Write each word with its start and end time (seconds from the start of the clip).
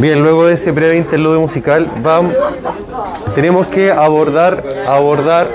Bien, 0.00 0.20
luego 0.22 0.46
de 0.46 0.54
ese 0.54 0.70
breve 0.72 0.96
interludio 0.96 1.40
musical, 1.40 1.90
vamos, 2.02 2.34
tenemos 3.34 3.66
que 3.66 3.90
abordar, 3.90 4.62
abordar. 4.86 5.46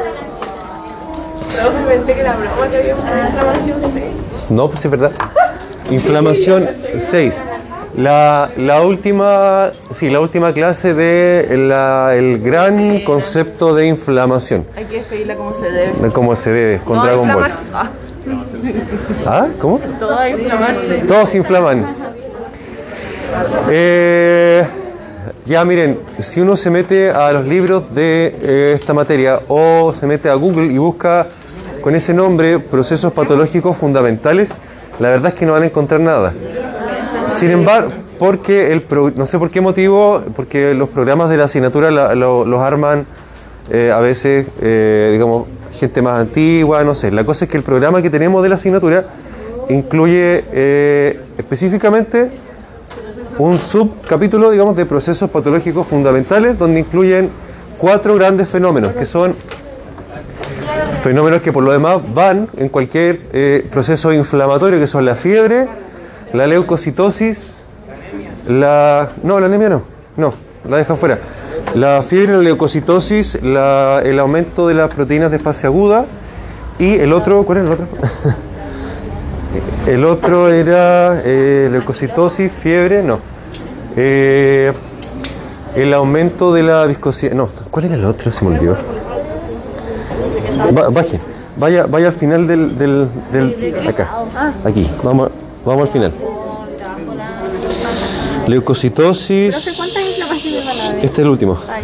Pensé 1.88 2.14
que 2.14 2.22
era 2.22 2.36
broma 2.36 2.68
que 2.70 2.78
había 2.78 2.96
una 2.96 3.28
inflamación 3.30 3.78
6. 3.82 4.04
No, 4.50 4.70
pues 4.70 4.84
es 4.86 4.92
verdad. 4.92 5.12
Inflamación 5.92 6.70
6. 7.00 7.42
La, 7.98 8.50
la 8.58 8.82
última, 8.82 9.70
sí, 9.96 10.10
la 10.10 10.20
última 10.20 10.52
clase 10.52 10.96
de 10.96 11.56
la- 11.58 12.16
el 12.16 12.40
gran 12.42 13.02
concepto 13.02 13.76
de 13.76 13.86
inflamación, 13.86 14.66
Hay 14.76 14.86
que 14.86 14.96
despedirla 14.98 15.36
como 15.36 15.54
se 15.54 15.70
debe. 15.70 15.94
de 16.02 16.10
cómo 16.12 16.36
se 16.36 16.52
debe 16.52 16.80
con 16.84 16.98
No 16.98 17.04
Dragon 17.06 17.28
Ball. 17.32 17.52
Ah, 17.72 17.90
¿Ah? 19.28 19.48
¿Cómo? 19.62 19.80
todo 20.00 20.18
a 20.18 20.28
inflamarse. 20.30 21.04
Todos 21.08 21.36
inflaman. 21.36 21.86
Eh, 23.70 24.64
ya 25.46 25.64
miren, 25.66 26.00
si 26.20 26.42
uno 26.42 26.56
se 26.58 26.70
mete 26.70 27.10
a 27.12 27.32
los 27.34 27.46
libros 27.46 27.94
de 27.94 28.36
eh, 28.42 28.72
esta 28.76 28.94
materia 28.94 29.40
o 29.48 29.94
se 29.98 30.06
mete 30.08 30.30
a 30.30 30.36
Google 30.36 30.66
y 30.72 30.78
busca 30.78 31.28
con 31.82 31.96
ese 31.96 32.14
nombre 32.14 32.60
procesos 32.60 33.12
patológicos 33.14 33.76
fundamentales, 33.78 34.60
la 35.00 35.10
verdad 35.10 35.34
es 35.34 35.40
que 35.40 35.46
no 35.46 35.54
van 35.54 35.64
a 35.64 35.66
encontrar 35.66 36.00
nada. 36.00 36.34
Sin 37.28 37.50
embargo, 37.52 37.92
porque 38.20 38.72
el 38.72 38.82
pro- 38.82 39.12
no 39.16 39.26
sé 39.26 39.38
por 39.40 39.50
qué 39.50 39.60
motivo, 39.60 40.22
porque 40.36 40.74
los 40.74 40.90
programas 40.90 41.30
de 41.30 41.38
la 41.38 41.46
asignatura 41.46 41.92
los 42.16 42.60
arman 42.62 43.06
eh, 43.70 43.92
a 43.94 44.00
veces, 44.00 44.46
digamos, 44.62 45.48
gente 45.72 46.02
más 46.02 46.20
antigua, 46.20 46.84
no 46.84 46.94
sé. 46.96 47.12
La 47.12 47.26
cosa 47.26 47.46
es 47.46 47.52
que 47.52 47.58
el 47.58 47.64
programa 47.64 48.02
que 48.02 48.10
tenemos 48.10 48.44
de 48.44 48.50
la 48.50 48.56
asignatura 48.56 49.06
incluye 49.70 50.44
específicamente 51.38 52.30
un 53.38 53.58
subcapítulo, 53.58 54.52
digamos, 54.52 54.76
de 54.76 54.86
procesos 54.86 55.30
patológicos 55.30 55.88
fundamentales, 55.88 56.58
donde 56.58 56.80
incluyen 56.82 57.30
cuatro 57.80 58.16
grandes 58.16 58.48
fenómenos, 58.50 58.94
que 58.94 59.06
son 59.06 59.34
fenómenos 61.02 61.42
que 61.42 61.52
por 61.52 61.64
lo 61.64 61.72
demás 61.72 61.98
van 62.14 62.48
en 62.58 62.70
cualquier 62.70 63.22
eh, 63.34 63.68
proceso 63.72 64.14
inflamatorio, 64.14 64.80
que 64.80 64.88
son 64.88 65.06
la 65.06 65.16
fiebre, 65.16 65.68
la 66.34 66.48
leucocitosis, 66.48 67.56
la... 68.48 69.10
No, 69.24 69.40
la 69.40 69.48
anemia 69.48 69.70
no, 69.70 69.82
no, 70.18 70.34
la 70.70 70.78
dejan 70.78 70.98
fuera. 70.98 71.20
La 71.76 72.02
fiebre, 72.04 72.34
la 72.38 72.42
leucocitosis, 72.44 73.42
la- 73.44 74.02
el 74.04 74.20
aumento 74.20 74.68
de 74.68 74.76
las 74.76 74.94
proteínas 74.94 75.32
de 75.32 75.40
fase 75.40 75.68
aguda 75.68 76.06
y 76.80 76.96
el 76.96 77.12
otro, 77.14 77.44
¿cuál 77.44 77.60
es 77.60 77.66
el 77.66 77.72
otro? 77.74 77.88
el 79.88 80.06
otro 80.06 80.50
era 80.52 81.22
eh, 81.24 81.70
leucocitosis, 81.72 82.52
fiebre, 82.52 83.04
no. 83.04 83.20
Eh, 83.96 84.72
el 85.76 85.94
aumento 85.94 86.54
de 86.54 86.64
la 86.64 86.86
viscosidad, 86.86 87.34
no, 87.34 87.50
¿cuál 87.72 87.86
era 87.86 87.96
el 87.96 88.06
otro? 88.06 88.32
Se 88.32 88.46
me 88.46 88.56
olvidó. 88.58 88.78
Va- 90.78 90.90
baje, 90.90 91.20
vaya, 91.58 91.86
vaya 91.88 92.08
al 92.08 92.14
final 92.14 92.48
del, 92.48 92.78
del, 92.78 93.08
del- 93.32 93.88
acá, 93.88 94.10
aquí, 94.64 94.90
vamos, 95.04 95.30
vamos 95.66 95.84
al 95.84 95.94
final. 95.94 96.14
Leucocitosis. 98.48 99.56
Este 99.56 101.06
es 101.06 101.20
el 101.20 101.28
último. 101.30 101.58
Ah. 101.70 101.80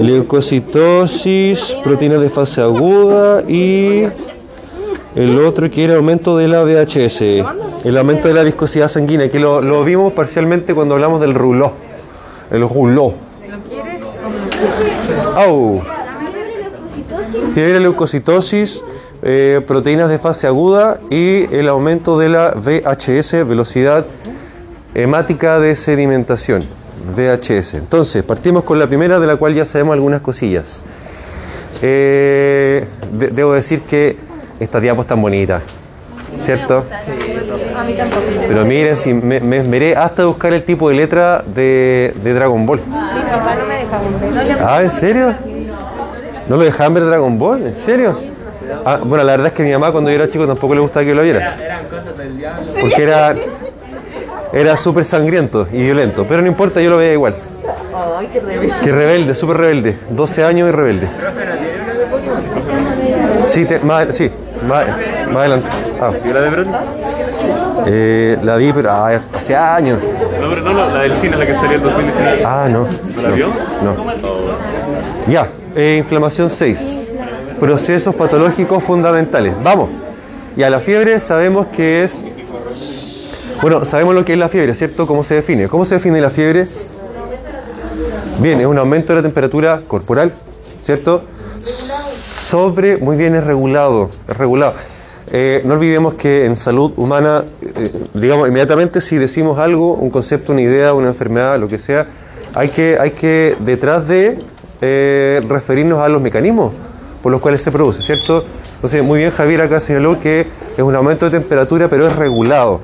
Leucocitosis, 0.00 1.76
proteínas 1.82 2.20
de 2.20 2.30
fase 2.30 2.60
aguda 2.60 3.42
y 3.48 4.06
el 5.16 5.38
otro 5.44 5.68
que 5.70 5.84
era 5.84 5.96
aumento 5.96 6.36
de 6.36 6.48
la 6.48 6.62
VHS, 6.62 7.20
el 7.84 7.96
aumento 7.98 8.28
de 8.28 8.34
la 8.34 8.42
viscosidad 8.44 8.88
sanguínea, 8.88 9.30
que 9.30 9.38
lo, 9.40 9.60
lo 9.62 9.82
vimos 9.84 10.12
parcialmente 10.12 10.74
cuando 10.74 10.94
hablamos 10.94 11.20
del 11.20 11.34
ruló. 11.34 11.72
El 12.50 12.68
ruló. 12.68 13.14
¡Au! 15.36 15.80
Fiebre, 17.54 17.80
leucocitosis, 17.80 18.82
eh, 19.22 19.60
proteínas 19.66 20.08
de 20.08 20.18
fase 20.18 20.46
aguda 20.46 21.00
y 21.10 21.52
el 21.54 21.68
aumento 21.68 22.18
de 22.18 22.28
la 22.28 22.54
VHS, 22.54 23.44
velocidad 23.46 24.06
hemática 24.94 25.58
de 25.58 25.76
sedimentación, 25.76 26.62
VHS. 27.16 27.74
Entonces, 27.74 28.22
partimos 28.22 28.62
con 28.64 28.78
la 28.78 28.86
primera 28.86 29.18
de 29.20 29.26
la 29.26 29.36
cual 29.36 29.54
ya 29.54 29.64
sabemos 29.64 29.94
algunas 29.94 30.20
cosillas. 30.20 30.80
Eh, 31.82 32.84
de- 33.12 33.28
debo 33.28 33.52
decir 33.54 33.80
que 33.82 34.16
esta 34.60 34.78
diapo 34.78 35.02
es 35.02 35.08
tan 35.08 35.20
bonita, 35.20 35.60
¿cierto? 36.38 36.84
Pero 38.46 38.64
miren, 38.64 38.96
si 38.96 39.14
me, 39.14 39.40
me 39.40 39.58
esmeré 39.58 39.96
hasta 39.96 40.24
buscar 40.26 40.52
el 40.52 40.62
tipo 40.62 40.88
de 40.90 40.96
letra 40.96 41.42
de, 41.46 42.12
Dragon 42.22 42.64
Ball. 42.66 42.80
Mi 42.80 42.92
papá 42.92 43.54
no 43.56 43.66
me 43.66 43.74
deja 43.74 43.98
ver. 44.46 44.58
Ah, 44.62 44.82
¿en 44.82 44.90
serio? 44.90 45.34
¿No 46.46 46.56
lo 46.56 46.62
dejaban 46.64 46.94
ver 46.94 47.06
Dragon 47.06 47.38
Ball? 47.38 47.66
¿En 47.66 47.74
serio? 47.74 48.18
Ah, 48.84 49.00
bueno, 49.02 49.24
la 49.24 49.32
verdad 49.32 49.48
es 49.48 49.52
que 49.54 49.62
mi 49.62 49.72
mamá 49.72 49.90
cuando 49.90 50.10
yo 50.10 50.16
era 50.16 50.28
chico 50.28 50.46
tampoco 50.46 50.74
le 50.74 50.80
gustaba 50.80 51.04
que 51.06 51.14
lo 51.14 51.22
viera. 51.22 51.56
Porque 52.80 53.02
era, 53.02 53.34
era 54.52 54.76
súper 54.76 55.04
sangriento 55.04 55.66
y 55.72 55.82
violento. 55.82 56.26
Pero 56.28 56.42
no 56.42 56.48
importa, 56.48 56.80
yo 56.80 56.90
lo 56.90 56.98
veía 56.98 57.14
igual. 57.14 57.34
Ay, 58.18 58.28
qué 58.32 58.40
rebelde. 58.40 58.74
Que 58.82 58.92
rebelde, 58.92 59.34
súper 59.34 59.56
rebelde. 59.56 59.96
12 60.10 60.44
años 60.44 60.68
y 60.68 60.72
rebelde. 60.72 61.08
Sí, 63.42 63.64
te- 63.64 63.80
sí, 64.12 64.30
más, 64.70 64.86
más 65.28 65.36
adelante. 65.36 65.68
Ah, 66.00 66.12
¿Y 66.24 66.28
la 66.32 66.40
de 66.40 66.50
Broly? 66.50 66.70
eh, 67.86 68.38
la 68.42 68.56
vi, 68.56 68.72
pero 68.72 68.90
ah, 68.90 69.20
hace 69.34 69.56
años. 69.56 69.98
No, 70.40 70.48
pero 70.48 70.62
no, 70.62 70.72
la 70.72 71.02
del 71.02 71.14
cine, 71.14 71.36
la 71.36 71.46
que 71.46 71.54
salió 71.54 71.76
en 71.76 71.82
2019. 71.82 72.44
Ah, 72.44 72.68
no. 72.70 72.86
¿No 73.16 73.22
la 73.22 73.30
vio? 73.30 73.48
No. 73.82 73.96
Ya, 75.30 75.48
eh, 75.74 75.96
inflamación 75.98 76.48
6. 76.48 77.08
Procesos 77.58 78.14
patológicos 78.14 78.82
fundamentales. 78.82 79.52
Vamos. 79.62 79.90
Ya, 80.56 80.70
la 80.70 80.80
fiebre 80.80 81.20
sabemos 81.20 81.66
que 81.68 82.04
es... 82.04 82.24
Bueno, 83.60 83.84
sabemos 83.84 84.14
lo 84.14 84.24
que 84.24 84.32
es 84.32 84.38
la 84.38 84.48
fiebre, 84.48 84.74
¿cierto? 84.74 85.06
¿Cómo 85.06 85.22
se 85.22 85.34
define? 85.34 85.68
¿Cómo 85.68 85.84
se 85.84 85.96
define 85.96 86.20
la 86.20 86.30
fiebre? 86.30 86.66
Bien, 88.38 88.58
es 88.58 88.66
un 88.66 88.78
aumento 88.78 89.12
de 89.12 89.18
la 89.18 89.22
temperatura 89.22 89.82
corporal, 89.86 90.32
¿cierto? 90.82 91.22
Sobre, 92.50 92.96
muy 92.96 93.16
bien, 93.16 93.36
es 93.36 93.44
regulado, 93.44 94.10
es 94.28 94.36
regulado. 94.36 94.74
Eh, 95.30 95.62
no 95.64 95.74
olvidemos 95.74 96.14
que 96.14 96.46
en 96.46 96.56
salud 96.56 96.90
humana, 96.96 97.44
eh, 97.62 97.92
digamos, 98.14 98.48
inmediatamente 98.48 99.00
si 99.00 99.18
decimos 99.18 99.60
algo, 99.60 99.94
un 99.94 100.10
concepto, 100.10 100.50
una 100.50 100.62
idea, 100.62 100.92
una 100.92 101.06
enfermedad, 101.06 101.60
lo 101.60 101.68
que 101.68 101.78
sea, 101.78 102.08
hay 102.52 102.70
que, 102.70 102.98
hay 103.00 103.12
que 103.12 103.54
detrás 103.60 104.08
de 104.08 104.36
eh, 104.80 105.40
referirnos 105.48 106.00
a 106.00 106.08
los 106.08 106.20
mecanismos 106.20 106.72
por 107.22 107.30
los 107.30 107.40
cuales 107.40 107.62
se 107.62 107.70
produce, 107.70 108.02
¿cierto? 108.02 108.44
Entonces, 108.74 109.04
muy 109.04 109.20
bien, 109.20 109.30
Javier 109.30 109.62
acá 109.62 109.78
señaló 109.78 110.18
que 110.18 110.44
es 110.76 110.82
un 110.82 110.96
aumento 110.96 111.26
de 111.26 111.38
temperatura, 111.38 111.86
pero 111.86 112.08
es 112.08 112.16
regulado. 112.16 112.80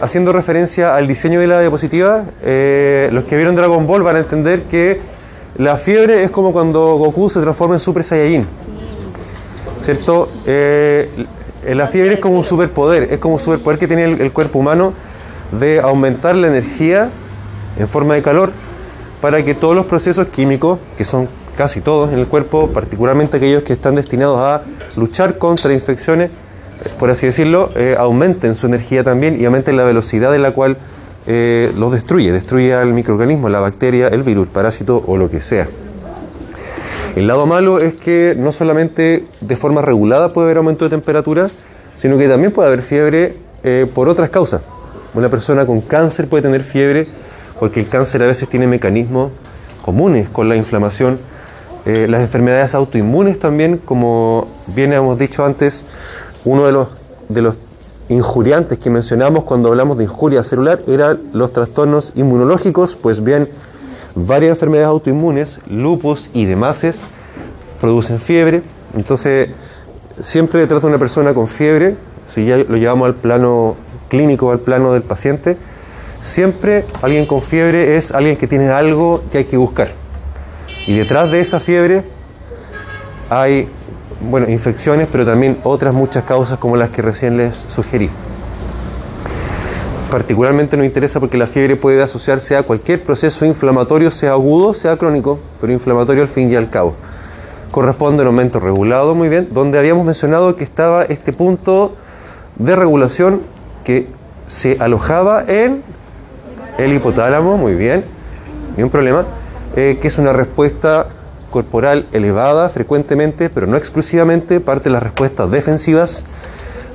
Haciendo 0.00 0.32
referencia 0.32 0.94
al 0.94 1.06
diseño 1.06 1.40
de 1.40 1.46
la 1.46 1.60
diapositiva, 1.60 2.24
los 2.42 3.24
que 3.24 3.36
vieron 3.36 3.54
Dragon 3.54 3.86
Ball 3.86 4.02
van 4.02 4.16
a 4.16 4.18
entender 4.20 4.62
que 4.62 5.15
la 5.58 5.76
fiebre 5.76 6.22
es 6.22 6.30
como 6.30 6.52
cuando 6.52 6.96
Goku 6.96 7.30
se 7.30 7.40
transforma 7.40 7.74
en 7.74 7.80
Super 7.80 8.04
Saiyajin. 8.04 8.46
¿Cierto? 9.78 10.28
Eh, 10.46 11.08
la 11.74 11.86
fiebre 11.88 12.14
es 12.14 12.20
como 12.20 12.38
un 12.38 12.44
superpoder, 12.44 13.12
es 13.12 13.18
como 13.18 13.34
un 13.34 13.40
superpoder 13.40 13.78
que 13.78 13.86
tiene 13.86 14.04
el, 14.04 14.20
el 14.20 14.32
cuerpo 14.32 14.58
humano 14.58 14.92
de 15.58 15.80
aumentar 15.80 16.36
la 16.36 16.48
energía 16.48 17.10
en 17.78 17.88
forma 17.88 18.14
de 18.14 18.22
calor 18.22 18.52
para 19.20 19.44
que 19.44 19.54
todos 19.54 19.74
los 19.74 19.86
procesos 19.86 20.28
químicos, 20.28 20.78
que 20.96 21.04
son 21.04 21.28
casi 21.56 21.80
todos 21.80 22.12
en 22.12 22.18
el 22.18 22.26
cuerpo, 22.26 22.68
particularmente 22.68 23.38
aquellos 23.38 23.62
que 23.62 23.72
están 23.72 23.94
destinados 23.94 24.38
a 24.38 24.62
luchar 24.96 25.38
contra 25.38 25.72
infecciones, 25.72 26.30
por 26.98 27.10
así 27.10 27.26
decirlo, 27.26 27.70
eh, 27.74 27.96
aumenten 27.98 28.54
su 28.54 28.66
energía 28.66 29.02
también 29.02 29.40
y 29.40 29.44
aumenten 29.46 29.76
la 29.76 29.84
velocidad 29.84 30.34
en 30.34 30.42
la 30.42 30.50
cual 30.52 30.76
eh, 31.26 31.72
los 31.76 31.92
destruye, 31.92 32.30
destruye 32.32 32.74
al 32.74 32.92
microorganismo, 32.92 33.48
la 33.48 33.60
bacteria, 33.60 34.08
el 34.08 34.22
virus, 34.22 34.46
el 34.46 34.52
parásito 34.52 35.02
o 35.06 35.16
lo 35.16 35.30
que 35.30 35.40
sea. 35.40 35.68
El 37.16 37.26
lado 37.26 37.46
malo 37.46 37.78
es 37.78 37.94
que 37.94 38.34
no 38.38 38.52
solamente 38.52 39.24
de 39.40 39.56
forma 39.56 39.82
regulada 39.82 40.32
puede 40.32 40.46
haber 40.46 40.58
aumento 40.58 40.84
de 40.84 40.90
temperatura, 40.90 41.48
sino 41.96 42.18
que 42.18 42.28
también 42.28 42.52
puede 42.52 42.68
haber 42.68 42.82
fiebre 42.82 43.36
eh, 43.64 43.86
por 43.92 44.08
otras 44.08 44.30
causas. 44.30 44.60
Una 45.14 45.28
persona 45.28 45.64
con 45.64 45.80
cáncer 45.80 46.28
puede 46.28 46.42
tener 46.42 46.62
fiebre 46.62 47.06
porque 47.58 47.80
el 47.80 47.88
cáncer 47.88 48.22
a 48.22 48.26
veces 48.26 48.48
tiene 48.48 48.66
mecanismos 48.66 49.32
comunes 49.82 50.28
con 50.28 50.48
la 50.48 50.56
inflamación. 50.56 51.18
Eh, 51.86 52.06
las 52.08 52.20
enfermedades 52.20 52.74
autoinmunes 52.74 53.38
también, 53.38 53.78
como 53.78 54.46
bien 54.66 54.92
hemos 54.92 55.18
dicho 55.18 55.44
antes, 55.44 55.84
uno 56.44 56.66
de 56.66 56.72
los, 56.72 56.88
de 57.28 57.42
los 57.42 57.56
injuriantes 58.08 58.78
que 58.78 58.90
mencionamos 58.90 59.44
cuando 59.44 59.68
hablamos 59.68 59.98
de 59.98 60.04
injuria 60.04 60.42
celular 60.44 60.80
eran 60.86 61.20
los 61.32 61.52
trastornos 61.52 62.12
inmunológicos, 62.14 62.96
pues 62.96 63.22
bien, 63.22 63.48
varias 64.14 64.50
enfermedades 64.50 64.88
autoinmunes, 64.88 65.58
lupus 65.66 66.30
y 66.32 66.44
demás, 66.44 66.82
producen 67.80 68.20
fiebre. 68.20 68.62
Entonces, 68.94 69.50
siempre 70.22 70.60
detrás 70.60 70.82
de 70.82 70.88
una 70.88 70.98
persona 70.98 71.34
con 71.34 71.46
fiebre, 71.46 71.96
si 72.32 72.46
ya 72.46 72.56
lo 72.56 72.76
llevamos 72.76 73.06
al 73.06 73.14
plano 73.14 73.76
clínico, 74.08 74.50
al 74.50 74.60
plano 74.60 74.92
del 74.92 75.02
paciente, 75.02 75.56
Siempre 76.20 76.84
alguien 77.02 77.26
con 77.26 77.40
fiebre 77.40 77.96
es 77.96 78.10
alguien 78.10 78.36
que 78.36 78.46
tiene 78.46 78.68
algo 78.68 79.22
que 79.30 79.38
hay 79.38 79.44
que 79.44 79.56
buscar. 79.56 79.90
Y 80.86 80.96
detrás 80.96 81.30
de 81.30 81.40
esa 81.40 81.60
fiebre 81.60 82.02
hay, 83.30 83.68
bueno, 84.20 84.48
infecciones, 84.48 85.08
pero 85.10 85.24
también 85.26 85.58
otras 85.62 85.94
muchas 85.94 86.24
causas 86.24 86.58
como 86.58 86.76
las 86.76 86.90
que 86.90 87.02
recién 87.02 87.36
les 87.36 87.54
sugerí. 87.68 88.10
Particularmente 90.10 90.76
nos 90.76 90.86
interesa 90.86 91.20
porque 91.20 91.36
la 91.36 91.46
fiebre 91.46 91.76
puede 91.76 92.02
asociarse 92.02 92.56
a 92.56 92.62
cualquier 92.62 93.02
proceso 93.02 93.44
inflamatorio, 93.44 94.10
sea 94.10 94.32
agudo, 94.32 94.72
sea 94.72 94.96
crónico, 94.96 95.38
pero 95.60 95.72
inflamatorio 95.72 96.22
al 96.22 96.28
fin 96.28 96.50
y 96.50 96.56
al 96.56 96.70
cabo. 96.70 96.94
Corresponde 97.72 98.22
a 98.22 98.22
un 98.22 98.28
aumento 98.28 98.60
regulado, 98.60 99.14
muy 99.14 99.28
bien, 99.28 99.48
donde 99.50 99.78
habíamos 99.78 100.06
mencionado 100.06 100.56
que 100.56 100.64
estaba 100.64 101.02
este 101.04 101.32
punto 101.32 101.96
de 102.56 102.76
regulación 102.76 103.42
que 103.84 104.06
se 104.46 104.76
alojaba 104.80 105.44
en 105.46 105.82
el 106.78 106.92
hipotálamo, 106.92 107.56
muy 107.56 107.74
bien, 107.74 108.04
ni 108.76 108.82
un 108.82 108.90
problema, 108.90 109.24
eh, 109.74 109.98
que 110.00 110.08
es 110.08 110.18
una 110.18 110.32
respuesta 110.32 111.08
corporal 111.56 112.04
elevada 112.12 112.68
frecuentemente, 112.68 113.48
pero 113.48 113.66
no 113.66 113.78
exclusivamente, 113.78 114.60
parte 114.60 114.84
de 114.84 114.90
las 114.90 115.02
respuestas 115.02 115.50
defensivas 115.50 116.22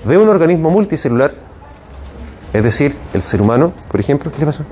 de 0.06 0.20
un 0.20 0.30
organismo 0.30 0.70
multicelular, 0.70 1.32
es 2.54 2.62
decir, 2.64 2.96
el 3.16 3.24
ser 3.24 3.42
humano, 3.42 3.74
por 3.90 4.00
ejemplo, 4.00 4.30
¿qué 4.32 4.38
le 4.42 4.46
pasó? 4.46 4.64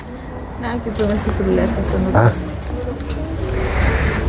Nada, 0.61 0.77
que 0.83 0.91
todo 0.91 1.07
ese 1.07 1.31
celular 1.31 1.65
pasando. 1.69 2.11
Ah. 2.13 2.31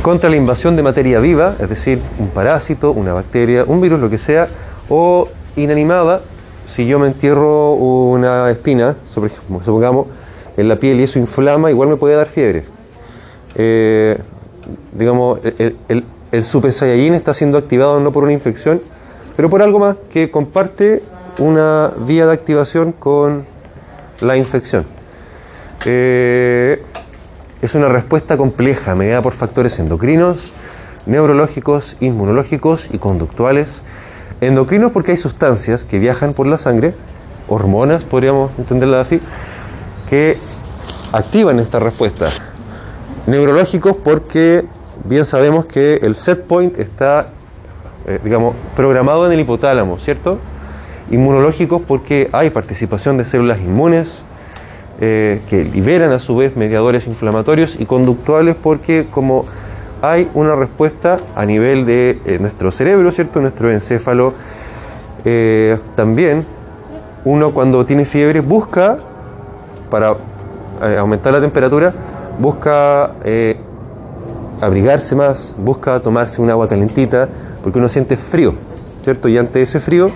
Contra 0.00 0.30
la 0.30 0.36
invasión 0.36 0.76
de 0.76 0.82
materia 0.82 1.18
viva, 1.20 1.56
es 1.60 1.68
decir, 1.68 2.00
un 2.18 2.28
parásito, 2.28 2.92
una 2.92 3.12
bacteria, 3.12 3.64
un 3.66 3.82
virus, 3.82 4.00
lo 4.00 4.08
que 4.08 4.16
sea, 4.16 4.48
o 4.88 5.28
inanimada, 5.56 6.22
si 6.74 6.86
yo 6.86 6.98
me 6.98 7.06
entierro 7.08 7.72
una 7.74 8.48
espina, 8.50 8.96
sobre- 9.06 9.30
supongamos, 9.62 10.06
en 10.56 10.68
la 10.68 10.76
piel 10.76 11.00
y 11.00 11.02
eso 11.02 11.18
inflama, 11.18 11.70
igual 11.70 11.90
me 11.90 11.96
puede 11.96 12.14
dar 12.16 12.26
fiebre. 12.28 12.64
Eh, 13.56 14.16
digamos, 14.92 15.40
el, 15.44 16.04
el, 16.32 16.44
Super 16.44 16.70
está 16.70 17.34
siendo 17.34 17.58
activado 17.58 17.98
no 18.00 18.12
por 18.12 18.24
una 18.24 18.32
infección, 18.32 18.80
pero 19.36 19.50
por 19.50 19.62
algo 19.62 19.78
más 19.78 19.96
que 20.12 20.30
comparte 20.30 21.02
una 21.38 21.92
vía 22.06 22.26
de 22.26 22.32
activación 22.32 22.92
con 22.92 23.44
la 24.20 24.36
infección. 24.36 24.84
Eh, 25.84 26.82
es 27.62 27.74
una 27.74 27.88
respuesta 27.88 28.36
compleja, 28.36 28.94
mediada 28.94 29.22
por 29.22 29.32
factores 29.32 29.78
endocrinos, 29.78 30.52
neurológicos, 31.06 31.96
inmunológicos 32.00 32.88
y 32.92 32.98
conductuales. 32.98 33.82
Endocrinos 34.40 34.92
porque 34.92 35.12
hay 35.12 35.16
sustancias 35.18 35.84
que 35.84 35.98
viajan 35.98 36.32
por 36.32 36.46
la 36.46 36.58
sangre, 36.58 36.94
hormonas, 37.48 38.02
podríamos 38.04 38.50
entenderlas 38.58 39.06
así, 39.06 39.20
que 40.08 40.38
activan 41.12 41.58
esta 41.58 41.78
respuesta. 41.78 42.30
Neurológicos 43.30 43.96
porque 43.96 44.64
bien 45.04 45.24
sabemos 45.24 45.64
que 45.64 46.00
el 46.02 46.16
set 46.16 46.46
point 46.46 46.76
está, 46.80 47.28
eh, 48.04 48.18
digamos, 48.24 48.56
programado 48.74 49.24
en 49.24 49.30
el 49.30 49.38
hipotálamo, 49.38 49.98
¿cierto? 49.98 50.40
Inmunológicos 51.12 51.80
porque 51.86 52.28
hay 52.32 52.50
participación 52.50 53.18
de 53.18 53.24
células 53.24 53.60
inmunes, 53.60 54.14
eh, 55.00 55.42
que 55.48 55.62
liberan 55.62 56.10
a 56.10 56.18
su 56.18 56.34
vez 56.34 56.56
mediadores 56.56 57.06
inflamatorios 57.06 57.76
y 57.78 57.86
conductuales 57.86 58.56
porque 58.60 59.06
como 59.08 59.44
hay 60.02 60.28
una 60.34 60.56
respuesta 60.56 61.16
a 61.36 61.46
nivel 61.46 61.86
de 61.86 62.18
eh, 62.24 62.38
nuestro 62.40 62.72
cerebro, 62.72 63.12
¿cierto? 63.12 63.40
Nuestro 63.40 63.70
encéfalo, 63.70 64.34
también 65.94 66.44
uno 67.24 67.52
cuando 67.52 67.84
tiene 67.84 68.06
fiebre 68.06 68.40
busca, 68.40 68.96
para 69.88 70.16
aumentar 70.98 71.32
la 71.32 71.40
temperatura, 71.40 71.92
busca 72.40 73.12
eh, 73.24 73.56
abrigarse 74.60 75.14
más, 75.14 75.54
busca 75.58 76.00
tomarse 76.00 76.40
un 76.40 76.50
agua 76.50 76.68
calentita, 76.68 77.28
porque 77.62 77.78
uno 77.78 77.88
siente 77.88 78.16
frío, 78.16 78.54
¿cierto? 79.02 79.28
Y 79.28 79.38
ante 79.38 79.62
ese 79.62 79.80
frío, 79.80 80.10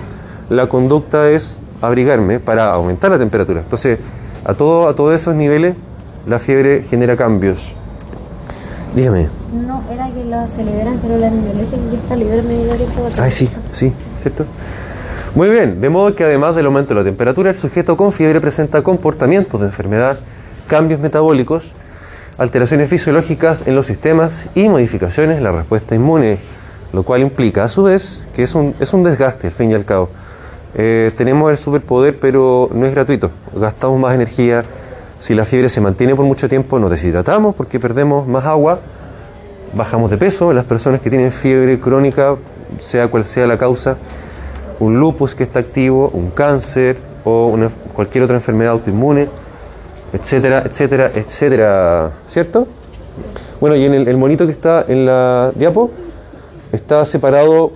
la 0.48 0.66
conducta 0.66 1.28
es 1.30 1.56
abrigarme 1.80 2.40
para 2.40 2.70
aumentar 2.70 3.10
la 3.10 3.18
temperatura. 3.18 3.60
Entonces, 3.60 3.98
a, 4.44 4.54
todo, 4.54 4.88
a 4.88 4.94
todos 4.94 5.14
esos 5.14 5.34
niveles, 5.34 5.76
la 6.26 6.38
fiebre 6.38 6.82
genera 6.82 7.16
cambios. 7.16 7.74
Dígame. 8.94 9.28
No, 9.66 9.82
era 9.90 10.06
que 10.06 10.24
lo 10.24 10.46
se 10.54 10.64
liberan 10.64 11.00
células 11.00 11.32
inmunológicas 11.32 11.80
y 11.92 11.96
está 11.96 12.16
libre 12.16 12.42
todo. 12.94 13.22
Ay, 13.22 13.30
sí, 13.30 13.50
sí, 13.72 13.92
¿cierto? 14.22 14.46
Muy 15.34 15.50
bien, 15.50 15.80
de 15.80 15.90
modo 15.90 16.14
que 16.14 16.22
además 16.22 16.54
del 16.54 16.66
aumento 16.66 16.94
de 16.94 17.00
la 17.00 17.04
temperatura, 17.04 17.50
el 17.50 17.58
sujeto 17.58 17.96
con 17.96 18.12
fiebre 18.12 18.40
presenta 18.40 18.82
comportamientos 18.82 19.60
de 19.60 19.66
enfermedad, 19.66 20.16
cambios 20.68 21.00
metabólicos, 21.00 21.74
alteraciones 22.38 22.88
fisiológicas 22.88 23.62
en 23.66 23.74
los 23.74 23.86
sistemas 23.86 24.46
y 24.54 24.68
modificaciones 24.68 25.38
en 25.38 25.44
la 25.44 25.52
respuesta 25.52 25.94
inmune, 25.94 26.38
lo 26.92 27.02
cual 27.02 27.22
implica 27.22 27.64
a 27.64 27.68
su 27.68 27.84
vez 27.84 28.22
que 28.34 28.42
es 28.42 28.54
un, 28.54 28.74
es 28.80 28.92
un 28.92 29.02
desgaste, 29.04 29.48
al 29.48 29.52
fin 29.52 29.70
y 29.70 29.74
al 29.74 29.84
cabo. 29.84 30.08
Eh, 30.76 31.12
tenemos 31.16 31.50
el 31.50 31.56
superpoder, 31.56 32.18
pero 32.18 32.68
no 32.72 32.84
es 32.84 32.92
gratuito, 32.92 33.30
gastamos 33.54 34.00
más 34.00 34.14
energía. 34.14 34.62
Si 35.20 35.34
la 35.34 35.44
fiebre 35.44 35.68
se 35.68 35.80
mantiene 35.80 36.14
por 36.14 36.24
mucho 36.24 36.48
tiempo, 36.48 36.78
nos 36.78 36.90
deshidratamos 36.90 37.54
porque 37.54 37.78
perdemos 37.78 38.26
más 38.26 38.44
agua, 38.44 38.80
bajamos 39.74 40.10
de 40.10 40.16
peso. 40.16 40.52
Las 40.52 40.64
personas 40.64 41.00
que 41.00 41.10
tienen 41.10 41.30
fiebre 41.30 41.78
crónica, 41.78 42.36
sea 42.80 43.06
cual 43.08 43.24
sea 43.24 43.46
la 43.46 43.56
causa, 43.56 43.96
un 44.80 44.98
lupus 44.98 45.36
que 45.36 45.44
está 45.44 45.60
activo, 45.60 46.10
un 46.12 46.30
cáncer 46.30 46.96
o 47.24 47.56
cualquier 47.94 48.24
otra 48.24 48.36
enfermedad 48.36 48.72
autoinmune, 48.72 49.28
etcétera, 50.14 50.62
etcétera, 50.64 51.10
etcétera, 51.14 52.12
¿cierto? 52.28 52.68
Bueno, 53.60 53.74
y 53.76 53.84
en 53.84 53.94
el, 53.94 54.16
monito 54.16 54.46
que 54.46 54.52
está 54.52 54.84
en 54.86 55.06
la 55.06 55.52
diapo 55.54 55.90
está 56.72 57.04
separado, 57.04 57.72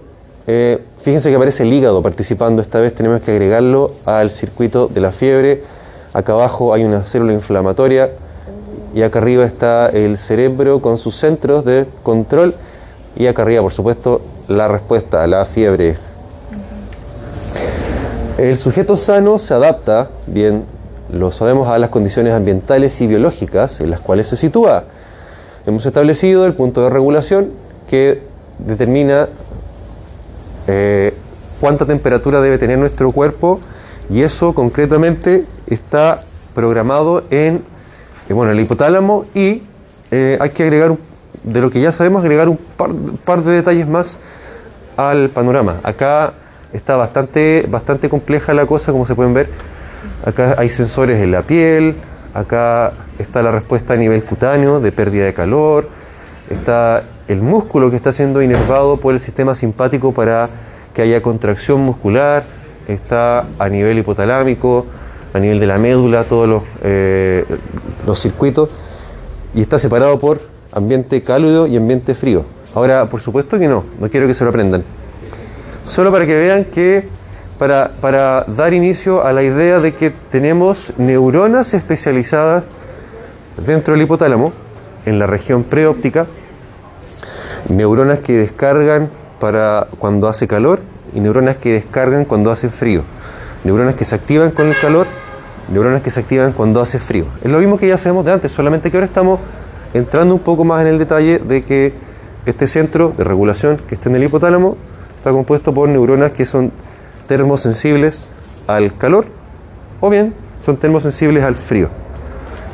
eh, 0.46 0.79
fíjense 1.02 1.31
que 1.31 1.37
aparece 1.37 1.64
el 1.64 1.73
hígado 1.73 2.00
participando, 2.00 2.62
esta 2.62 2.81
vez 2.81 2.94
tenemos 2.94 3.23
que 3.23 3.32
agregarlo 3.32 3.90
al 4.05 4.31
circuito 4.31 4.87
de 4.87 5.00
la 5.00 5.11
fiebre, 5.11 5.64
acá 6.12 6.32
abajo 6.35 6.73
hay 6.73 6.85
una 6.85 7.02
célula 7.05 7.32
inflamatoria 7.32 8.11
y 8.94 9.02
acá 9.02 9.19
arriba 9.19 9.44
está 9.44 9.88
el 9.88 10.17
cerebro 10.17 10.81
con 10.81 10.96
sus 10.96 11.17
centros 11.17 11.64
de 11.64 11.87
control 12.05 12.55
y 13.17 13.26
acá 13.26 13.43
arriba, 13.43 13.62
por 13.62 13.73
supuesto, 13.73 14.20
la 14.46 14.69
respuesta 14.69 15.25
a 15.25 15.26
la 15.26 15.44
fiebre. 15.44 15.96
El 18.38 18.56
sujeto 18.56 18.96
sano 18.96 19.41
se 19.41 19.52
adapta, 19.55 20.08
bien 20.29 20.77
lo 21.12 21.32
sabemos, 21.32 21.69
a 21.69 21.78
las 21.78 21.90
condiciones 21.90 22.32
ambientales 22.32 23.00
y 23.00 23.06
biológicas 23.06 23.81
en 23.81 23.90
las 23.90 24.00
cuales 24.00 24.28
se 24.28 24.37
sitúa. 24.37 24.84
Hemos 25.67 25.84
establecido 25.86 26.46
el 26.46 26.55
punto 26.55 26.82
de 26.82 26.91
regulación 26.91 27.53
que 27.88 28.22
determina 28.58 29.29
eh, 30.67 31.15
cuánta 31.60 31.86
temperatura 31.86 32.41
debe 32.41 32.58
tener 32.58 32.79
nuestro 32.79 33.12
cuerpo 33.12 33.60
y 34.10 34.22
eso 34.22 34.55
concretamente 34.55 35.44
está 35.67 36.22
programado 36.55 37.24
en 37.31 37.62
eh, 38.29 38.32
bueno, 38.32 38.53
el 38.53 38.60
hipotálamo 38.60 39.24
y 39.34 39.62
eh, 40.10 40.38
hay 40.41 40.50
que 40.50 40.62
agregar, 40.65 40.96
de 41.43 41.60
lo 41.60 41.70
que 41.70 41.81
ya 41.81 41.93
sabemos, 41.93 42.22
agregar 42.22 42.48
un 42.48 42.56
par, 42.56 42.91
par 43.24 43.43
de 43.43 43.53
detalles 43.53 43.86
más 43.88 44.19
al 44.96 45.31
panorama. 45.31 45.81
Acá 45.82 46.34
está 46.72 46.96
bastante, 46.96 47.65
bastante 47.69 48.08
compleja 48.08 48.53
la 48.55 48.67
cosa, 48.67 48.93
como 48.93 49.06
se 49.06 49.15
pueden 49.15 49.34
ver. 49.34 49.48
Acá 50.25 50.56
hay 50.58 50.69
sensores 50.69 51.20
en 51.20 51.31
la 51.31 51.43
piel, 51.43 51.94
acá 52.34 52.93
está 53.19 53.43
la 53.43 53.53
respuesta 53.53 53.94
a 53.94 53.96
nivel 53.96 54.25
cutáneo 54.25 54.81
de 54.81 54.93
pérdida 54.93 55.25
de 55.25 55.34
calor, 55.34 55.89
está 56.51 57.05
el 57.29 57.41
músculo 57.43 57.91
que 57.91 57.96
está 57.96 58.13
siendo 58.13 58.43
inervado 58.43 58.98
por 58.98 59.15
el 59.15 59.20
sistema 59.20 59.55
simpático 59.55 60.13
para 60.13 60.48
que 60.94 61.03
haya 61.03 61.22
contracción 61.22 61.81
muscular, 61.81 62.44
está 62.89 63.46
a 63.58 63.69
nivel 63.69 63.98
hipotalámico, 63.98 64.87
a 65.32 65.39
nivel 65.39 65.60
de 65.60 65.67
la 65.67 65.79
médula, 65.79 66.25
todos 66.25 66.48
los, 66.48 66.63
eh, 66.82 67.44
los 68.06 68.19
circuitos, 68.19 68.70
y 69.55 69.60
está 69.60 69.79
separado 69.79 70.19
por 70.19 70.41
ambiente 70.72 71.22
cálido 71.22 71.67
y 71.67 71.77
ambiente 71.77 72.15
frío. 72.15 72.44
Ahora, 72.75 73.08
por 73.08 73.20
supuesto 73.20 73.58
que 73.58 73.69
no, 73.69 73.84
no 73.98 74.08
quiero 74.08 74.27
que 74.27 74.34
se 74.34 74.44
lo 74.44 74.51
aprendan. 74.51 74.82
Solo 75.84 76.13
para 76.13 76.27
que 76.27 76.34
vean 76.34 76.65
que, 76.65 77.08
para, 77.58 78.44
dar 78.46 78.72
inicio 78.72 79.24
a 79.24 79.32
la 79.32 79.43
idea 79.43 79.81
de 79.81 79.93
que 79.93 80.10
tenemos 80.10 80.93
neuronas 80.96 81.74
especializadas 81.74 82.65
dentro 83.67 83.94
del 83.94 84.03
hipotálamo, 84.03 84.53
en 85.06 85.19
la 85.19 85.27
región 85.27 85.65
preóptica, 85.65 86.27
neuronas 87.69 88.20
que 88.20 88.34
descargan 88.34 89.10
para 89.41 89.88
cuando 89.98 90.29
hace 90.29 90.46
calor 90.46 90.81
y 91.15 91.20
neuronas 91.20 91.56
que 91.56 91.72
descargan 91.72 92.24
cuando 92.24 92.50
hace 92.50 92.69
frío. 92.69 93.03
Neuronas 93.65 93.96
que 93.96 94.05
se 94.05 94.15
activan 94.15 94.53
con 94.53 94.69
el 94.69 94.77
calor, 94.77 95.06
neuronas 95.72 96.03
que 96.03 96.12
se 96.12 96.20
activan 96.20 96.53
cuando 96.53 96.81
hace 96.81 97.00
frío. 97.00 97.27
Es 97.43 97.50
lo 97.50 97.58
mismo 97.58 97.77
que 97.77 97.88
ya 97.88 97.98
sabemos 97.98 98.24
de 98.24 98.32
antes, 98.32 98.53
solamente 98.53 98.91
que 98.91 98.96
ahora 98.96 99.06
estamos 99.06 99.41
entrando 99.94 100.34
un 100.34 100.41
poco 100.41 100.65
más 100.65 100.82
en 100.82 100.88
el 100.88 100.98
detalle 100.98 101.41
de 101.41 101.65
que 101.65 101.93
este 102.46 102.69
centro 102.69 103.12
de 103.17 103.24
regulación 103.24 103.79
que 103.79 103.96
está 103.96 104.08
en 104.08 104.17
el 104.17 104.24
hipotálamo 104.24 104.77
está 105.17 105.32
compuesto 105.32 105.74
por 105.74 105.88
neuronas 105.88 106.31
que 106.32 106.46
son 106.46 106.70
termosensibles 107.29 108.27
al 108.67 108.97
calor 108.97 109.27
o 110.01 110.11
bien 110.11 110.35
son 110.65 110.77
termosensibles 110.79 111.44
al 111.44 111.55
frío. 111.55 111.89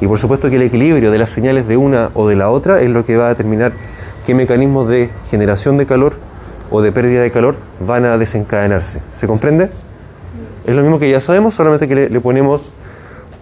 Y 0.01 0.07
por 0.07 0.19
supuesto 0.19 0.49
que 0.49 0.57
el 0.57 0.63
equilibrio 0.63 1.11
de 1.11 1.19
las 1.19 1.29
señales 1.31 1.69
de 1.69 1.77
una 1.77 2.11
o 2.15 2.27
de 2.27 2.37
la 2.37 2.49
otra 2.51 2.81
es 2.81 2.89
lo 2.89 3.05
que 3.05 3.17
va 3.19 3.27
a 3.27 3.29
determinar 3.29 3.73
qué 4.27 4.35
mecanismos 4.35 4.89
de 4.89 5.11
generación 5.31 5.77
de 5.77 5.85
calor 5.85 6.15
o 6.71 6.81
de 6.81 6.91
pérdida 6.91 7.21
de 7.21 7.31
calor 7.31 7.57
van 7.87 8.05
a 8.07 8.17
desencadenarse. 8.17 9.01
¿Se 9.13 9.27
comprende? 9.27 9.69
Es 10.67 10.75
lo 10.75 10.81
mismo 10.83 10.99
que 10.99 11.11
ya 11.11 11.21
sabemos, 11.21 11.55
solamente 11.55 11.87
que 11.87 12.09
le, 12.09 12.21
ponemos 12.21 12.73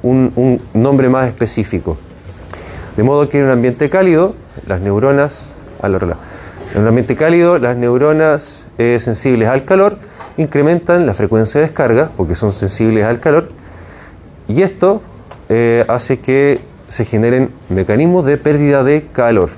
un, 0.02 0.32
un 0.34 0.60
nombre 0.74 1.08
más 1.08 1.28
específico. 1.28 1.96
De 2.96 3.04
modo 3.04 3.28
que 3.28 3.38
en 3.38 3.44
un 3.44 3.50
ambiente 3.52 3.88
cálido, 3.88 4.34
las 4.66 4.80
neuronas, 4.80 5.46
a 5.80 5.88
la 5.88 5.96
hora- 5.96 6.16
en 6.74 6.82
un 6.82 6.88
ambiente 6.88 7.16
cálido, 7.16 7.58
las 7.58 7.76
neuronas 7.76 8.64
eh, 8.78 8.98
sensibles 9.00 9.48
al 9.48 9.64
calor 9.64 9.96
incrementan 10.36 11.06
la 11.06 11.14
frecuencia 11.14 11.60
de 11.60 11.66
descarga, 11.66 12.10
porque 12.16 12.34
son 12.34 12.52
sensibles 12.52 13.04
al 13.04 13.20
calor, 13.20 13.50
y 14.48 14.62
esto 14.62 15.02
eh, 15.48 15.84
hace 15.88 16.20
que 16.20 16.60
se 16.88 17.04
generen 17.04 17.50
mecanismos 17.68 18.24
de 18.24 18.36
pérdida 18.36 18.84
de 18.84 19.06
calor. 19.06 19.50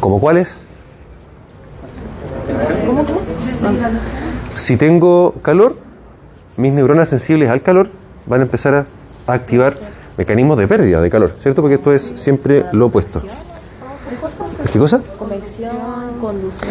¿Como 0.00 0.20
cuáles? 0.20 0.64
Si 4.54 4.76
tengo 4.76 5.34
calor, 5.42 5.76
mis 6.56 6.72
neuronas 6.72 7.08
sensibles 7.08 7.50
al 7.50 7.62
calor 7.62 7.90
van 8.26 8.40
a 8.40 8.44
empezar 8.44 8.86
a 9.26 9.32
activar 9.32 9.74
mecanismos 10.16 10.58
de 10.58 10.68
pérdida 10.68 11.00
de 11.00 11.10
calor, 11.10 11.34
¿cierto? 11.40 11.62
Porque 11.62 11.74
esto 11.76 11.92
es 11.92 12.12
siempre 12.16 12.64
lo 12.72 12.86
opuesto. 12.86 13.22
¿Qué 14.72 14.78
cosa? 14.78 15.00
Convección, 15.18 15.76
conducción. 16.20 16.70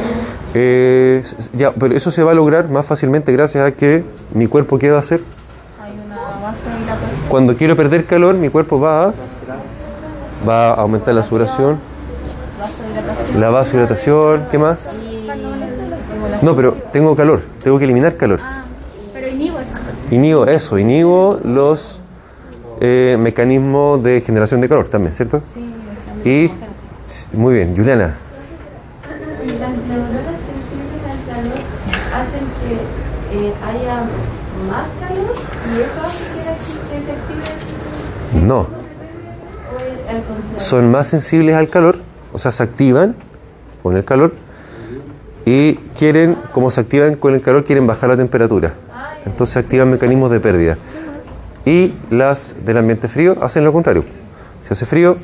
Eh, 0.56 1.24
ya, 1.58 1.72
pero 1.74 1.96
eso 1.96 2.12
se 2.12 2.24
va 2.24 2.32
a 2.32 2.36
lograr 2.36 2.70
más 2.70 2.86
fácilmente 2.86 3.32
gracias 3.32 3.66
a 3.66 3.72
que 3.72 4.04
mi 4.34 4.48
cuerpo, 4.48 4.78
¿qué 4.78 4.92
va 4.92 4.98
a 4.98 5.00
hacer? 5.00 5.22
Hay 5.84 5.94
una 6.06 6.16
vasodilatación. 6.18 7.28
Cuando 7.30 7.56
quiero 7.56 7.76
perder 7.76 8.06
calor, 8.06 8.36
mi 8.36 8.50
cuerpo 8.50 8.80
va 8.80 9.08
a, 9.08 9.14
va 10.48 10.70
a 10.72 10.74
aumentar 10.76 11.16
la 11.16 11.24
sudoración, 11.24 11.80
la 13.38 13.50
vasodilatación, 13.50 14.46
¿qué 14.52 14.58
más? 14.60 14.78
Y 15.12 16.46
No, 16.46 16.56
pero 16.56 16.74
tengo 16.92 17.16
calor, 17.16 17.42
tengo 17.64 17.80
que 17.80 17.86
eliminar 17.86 18.16
calor. 18.18 18.40
Pero 19.14 19.28
inhibo 20.12 20.46
eso. 20.46 20.78
Inhibo 20.78 21.40
los 21.44 22.00
eh, 22.80 23.18
mecanismos 23.20 24.04
de 24.04 24.22
generación 24.22 24.62
de 24.62 24.70
calor 24.70 24.88
también, 24.90 25.16
¿cierto? 25.16 25.42
Y, 26.24 26.52
s- 27.08 27.28
muy 27.34 27.56
bien, 27.56 27.76
Juliana, 27.76 28.14
Las 29.60 29.70
neuronas 29.72 30.40
sensibles 30.44 31.04
al 31.06 31.20
calor 31.34 31.60
hacen 32.14 32.44
que 32.60 33.23
eh, 33.34 33.54
haya 33.66 34.04
más 34.70 34.88
calor 35.00 35.36
y 35.76 35.82
eso 35.82 36.02
hace 36.04 36.30
que, 36.90 37.02
se 37.02 37.12
active 37.12 37.74
no, 38.46 38.68
son 40.58 40.92
más 40.92 41.08
sensibles 41.08 41.56
al 41.56 41.70
calor, 41.70 41.98
o 42.32 42.40
sea, 42.40 42.52
se 42.52 42.64
activan 42.64 43.16
con 43.82 43.96
el 43.96 44.06
calor 44.06 44.34
y 45.46 45.76
quieren, 45.98 46.38
como 46.52 46.72
se 46.72 46.82
activan 46.82 47.16
con 47.16 47.34
el 47.34 47.42
calor, 47.42 47.64
quieren 47.64 47.86
bajar 47.86 48.10
la 48.10 48.18
temperatura. 48.18 48.74
Entonces 49.26 49.58
activan 49.58 49.90
mecanismos 49.92 50.32
de 50.32 50.40
pérdida. 50.40 50.78
Y 51.66 51.94
las 52.10 52.56
del 52.66 52.78
ambiente 52.78 53.08
frío 53.08 53.38
hacen 53.42 53.64
lo 53.64 53.72
contrario. 53.72 54.04
Si 54.66 54.74
hace 54.74 54.86
frío, 54.86 55.18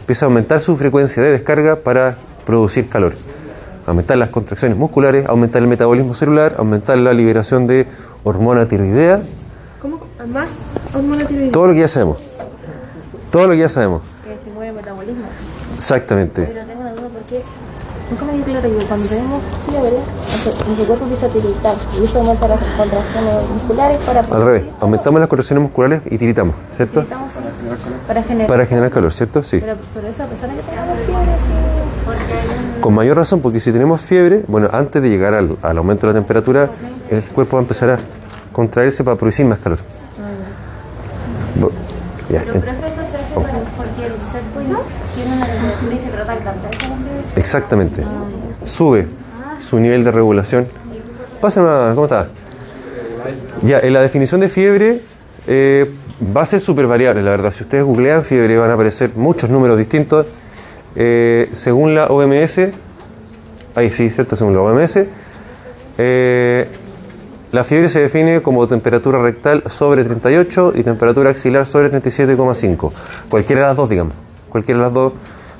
empieza 0.00 0.26
a 0.26 0.28
aumentar 0.28 0.60
su 0.60 0.76
frecuencia 0.76 1.22
de 1.22 1.30
descarga 1.32 1.76
para 1.76 2.16
producir 2.44 2.88
calor. 2.88 3.14
Aumentar 3.86 4.16
las 4.16 4.30
contracciones 4.30 4.78
musculares, 4.78 5.26
aumentar 5.28 5.60
el 5.62 5.68
metabolismo 5.68 6.14
celular, 6.14 6.54
aumentar 6.58 6.96
la 6.98 7.12
liberación 7.12 7.66
de 7.66 7.86
hormona 8.24 8.66
tiroidea, 8.66 9.22
¿Cómo? 9.80 10.00
¿Más 10.32 10.48
hormona 10.94 11.24
tiroidea? 11.26 11.52
todo 11.52 11.66
lo 11.68 11.72
que 11.74 11.80
ya 11.80 11.88
sabemos. 11.88 12.18
Todo 13.30 13.46
lo 13.46 13.52
que 13.52 13.58
ya 13.58 13.68
sabemos. 13.68 14.02
que 14.24 14.32
estimula 14.32 14.68
el 14.68 14.74
metabolismo. 14.74 15.24
Exactamente. 15.74 16.42
Pero 16.50 16.64
tengo 16.66 16.80
una 16.80 16.92
duda 16.94 17.08
porque 17.12 17.42
nunca 18.10 18.24
me 18.24 18.32
dio 18.34 18.44
claro 18.44 18.62
que 18.62 18.84
cuando 18.86 19.06
tenemos 19.06 19.42
fiebre, 19.68 19.90
nuestro, 19.92 20.86
cuerpo 20.86 21.04
empieza 21.04 21.26
a 21.26 21.28
tiritar 21.30 21.74
y 22.00 22.04
eso 22.04 22.18
aumenta 22.20 22.48
las 22.48 22.58
contracciones 22.60 23.50
musculares 23.54 23.98
para 24.06 24.20
Al 24.20 24.42
revés, 24.42 24.64
aumentamos 24.80 25.20
las 25.20 25.28
contracciones 25.28 25.62
musculares 25.62 26.02
y 26.10 26.18
tiritamos, 26.18 26.54
¿cierto? 26.76 27.00
Estamos 27.00 27.32
para 28.06 28.22
generar. 28.22 28.48
Para 28.48 28.66
generar 28.66 28.90
calor, 28.90 29.12
¿cierto? 29.12 29.42
Sí. 29.42 29.58
Pero, 29.60 29.76
pero 29.94 30.06
eso 30.08 30.22
a 30.22 30.26
pesar 30.26 30.50
de 30.50 30.56
que 30.56 30.62
tengamos 30.62 30.98
fiebre, 30.98 31.38
sí. 31.38 32.80
Con 32.80 32.94
mayor 32.94 33.16
razón, 33.16 33.40
porque 33.40 33.60
si 33.60 33.72
tenemos 33.72 34.00
fiebre, 34.00 34.44
bueno, 34.46 34.68
antes 34.72 35.00
de 35.02 35.08
llegar 35.08 35.32
al, 35.34 35.56
al 35.62 35.78
aumento 35.78 36.06
de 36.06 36.12
la 36.12 36.18
temperatura, 36.18 36.68
el 37.10 37.22
cuerpo 37.22 37.56
va 37.56 37.60
a 37.60 37.62
empezar 37.62 37.90
a 37.90 37.98
contraerse 38.52 39.02
para 39.02 39.16
producir 39.16 39.46
más 39.46 39.58
calor. 39.58 39.78
Bo- 41.60 41.70
ya, 42.28 42.40
Pero, 42.40 42.54
en- 42.54 42.60
pero 42.60 42.72
es 42.72 42.78
que 42.78 42.86
eso 42.88 42.96
se 42.96 43.16
hace 43.16 43.34
para- 43.34 43.58
porque 43.76 44.06
el 44.06 44.12
cuerpo 44.12 44.82
tiene 45.14 45.36
una 45.36 45.46
temperatura 45.46 45.94
y 45.94 45.98
se 45.98 46.08
trata 46.10 46.32
de 46.32 46.38
alcanzar 46.38 46.70
esa 46.74 46.88
temperatura. 46.88 47.33
Exactamente. 47.44 48.02
Sube 48.64 49.06
su 49.68 49.78
nivel 49.78 50.02
de 50.02 50.10
regulación. 50.10 50.66
Pasa 51.42 51.92
¿cómo 51.94 52.06
está? 52.06 52.28
Ya, 53.62 53.80
en 53.80 53.92
la 53.92 54.00
definición 54.00 54.40
de 54.40 54.48
fiebre 54.48 55.02
eh, 55.46 55.90
va 56.34 56.40
a 56.40 56.46
ser 56.46 56.62
súper 56.62 56.86
variable, 56.86 57.22
la 57.22 57.32
verdad. 57.32 57.52
Si 57.52 57.62
ustedes 57.62 57.84
googlean 57.84 58.24
fiebre 58.24 58.56
van 58.56 58.70
a 58.70 58.74
aparecer 58.74 59.10
muchos 59.14 59.50
números 59.50 59.76
distintos. 59.76 60.26
Eh, 60.96 61.50
según 61.52 61.94
la 61.94 62.06
OMS, 62.06 62.58
ahí 63.74 63.90
sí, 63.90 64.08
¿cierto? 64.08 64.36
Según 64.36 64.54
la 64.54 64.62
OMS, 64.62 65.04
eh, 65.98 66.68
la 67.52 67.62
fiebre 67.62 67.90
se 67.90 68.00
define 68.00 68.40
como 68.40 68.66
temperatura 68.66 69.20
rectal 69.20 69.64
sobre 69.68 70.02
38 70.02 70.72
y 70.76 70.82
temperatura 70.82 71.28
axilar 71.28 71.66
sobre 71.66 71.90
37,5. 71.90 72.90
Cualquiera 73.28 73.62
de 73.62 73.66
las 73.66 73.76
dos, 73.76 73.90
digamos. 73.90 74.14
Cualquiera 74.48 74.78
de 74.78 74.86
las 74.86 74.94
dos 74.94 75.12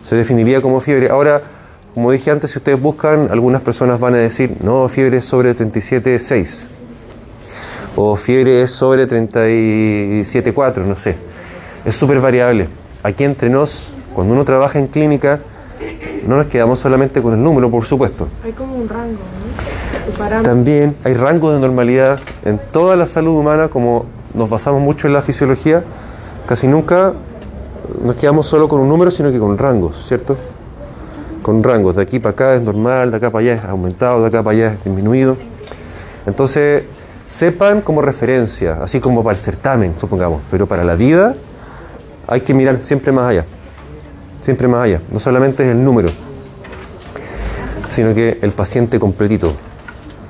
se 0.02 0.16
definiría 0.16 0.62
como 0.62 0.80
fiebre. 0.80 1.10
Ahora, 1.10 1.42
como 1.94 2.10
dije 2.10 2.32
antes, 2.32 2.50
si 2.50 2.58
ustedes 2.58 2.80
buscan, 2.80 3.28
algunas 3.30 3.62
personas 3.62 4.00
van 4.00 4.14
a 4.14 4.18
decir, 4.18 4.56
no, 4.62 4.88
fiebre 4.88 5.18
es 5.18 5.24
sobre 5.24 5.56
37,6. 5.56 6.66
O 7.94 8.16
fiebre 8.16 8.62
es 8.62 8.72
sobre 8.72 9.06
37,4, 9.06 10.84
no 10.84 10.96
sé. 10.96 11.16
Es 11.84 11.94
súper 11.94 12.20
variable. 12.20 12.66
Aquí 13.04 13.22
entre 13.22 13.48
nos, 13.48 13.92
cuando 14.12 14.34
uno 14.34 14.44
trabaja 14.44 14.80
en 14.80 14.88
clínica, 14.88 15.38
no 16.26 16.36
nos 16.36 16.46
quedamos 16.46 16.80
solamente 16.80 17.22
con 17.22 17.34
el 17.34 17.42
número, 17.42 17.70
por 17.70 17.86
supuesto. 17.86 18.26
Hay 18.42 18.52
como 18.52 18.74
un 18.74 18.88
rango, 18.88 19.12
¿no? 19.12 20.42
También 20.42 20.96
hay 21.04 21.14
rangos 21.14 21.54
de 21.54 21.60
normalidad 21.60 22.18
en 22.44 22.58
toda 22.72 22.96
la 22.96 23.06
salud 23.06 23.38
humana, 23.38 23.68
como 23.68 24.06
nos 24.34 24.50
basamos 24.50 24.82
mucho 24.82 25.06
en 25.06 25.12
la 25.12 25.22
fisiología, 25.22 25.84
casi 26.46 26.66
nunca 26.66 27.12
nos 28.02 28.16
quedamos 28.16 28.46
solo 28.46 28.68
con 28.68 28.80
un 28.80 28.88
número, 28.88 29.12
sino 29.12 29.30
que 29.30 29.38
con 29.38 29.56
rangos, 29.56 30.04
¿cierto? 30.06 30.36
Con 31.44 31.62
rangos, 31.62 31.94
de 31.94 32.00
aquí 32.00 32.20
para 32.20 32.32
acá 32.32 32.54
es 32.54 32.62
normal, 32.62 33.10
de 33.10 33.18
acá 33.18 33.30
para 33.30 33.42
allá 33.42 33.54
es 33.56 33.64
aumentado, 33.64 34.22
de 34.22 34.28
acá 34.28 34.42
para 34.42 34.56
allá 34.56 34.72
es 34.72 34.82
disminuido. 34.82 35.36
Entonces, 36.24 36.84
sepan 37.28 37.82
como 37.82 38.00
referencia, 38.00 38.78
así 38.80 38.98
como 38.98 39.22
para 39.22 39.36
el 39.36 39.42
certamen, 39.42 39.92
supongamos, 39.94 40.40
pero 40.50 40.66
para 40.66 40.84
la 40.84 40.94
vida 40.94 41.34
hay 42.26 42.40
que 42.40 42.54
mirar 42.54 42.80
siempre 42.80 43.12
más 43.12 43.26
allá, 43.28 43.44
siempre 44.40 44.68
más 44.68 44.84
allá, 44.84 45.02
no 45.12 45.18
solamente 45.18 45.64
es 45.64 45.68
el 45.68 45.84
número, 45.84 46.08
sino 47.90 48.14
que 48.14 48.38
el 48.40 48.52
paciente 48.52 48.98
completito, 48.98 49.52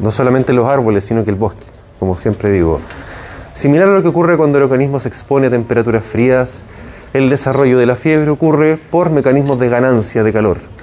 no 0.00 0.11
solamente 0.11 0.52
los 0.52 0.68
árboles, 0.68 1.04
sino 1.04 1.23
que 1.23 1.30
el 1.30 1.37
bosque, 1.37 1.64
como 2.00 2.16
siempre 2.16 2.50
digo. 2.50 2.80
Similar 3.54 3.88
a 3.88 3.92
lo 3.92 4.02
que 4.02 4.09
ocurre 4.09 4.37
cuando 4.37 4.59
el 4.59 4.64
organismo 4.64 4.99
se 4.99 5.06
expone 5.06 5.47
a 5.47 5.50
temperaturas 5.50 6.04
frías, 6.04 6.64
el 7.12 7.30
desarrollo 7.30 7.78
de 7.78 7.87
la 7.87 7.94
fiebre 7.94 8.30
ocurre 8.30 8.80
por 8.90 9.11
mecanismos 9.11 9.61
de 9.61 9.68
ganancia 9.68 10.25
de 10.25 10.33
calor, 10.33 10.74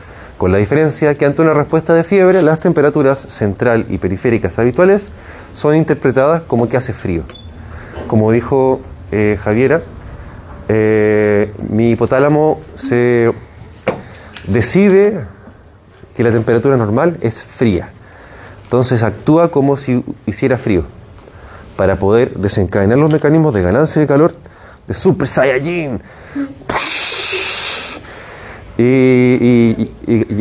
con 0.41 0.51
la 0.51 0.57
diferencia 0.57 1.13
que 1.13 1.27
ante 1.27 1.43
una 1.43 1.53
respuesta 1.53 1.93
de 1.93 2.03
fiebre 2.03 2.41
las 2.41 2.59
temperaturas 2.59 3.19
central 3.19 3.85
y 3.89 3.99
periféricas 3.99 4.57
habituales 4.57 5.11
son 5.53 5.75
interpretadas 5.75 6.41
como 6.41 6.67
que 6.67 6.77
hace 6.77 6.93
frío. 6.93 7.21
Como 8.07 8.31
dijo 8.31 8.81
eh, 9.11 9.37
Javiera, 9.39 9.83
eh, 10.67 11.53
mi 11.69 11.91
hipotálamo 11.91 12.59
se 12.73 13.31
decide 14.47 15.25
que 16.17 16.23
la 16.23 16.31
temperatura 16.31 16.75
normal 16.75 17.17
es 17.21 17.43
fría. 17.43 17.89
Entonces 18.63 19.03
actúa 19.03 19.51
como 19.51 19.77
si 19.77 20.03
hiciera 20.25 20.57
frío 20.57 20.85
para 21.77 21.97
poder 21.97 22.33
desencadenar 22.33 22.97
los 22.97 23.11
mecanismos 23.11 23.53
de 23.53 23.61
ganancia 23.61 24.01
de 24.01 24.07
calor 24.07 24.33
de 24.87 24.95
Super 24.95 25.27
Saiyajin. 25.27 26.01
Y, 28.83 29.89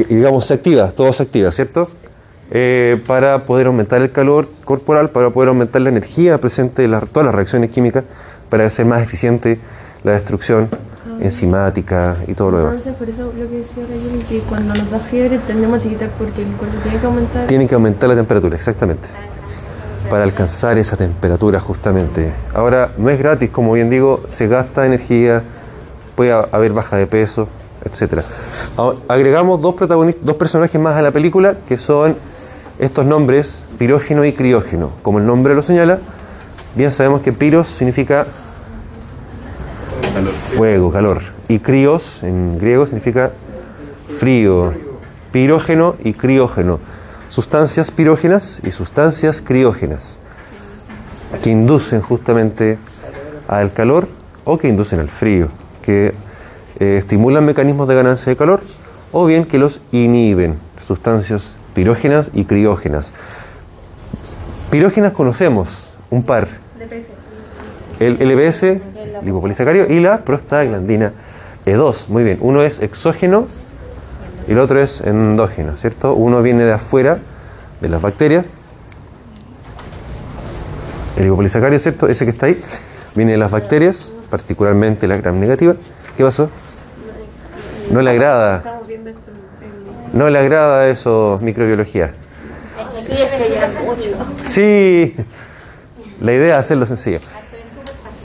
digamos, 0.09 0.47
se 0.47 0.55
activa, 0.55 0.91
todo 0.93 1.13
se 1.13 1.23
activa, 1.25 1.53
¿cierto? 1.53 1.89
Eh, 2.51 3.01
para 3.07 3.45
poder 3.45 3.67
aumentar 3.67 4.01
el 4.03 4.11
calor 4.11 4.49
corporal, 4.65 5.11
para 5.11 5.31
poder 5.31 5.49
aumentar 5.51 5.83
la 5.83 5.91
energía 5.91 6.39
presente 6.39 6.83
de 6.83 6.89
la- 6.89 7.01
todas 7.01 7.27
las 7.27 7.35
reacciones 7.35 7.71
químicas, 7.71 8.05
para 8.49 8.65
hacer 8.67 8.87
más 8.87 9.03
eficiente 9.03 9.59
la 10.05 10.13
destrucción 10.13 10.69
enzimática 11.21 12.17
y 12.27 12.33
todo 12.35 12.51
lo 12.51 12.59
demás. 12.59 12.77
Entonces, 12.77 12.95
por 12.97 13.09
eso 13.11 13.33
lo 13.39 13.49
que 13.49 13.57
decía 13.59 13.85
que 14.29 14.39
cuando 14.49 14.75
nos 14.75 14.91
da 14.91 14.99
fiebre 14.99 15.39
tendemos 15.39 15.79
a 15.79 15.83
chiquitar 15.83 16.09
porque 16.19 16.43
el 16.43 16.49
cuerpo 16.53 16.77
tiene 16.83 16.99
que 16.99 17.07
aumentar. 17.07 17.47
Tienen 17.47 17.69
que 17.69 17.75
aumentar 17.75 18.09
la 18.09 18.17
temperatura, 18.17 18.57
exactamente. 18.57 19.07
Para 20.09 20.25
alcanzar 20.25 20.79
esa 20.79 20.97
temperatura 20.97 21.61
justamente. 21.61 22.33
Ahora, 22.55 22.91
no 22.97 23.11
es 23.11 23.19
gratis, 23.19 23.51
como 23.51 23.75
bien 23.75 23.91
digo, 23.91 24.23
se 24.29 24.49
gasta 24.49 24.87
energía, 24.87 25.43
puede 26.17 26.33
haber 26.33 26.73
baja 26.73 26.97
de 26.97 27.07
peso, 27.07 27.49
etc. 27.85 28.23
Agregamos 29.09 29.61
dos, 29.61 29.75
protagonistas, 29.75 30.25
dos 30.25 30.37
personajes 30.37 30.81
más 30.81 30.97
a 30.97 31.03
la 31.03 31.11
película 31.11 31.57
que 31.69 31.79
son 31.79 32.17
estos 32.79 33.05
nombres, 33.05 33.65
pirógeno 33.79 34.25
y 34.25 34.33
criógeno. 34.33 34.93
Como 35.03 35.19
el 35.19 35.27
nombre 35.27 35.55
lo 35.55 35.63
señala, 35.63 35.99
bien 36.75 36.91
sabemos 36.91 37.21
que 37.21 37.33
piros 37.33 37.69
significa 37.69 38.27
fuego, 40.57 40.91
calor. 40.91 41.21
Y 41.49 41.59
crios 41.59 42.23
en 42.23 42.59
griego 42.59 42.87
significa 42.87 43.31
frío. 44.19 44.73
Pirógeno 45.33 45.97
y 46.03 46.13
criógeno. 46.13 46.81
Sustancias 47.29 47.91
pirógenas 47.91 48.61
y 48.65 48.71
sustancias 48.71 49.41
criógenas. 49.41 50.19
Que 51.43 51.51
inducen 51.51 52.01
justamente 52.01 52.79
al 53.47 53.73
calor 53.73 54.09
o 54.45 54.59
que 54.59 54.69
inducen 54.69 55.01
al 55.01 55.09
frío. 55.09 55.49
Que 55.83 56.15
eh, 56.81 56.97
estimulan 56.97 57.45
mecanismos 57.45 57.87
de 57.87 57.95
ganancia 57.95 58.31
de 58.31 58.37
calor 58.37 58.61
o 59.13 59.27
bien 59.27 59.45
que 59.45 59.59
los 59.59 59.81
inhiben. 59.93 60.57
Sustancias 60.87 61.55
pirógenas 61.75 62.31
y 62.35 62.45
criógenas. 62.45 63.13
Pirógenas 64.71 65.13
conocemos 65.13 65.91
un 66.11 66.23
par. 66.23 66.49
El 67.99 68.17
LPS, 68.19 68.81
lipopolisacario, 69.23 69.93
y 69.93 70.01
la 70.01 70.19
prostaglandina 70.25 71.13
E2. 71.67 72.09
Muy 72.09 72.25
bien, 72.25 72.39
uno 72.41 72.63
es 72.63 72.81
exógeno 72.81 73.47
y 74.49 74.53
el 74.53 74.59
otro 74.59 74.81
es 74.81 75.03
endógeno, 75.03 75.77
¿cierto? 75.77 76.15
Uno 76.15 76.41
viene 76.41 76.65
de 76.65 76.73
afuera, 76.73 77.19
de 77.81 77.89
las 77.89 78.01
bacterias. 78.01 78.47
El 81.17 81.25
lipopolisacario, 81.25 81.79
¿cierto? 81.79 82.09
Ese 82.09 82.25
que 82.25 82.31
está 82.31 82.47
ahí, 82.47 82.59
viene 83.15 83.33
de 83.33 83.39
las 83.39 83.51
bacterias, 83.51 84.13
particularmente 84.31 85.07
la 85.07 85.19
gram 85.19 85.39
negativa. 85.39 85.75
¿Qué 86.17 86.25
pasó? 86.25 86.49
No 87.91 88.03
le 88.03 88.11
agrada. 88.11 88.63
No 90.13 90.31
le 90.31 90.39
agrada 90.39 90.89
eso, 90.89 91.39
microbiología. 91.43 92.13
Sí, 94.45 95.15
la 96.21 96.33
idea 96.33 96.55
es 96.55 96.61
hacerlo 96.61 96.87
sencillo. 96.87 97.21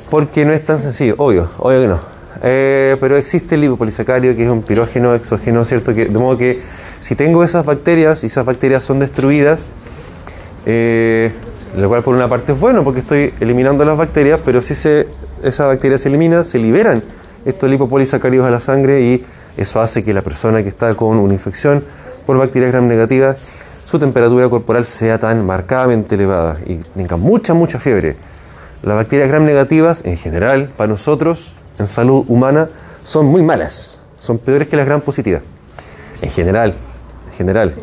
Porque 0.10 0.46
no 0.46 0.54
es 0.54 0.64
tan 0.64 0.80
sencillo, 0.80 1.16
obvio, 1.18 1.50
obvio 1.60 1.82
que 1.82 1.88
no. 1.88 2.00
Eh, 2.44 2.98
pero 3.00 3.18
existe 3.18 3.56
el 3.56 3.62
lipopolisacario 3.62 4.36
que 4.36 4.44
es 4.44 4.50
un 4.50 4.62
pirógeno 4.62 5.16
exógeno, 5.16 5.66
¿cierto? 5.66 5.94
Que, 5.94 6.06
de 6.06 6.20
modo 6.20 6.38
que 6.38 6.62
si 7.02 7.16
tengo 7.16 7.44
esas 7.44 7.66
bacterias 7.66 8.24
y 8.24 8.28
esas 8.28 8.46
bacterias 8.46 8.84
son 8.84 9.00
destruidas, 9.00 9.72
eh, 10.66 11.32
lo 11.78 11.90
cual 11.90 12.04
por 12.04 12.16
una 12.16 12.30
parte 12.30 12.52
es 12.52 12.60
bueno 12.60 12.84
porque 12.84 13.00
estoy 13.00 13.34
eliminando 13.40 13.84
las 13.84 13.98
bacterias, 13.98 14.40
pero 14.46 14.62
si 14.62 14.76
se, 14.76 15.08
esa 15.44 15.68
bacteria 15.68 15.98
se 15.98 16.10
elimina, 16.10 16.44
se 16.44 16.60
liberan 16.60 17.04
estos 17.46 17.70
lipopolisacáridos 17.70 18.48
a 18.48 18.52
la 18.52 18.60
sangre 18.60 19.02
y 19.02 19.26
eso 19.58 19.82
hace 19.82 20.04
que 20.04 20.14
la 20.14 20.22
persona 20.22 20.64
que 20.64 20.70
está 20.70 20.94
con 20.96 21.18
una 21.18 21.34
infección 21.34 21.84
por 22.26 22.38
bacterias 22.38 22.72
gram 22.72 22.88
negativas, 22.88 23.38
su 23.86 24.00
temperatura 24.00 24.50
corporal 24.50 24.86
sea 24.86 25.20
tan 25.20 25.46
marcadamente 25.46 26.16
elevada 26.16 26.58
y 26.66 26.76
tenga 26.96 27.18
mucha, 27.18 27.54
mucha 27.54 27.80
fiebre. 27.80 28.18
Las 28.82 28.96
bacterias 28.96 29.30
gram 29.30 29.46
negativas, 29.46 30.04
en 30.06 30.18
general, 30.18 30.70
para 30.76 30.88
nosotros, 30.88 31.54
en 31.80 31.88
salud 31.88 32.26
humana, 32.28 32.70
son 33.04 33.28
muy 33.28 33.42
malas. 33.42 34.00
Son 34.20 34.40
peores 34.40 34.68
que 34.68 34.76
las 34.76 34.86
gram 34.86 35.02
positivas. 35.02 35.42
En 36.22 36.30
general, 36.30 36.74
en 37.28 37.34
general. 37.38 37.74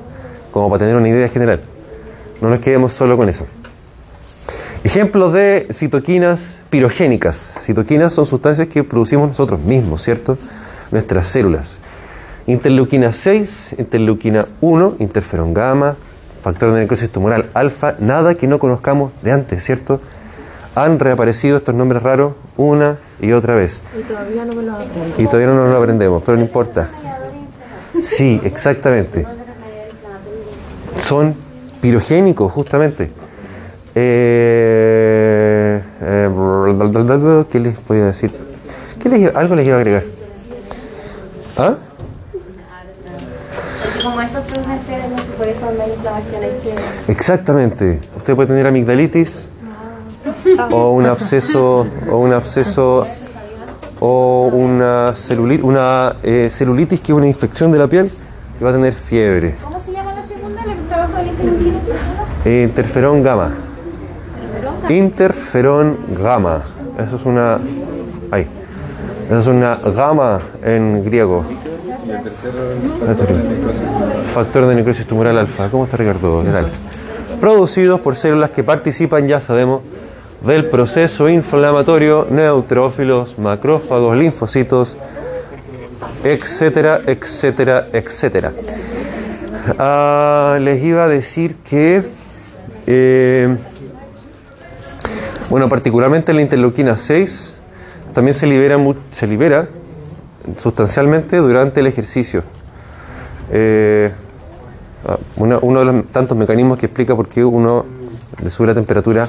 Como 0.50 0.68
para 0.68 0.80
tener 0.80 0.96
una 0.96 1.08
idea 1.08 1.28
general. 1.28 1.60
No 2.40 2.50
nos 2.50 2.60
quedemos 2.60 2.92
solo 2.92 3.16
con 3.16 3.28
eso. 3.28 3.46
Ejemplos 4.84 5.32
de 5.32 5.68
citoquinas 5.72 6.58
pirogénicas. 6.68 7.60
Citoquinas 7.62 8.12
son 8.12 8.26
sustancias 8.26 8.66
que 8.66 8.82
producimos 8.82 9.28
nosotros 9.28 9.60
mismos, 9.60 10.02
¿cierto? 10.02 10.36
Nuestras 10.92 11.26
células. 11.28 11.78
Interleuquina 12.46 13.12
6, 13.12 13.76
interleuquina 13.78 14.46
1, 14.60 14.96
interferón 14.98 15.54
gamma, 15.54 15.96
factor 16.42 16.72
de 16.72 16.80
necrosis 16.80 17.10
tumoral 17.10 17.46
alfa, 17.54 17.94
nada 17.98 18.34
que 18.34 18.46
no 18.46 18.58
conozcamos 18.58 19.12
de 19.22 19.32
antes, 19.32 19.64
¿cierto? 19.64 20.00
Han 20.74 20.98
reaparecido 20.98 21.58
estos 21.58 21.74
nombres 21.74 22.02
raros 22.02 22.34
una 22.56 22.98
y 23.20 23.32
otra 23.32 23.54
vez. 23.54 23.82
Y 23.98 24.02
todavía 24.02 24.44
no 24.44 24.54
me 24.54 24.62
lo 24.62 24.72
aprendo. 24.72 25.14
Y 25.18 25.26
todavía 25.26 25.46
no 25.48 25.54
nos 25.54 25.70
lo 25.70 25.78
aprendemos, 25.78 26.22
pero 26.24 26.36
no 26.36 26.44
importa. 26.44 26.88
Sí, 28.00 28.40
exactamente. 28.44 29.26
Son 30.98 31.34
pirogénicos, 31.80 32.52
justamente. 32.52 33.10
Eh, 33.94 35.82
eh, 36.00 37.46
¿Qué 37.50 37.60
les 37.60 37.86
voy 37.86 37.98
a 37.98 38.06
decir? 38.06 38.32
¿Qué 39.00 39.08
les, 39.08 39.34
algo 39.36 39.54
les 39.54 39.66
iba 39.66 39.76
a 39.76 39.78
agregar. 39.78 40.04
¿Ah? 41.58 41.74
Como 44.02 44.20
estos 44.20 44.44
producen 44.46 44.80
fiebre, 44.80 45.04
por 45.38 45.46
eso 45.46 45.70
no 45.76 45.82
hay 45.82 45.92
inflamación. 45.92 46.42
Exactamente. 47.08 48.00
Usted 48.16 48.34
puede 48.34 48.48
tener 48.48 48.66
amigdalitis 48.66 49.46
o 50.70 50.90
un 50.90 51.06
absceso 51.06 51.86
o 52.10 52.18
un 52.18 52.32
absceso 52.32 53.06
o 54.00 54.50
una 54.52 55.12
celulitis, 55.14 55.64
una 55.64 56.16
eh, 56.22 56.48
celulitis 56.50 57.00
que 57.00 57.12
es 57.12 57.16
una 57.16 57.28
infección 57.28 57.70
de 57.70 57.78
la 57.78 57.86
piel 57.86 58.10
y 58.60 58.64
va 58.64 58.70
a 58.70 58.72
tener 58.72 58.92
fiebre. 58.92 59.56
¿Cómo 59.62 59.78
se 59.78 59.92
llama 59.92 60.14
la 60.14 60.26
segunda? 60.26 60.62
¿El 60.64 60.88
trabajo 60.88 61.16
del 61.16 61.28
interleuquina? 61.28 61.78
Eh, 62.44 62.62
interferón 62.68 63.22
gamma. 63.22 63.50
Interferón 64.88 65.96
gamma. 66.20 66.62
Eso 66.98 67.16
es 67.16 67.24
una. 67.24 67.60
Ahí. 68.32 68.48
Es 69.38 69.46
una 69.46 69.76
gamma 69.76 70.42
en 70.62 71.02
griego. 71.02 71.42
Factor 74.34 74.66
de 74.66 74.74
necrosis 74.74 75.06
tumoral 75.06 75.38
alfa. 75.38 75.70
¿Cómo 75.70 75.84
está 75.84 75.96
Ricardo? 75.96 76.44
Producidos 77.40 78.00
por 78.00 78.14
células 78.14 78.50
que 78.50 78.62
participan, 78.62 79.26
ya 79.26 79.40
sabemos, 79.40 79.80
del 80.46 80.66
proceso 80.66 81.30
inflamatorio, 81.30 82.26
neutrófilos, 82.30 83.38
macrófagos, 83.38 84.18
linfocitos, 84.18 84.98
etcétera, 86.24 87.00
etcétera, 87.06 87.86
etcétera. 87.90 88.52
Ah, 89.78 90.58
les 90.60 90.82
iba 90.84 91.04
a 91.04 91.08
decir 91.08 91.56
que, 91.56 92.04
eh, 92.86 93.56
bueno, 95.48 95.70
particularmente 95.70 96.34
la 96.34 96.42
interleuquina 96.42 96.98
6 96.98 97.61
también 98.12 98.34
se 98.34 98.46
libera, 98.46 98.78
se 99.10 99.26
libera 99.26 99.68
sustancialmente 100.60 101.36
durante 101.38 101.80
el 101.80 101.86
ejercicio. 101.86 102.42
Eh, 103.50 104.10
ah, 105.06 105.18
una- 105.36 105.58
uno 105.62 105.80
de 105.80 105.84
los 105.86 106.06
tantos 106.06 106.36
mecanismos 106.36 106.78
que 106.78 106.86
explica 106.86 107.14
por 107.14 107.28
qué 107.28 107.44
uno 107.44 107.84
le 108.42 108.50
sube 108.50 108.66
la 108.68 108.74
temperatura 108.74 109.28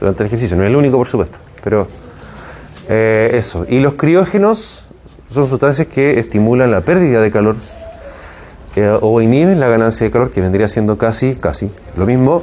durante 0.00 0.22
el 0.22 0.26
ejercicio. 0.28 0.56
No 0.56 0.64
es 0.64 0.70
el 0.70 0.76
único, 0.76 0.96
por 0.96 1.08
supuesto, 1.08 1.38
pero 1.62 1.86
eh, 2.88 3.30
eso. 3.34 3.66
Y 3.68 3.80
los 3.80 3.94
criógenos 3.94 4.84
son 5.30 5.46
sustancias 5.46 5.86
que 5.88 6.18
estimulan 6.18 6.70
la 6.70 6.80
pérdida 6.80 7.20
de 7.20 7.30
calor 7.30 7.56
eh, 8.76 8.96
o 9.00 9.20
inhiben 9.20 9.60
la 9.60 9.68
ganancia 9.68 10.04
de 10.06 10.10
calor, 10.10 10.30
que 10.30 10.40
vendría 10.40 10.68
siendo 10.68 10.96
casi, 10.96 11.34
casi 11.34 11.70
lo 11.96 12.06
mismo, 12.06 12.42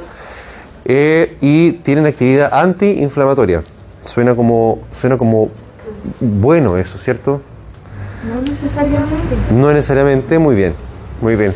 y 0.88 1.72
tienen 1.82 2.06
actividad 2.06 2.54
antiinflamatoria. 2.54 3.62
Suena 4.04 4.36
como, 4.36 4.78
suena 5.00 5.16
como 5.18 5.50
bueno 6.20 6.76
eso, 6.76 6.98
¿cierto? 6.98 7.40
No 8.34 8.40
necesariamente. 8.42 9.34
No 9.52 9.72
necesariamente, 9.72 10.38
muy 10.38 10.54
bien, 10.54 10.74
muy 11.20 11.36
bien. 11.36 11.52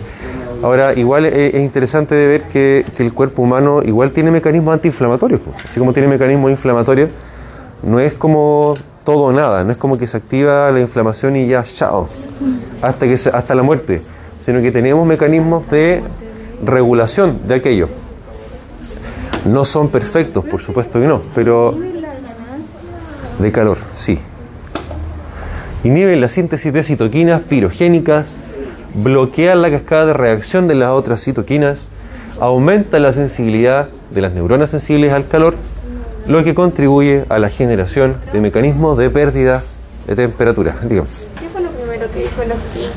Ahora, 0.62 0.92
igual 0.94 1.24
es, 1.26 1.54
es 1.54 1.60
interesante 1.62 2.14
de 2.14 2.26
ver 2.26 2.42
que, 2.44 2.84
que 2.96 3.02
el 3.02 3.12
cuerpo 3.14 3.42
humano 3.42 3.80
igual 3.82 4.12
tiene 4.12 4.30
mecanismos 4.30 4.74
antiinflamatorios. 4.74 5.40
pues. 5.40 5.56
Así 5.64 5.78
como 5.80 5.92
tiene 5.92 6.06
mecanismos 6.08 6.50
inflamatorios, 6.50 7.08
no 7.82 7.98
es 7.98 8.12
como 8.14 8.74
todo 9.04 9.24
o 9.24 9.32
nada, 9.32 9.64
no 9.64 9.72
es 9.72 9.78
como 9.78 9.96
que 9.96 10.06
se 10.06 10.18
activa 10.18 10.70
la 10.70 10.80
inflamación 10.80 11.34
y 11.36 11.46
ya, 11.46 11.62
chao, 11.64 12.06
hasta, 12.82 13.06
que 13.06 13.16
se- 13.16 13.30
hasta 13.30 13.54
la 13.54 13.62
muerte, 13.62 14.02
sino 14.40 14.60
que 14.60 14.70
tenemos 14.70 15.06
mecanismos 15.06 15.66
de 15.70 16.02
regulación 16.62 17.40
de 17.48 17.54
aquello. 17.54 17.88
No 19.46 19.64
son 19.64 19.88
perfectos, 19.88 20.44
por 20.44 20.60
supuesto 20.60 21.00
que 21.00 21.06
no, 21.06 21.22
pero 21.34 21.74
de 23.38 23.50
calor, 23.50 23.78
sí. 23.96 24.18
Inhiben 25.82 26.20
la 26.20 26.28
síntesis 26.28 26.72
de 26.72 26.82
citoquinas 26.82 27.40
pirogénicas, 27.40 28.36
bloquean 28.94 29.62
la 29.62 29.70
cascada 29.70 30.06
de 30.06 30.12
reacción 30.12 30.68
de 30.68 30.74
las 30.74 30.90
otras 30.90 31.24
citoquinas, 31.24 31.88
aumenta 32.38 32.98
la 32.98 33.14
sensibilidad 33.14 33.88
de 34.10 34.20
las 34.20 34.32
neuronas 34.34 34.70
sensibles 34.70 35.12
al 35.12 35.26
calor, 35.26 35.54
lo 36.26 36.44
que 36.44 36.54
contribuye 36.54 37.24
a 37.30 37.38
la 37.38 37.48
generación 37.48 38.16
de 38.32 38.40
mecanismos 38.40 38.98
de 38.98 39.08
pérdida 39.08 39.62
de 40.06 40.16
temperatura. 40.16 40.76
¿Qué 40.80 41.02
fue 41.50 41.62
lo 41.62 41.70
primero 41.70 42.10
que 42.12 42.18
dijo 42.20 42.42
el 42.42 42.52
hospital? 42.52 42.90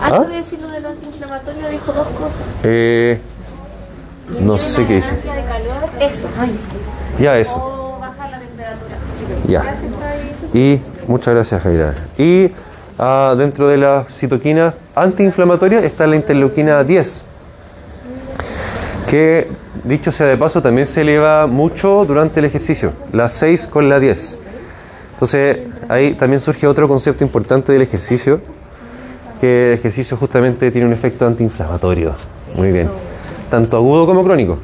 Antes 0.00 0.28
de 0.28 0.36
decir 0.36 0.60
lo 0.60 0.68
de 0.68 0.80
lo 0.80 0.88
antiinflamatorio, 0.88 1.68
dijo 1.68 1.92
dos 1.92 2.08
cosas. 2.08 2.40
Eh, 2.64 3.20
no 4.40 4.58
sé 4.58 4.84
qué 4.86 4.94
de 4.94 5.00
calor, 5.00 5.90
eso. 6.00 6.28
Ya 7.20 7.38
eso. 7.38 7.56
O 7.56 8.00
bajar 8.00 8.30
la 8.30 8.40
temperatura. 8.40 8.96
Ya. 9.46 9.64
Y 10.52 10.80
Muchas 11.06 11.34
gracias, 11.34 11.62
Jaira. 11.62 11.94
Y 12.18 12.50
ah, 12.98 13.34
dentro 13.38 13.68
de 13.68 13.76
la 13.76 14.04
citoquina 14.12 14.74
antiinflamatoria 14.94 15.80
está 15.80 16.06
la 16.06 16.16
interleuquina 16.16 16.82
10, 16.82 17.24
que 19.08 19.48
dicho 19.84 20.10
sea 20.10 20.26
de 20.26 20.36
paso 20.36 20.60
también 20.62 20.86
se 20.86 21.02
eleva 21.02 21.46
mucho 21.46 22.04
durante 22.04 22.40
el 22.40 22.46
ejercicio, 22.46 22.92
la 23.12 23.28
6 23.28 23.68
con 23.68 23.88
la 23.88 24.00
10. 24.00 24.38
Entonces 25.12 25.58
ahí 25.88 26.14
también 26.14 26.40
surge 26.40 26.66
otro 26.66 26.88
concepto 26.88 27.22
importante 27.22 27.72
del 27.72 27.82
ejercicio, 27.82 28.40
que 29.40 29.72
el 29.72 29.78
ejercicio 29.78 30.16
justamente 30.16 30.70
tiene 30.72 30.88
un 30.88 30.92
efecto 30.92 31.26
antiinflamatorio. 31.26 32.14
Muy 32.56 32.72
bien. 32.72 32.88
Tanto 33.50 33.76
agudo 33.76 34.06
como 34.06 34.24
crónico. 34.24 34.58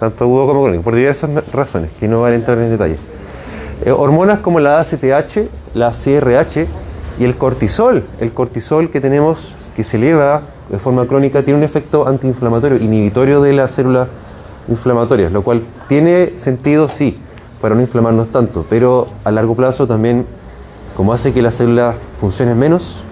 Tanto 0.00 0.24
agudo 0.24 0.46
como 0.46 0.62
crónico, 0.62 0.82
por 0.82 0.94
diversas 0.94 1.30
razones, 1.52 1.90
que 1.98 2.08
no 2.08 2.22
van 2.22 2.32
a 2.32 2.36
entrar 2.36 2.56
en 2.58 2.70
detalle. 2.70 2.96
Eh, 3.84 3.92
hormonas 3.92 4.40
como 4.40 4.60
la 4.60 4.80
ACTH, 4.80 5.48
la 5.74 5.92
CRH 5.92 6.66
y 7.18 7.24
el 7.24 7.36
cortisol. 7.36 8.04
El 8.20 8.32
cortisol 8.32 8.90
que 8.90 9.00
tenemos, 9.00 9.54
que 9.76 9.84
se 9.84 9.96
eleva 9.96 10.42
de 10.68 10.78
forma 10.78 11.06
crónica, 11.06 11.42
tiene 11.42 11.58
un 11.58 11.64
efecto 11.64 12.06
antiinflamatorio, 12.06 12.78
inhibitorio 12.78 13.40
de 13.40 13.52
las 13.52 13.70
células 13.70 14.08
inflamatorias, 14.68 15.32
lo 15.32 15.42
cual 15.42 15.62
tiene 15.88 16.38
sentido, 16.38 16.88
sí, 16.88 17.18
para 17.60 17.74
no 17.74 17.80
inflamarnos 17.80 18.28
tanto, 18.28 18.66
pero 18.68 19.08
a 19.24 19.30
largo 19.30 19.54
plazo 19.54 19.86
también, 19.86 20.26
como 20.96 21.12
hace 21.12 21.32
que 21.32 21.40
las 21.42 21.54
células 21.54 21.94
funcionen 22.20 22.58
menos, 22.58 23.02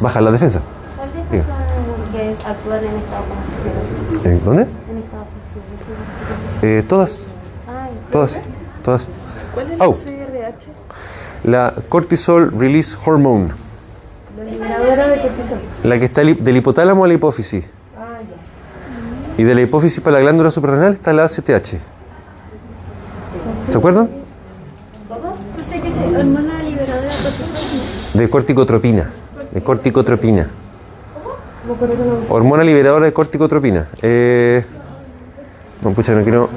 baja 0.00 0.20
la 0.20 0.32
defensa. 0.32 0.60
¿Cuántas 0.96 1.30
Diga. 1.30 1.44
personas 1.44 1.66
que 2.12 2.48
actúan 2.48 2.84
en 2.84 2.96
estado 2.96 3.24
positivo? 3.24 4.30
¿En 4.30 4.44
¿Dónde? 4.44 4.62
En 4.62 4.98
estado. 4.98 5.24
Eh, 6.62 6.84
todas, 6.86 7.20
todas, 8.12 8.38
todas. 8.84 9.08
¿Cuál 9.54 9.70
es 9.72 9.78
la 9.78 9.86
CRH? 9.86 11.44
La 11.44 11.72
cortisol 11.88 12.52
release 12.58 12.96
hormone, 13.04 13.48
La 14.38 14.44
liberadora 14.44 15.08
de 15.08 15.20
cortisol. 15.22 15.58
la 15.84 15.98
que 15.98 16.04
está 16.04 16.22
del 16.22 16.56
hipotálamo 16.56 17.04
a 17.04 17.08
la 17.08 17.14
hipófisis. 17.14 17.64
Ah, 17.96 18.18
ya. 18.20 19.42
Y 19.42 19.44
de 19.44 19.54
la 19.54 19.62
hipófisis 19.62 20.02
para 20.02 20.16
la 20.16 20.20
glándula 20.22 20.50
suprarrenal 20.50 20.92
está 20.94 21.12
la 21.12 21.24
ACTH. 21.24 21.78
¿Se 23.70 23.76
acuerdan? 23.78 24.10
Entonces, 25.50 25.80
¿qué 25.80 25.88
es 25.88 25.96
hormona 25.96 26.62
liberadora 26.62 27.02
de 27.02 27.08
cortisol? 27.08 28.20
De 28.20 28.30
corticotropina. 28.30 29.10
De 29.52 29.62
corticotropina. 29.62 30.46
Hormona 32.28 32.64
liberadora 32.64 33.06
de 33.06 33.12
corticotropina. 33.12 33.88
Eh, 34.02 34.64
no, 35.82 35.90
pucha, 35.92 36.12
no 36.14 36.22
quiero. 36.22 36.48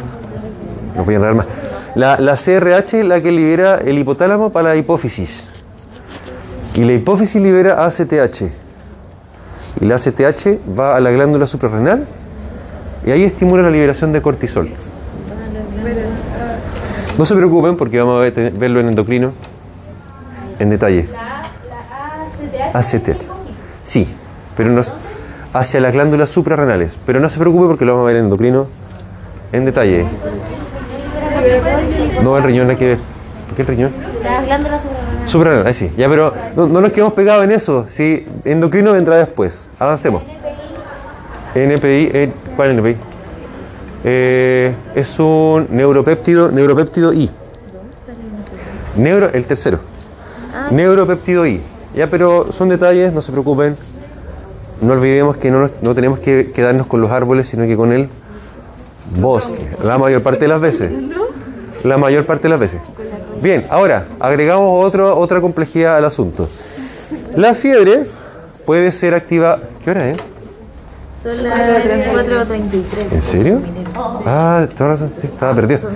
No 0.95 1.03
voy 1.06 1.13
a 1.13 1.17
enredar 1.17 1.36
más. 1.36 1.47
La, 1.95 2.19
la 2.19 2.34
CRH 2.36 2.99
es 3.01 3.06
la 3.06 3.21
que 3.21 3.32
libera 3.32 3.77
el 3.77 3.97
hipotálamo 3.99 4.51
para 4.51 4.69
la 4.69 4.75
hipófisis. 4.75 5.43
Y 6.75 6.84
la 6.84 6.93
hipófisis 6.93 7.41
libera 7.41 7.86
ACTH. 7.86 8.41
Y 9.82 9.86
la 9.86 9.95
ACTH 9.95 10.47
va 10.77 10.95
a 10.95 10.99
la 10.99 11.12
glándula 11.12 11.45
suprarrenal 11.45 12.08
y 13.06 13.12
ahí 13.12 13.23
estimula 13.23 13.63
la 13.63 13.69
liberación 13.69 14.12
de 14.12 14.21
cortisol. 14.21 14.69
No 17.17 17.25
se 17.25 17.36
preocupen 17.36 17.77
porque 17.77 17.99
vamos 17.99 18.17
a 18.17 18.19
ver- 18.21 18.51
verlo 18.53 18.79
en 18.79 18.88
endocrino 18.89 19.34
en 20.60 20.69
detalle. 20.71 21.08
ACTH. 22.73 23.21
Sí, 23.84 24.08
pero 24.58 24.71
no, 24.71 24.82
hacia 25.53 25.79
las 25.79 25.93
glándulas 25.93 26.29
suprarrenales. 26.32 26.97
Pero 27.06 27.19
no 27.19 27.29
se 27.29 27.38
preocupe 27.38 27.67
porque 27.67 27.86
lo 27.86 27.93
vamos 27.93 28.06
a 28.06 28.08
ver 28.08 28.15
en 28.17 28.25
endocrino 28.25 28.65
en 29.51 29.65
detalle. 29.65 30.06
No, 32.22 32.38
el 32.38 32.44
riñón 32.44 32.70
hay 32.70 32.76
que 32.76 32.88
ver. 32.88 32.98
¿Por 33.48 33.56
qué 33.56 33.62
el 33.62 33.68
riñón? 33.68 33.92
Las 34.24 34.46
glándulas 34.46 34.82
ahí 35.66 35.74
sí. 35.74 35.92
Ya, 35.98 36.10
pero 36.10 36.34
no, 36.56 36.68
no 36.68 36.82
nos 36.82 36.92
quedemos 36.92 37.13
pegados 37.13 37.44
en 37.44 37.52
eso. 37.52 37.88
Sí, 37.89 38.26
endocrino 38.46 38.94
vendrá 38.94 39.18
después. 39.18 39.70
Avancemos. 39.80 40.22
NPI, 41.56 42.10
eh, 42.13 42.32
¿cuál 42.56 42.72
es 42.72 42.78
NPI? 42.78 42.98
Eh, 44.04 44.76
es 44.96 45.20
un 45.20 45.68
neuropéptido, 45.70 46.52
neuropéptido 46.52 47.13
I. 47.13 47.30
Neuro, 48.98 49.30
el 49.34 49.46
tercero. 49.46 49.80
Neuropéptido 50.72 51.46
I. 51.46 51.62
Ya, 51.96 52.08
pero 52.10 52.52
son 52.52 52.70
detalles, 52.70 53.13
no 53.13 53.22
se 53.22 53.32
preocupen. 53.32 53.76
No 54.82 54.94
olvidemos 54.94 55.38
que 55.38 55.52
no, 55.52 55.70
no 55.82 55.96
tenemos 55.96 56.20
que 56.20 56.52
quedarnos 56.52 56.88
con 56.88 57.02
los 57.02 57.12
árboles, 57.12 57.48
sino 57.48 57.66
que 57.66 57.78
con 57.78 57.92
el 57.92 58.10
bosque. 59.20 59.70
La 59.84 59.98
mayor 59.98 60.22
parte 60.22 60.42
de 60.42 60.48
las 60.48 60.60
veces. 60.60 60.92
La 61.84 61.98
mayor 61.98 62.26
parte 62.26 62.43
de 62.43 62.50
las 62.50 62.60
veces. 62.60 62.80
Bien, 63.41 63.65
ahora 63.69 64.06
agregamos 64.19 64.86
otro, 64.86 65.17
otra 65.17 65.41
complejidad 65.41 65.98
al 65.98 66.06
asunto. 66.06 66.50
La 67.36 67.54
fiebre 67.54 68.04
puede 68.65 68.91
ser 68.91 69.13
activa. 69.13 69.60
¿Qué 69.84 69.91
hora 69.91 70.10
es? 70.10 70.17
Son 71.22 71.43
las 71.43 71.60
4.23. 71.60 73.12
¿En 73.12 73.22
serio? 73.22 73.62
Ah, 74.26 74.65
tengo 74.69 74.91
razón, 74.91 75.13
sí, 75.19 75.28
estaba 75.28 75.54
perdido. 75.56 75.89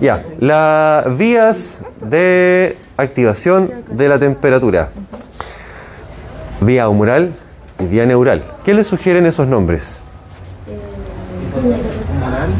Ya, 0.00 0.24
las 0.40 1.16
vías 1.16 1.78
de 2.00 2.76
activación 2.96 3.70
de 3.90 4.08
la 4.08 4.18
temperatura. 4.18 4.90
Vía 6.60 6.88
humoral 6.88 7.32
y 7.78 7.84
vía 7.84 8.06
neural. 8.06 8.44
¿Qué 8.64 8.74
le 8.74 8.84
sugieren 8.84 9.26
esos 9.26 9.46
nombres? 9.46 10.00
Humoral 11.56 12.50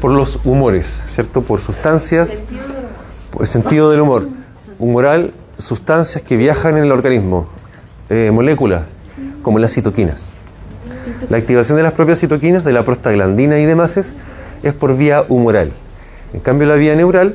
por 0.00 0.10
los 0.10 0.38
humores, 0.44 1.00
¿cierto? 1.06 1.42
Por 1.42 1.60
sustancias, 1.60 2.42
por 3.30 3.42
el 3.42 3.48
sentido 3.48 3.90
del 3.90 4.00
humor. 4.00 4.28
Humoral, 4.78 5.32
sustancias 5.58 6.22
que 6.22 6.36
viajan 6.36 6.76
en 6.76 6.84
el 6.84 6.92
organismo, 6.92 7.46
eh, 8.10 8.30
moléculas, 8.32 8.82
como 9.42 9.58
las 9.58 9.72
citoquinas. 9.72 10.30
La 11.30 11.36
activación 11.36 11.76
de 11.76 11.82
las 11.82 11.92
propias 11.92 12.18
citoquinas, 12.20 12.64
de 12.64 12.72
la 12.72 12.84
prostaglandina 12.84 13.58
y 13.58 13.64
demás, 13.64 13.96
es, 13.96 14.16
es 14.62 14.74
por 14.74 14.96
vía 14.96 15.24
humoral. 15.28 15.70
En 16.32 16.40
cambio, 16.40 16.66
la 16.66 16.74
vía 16.74 16.94
neural, 16.96 17.34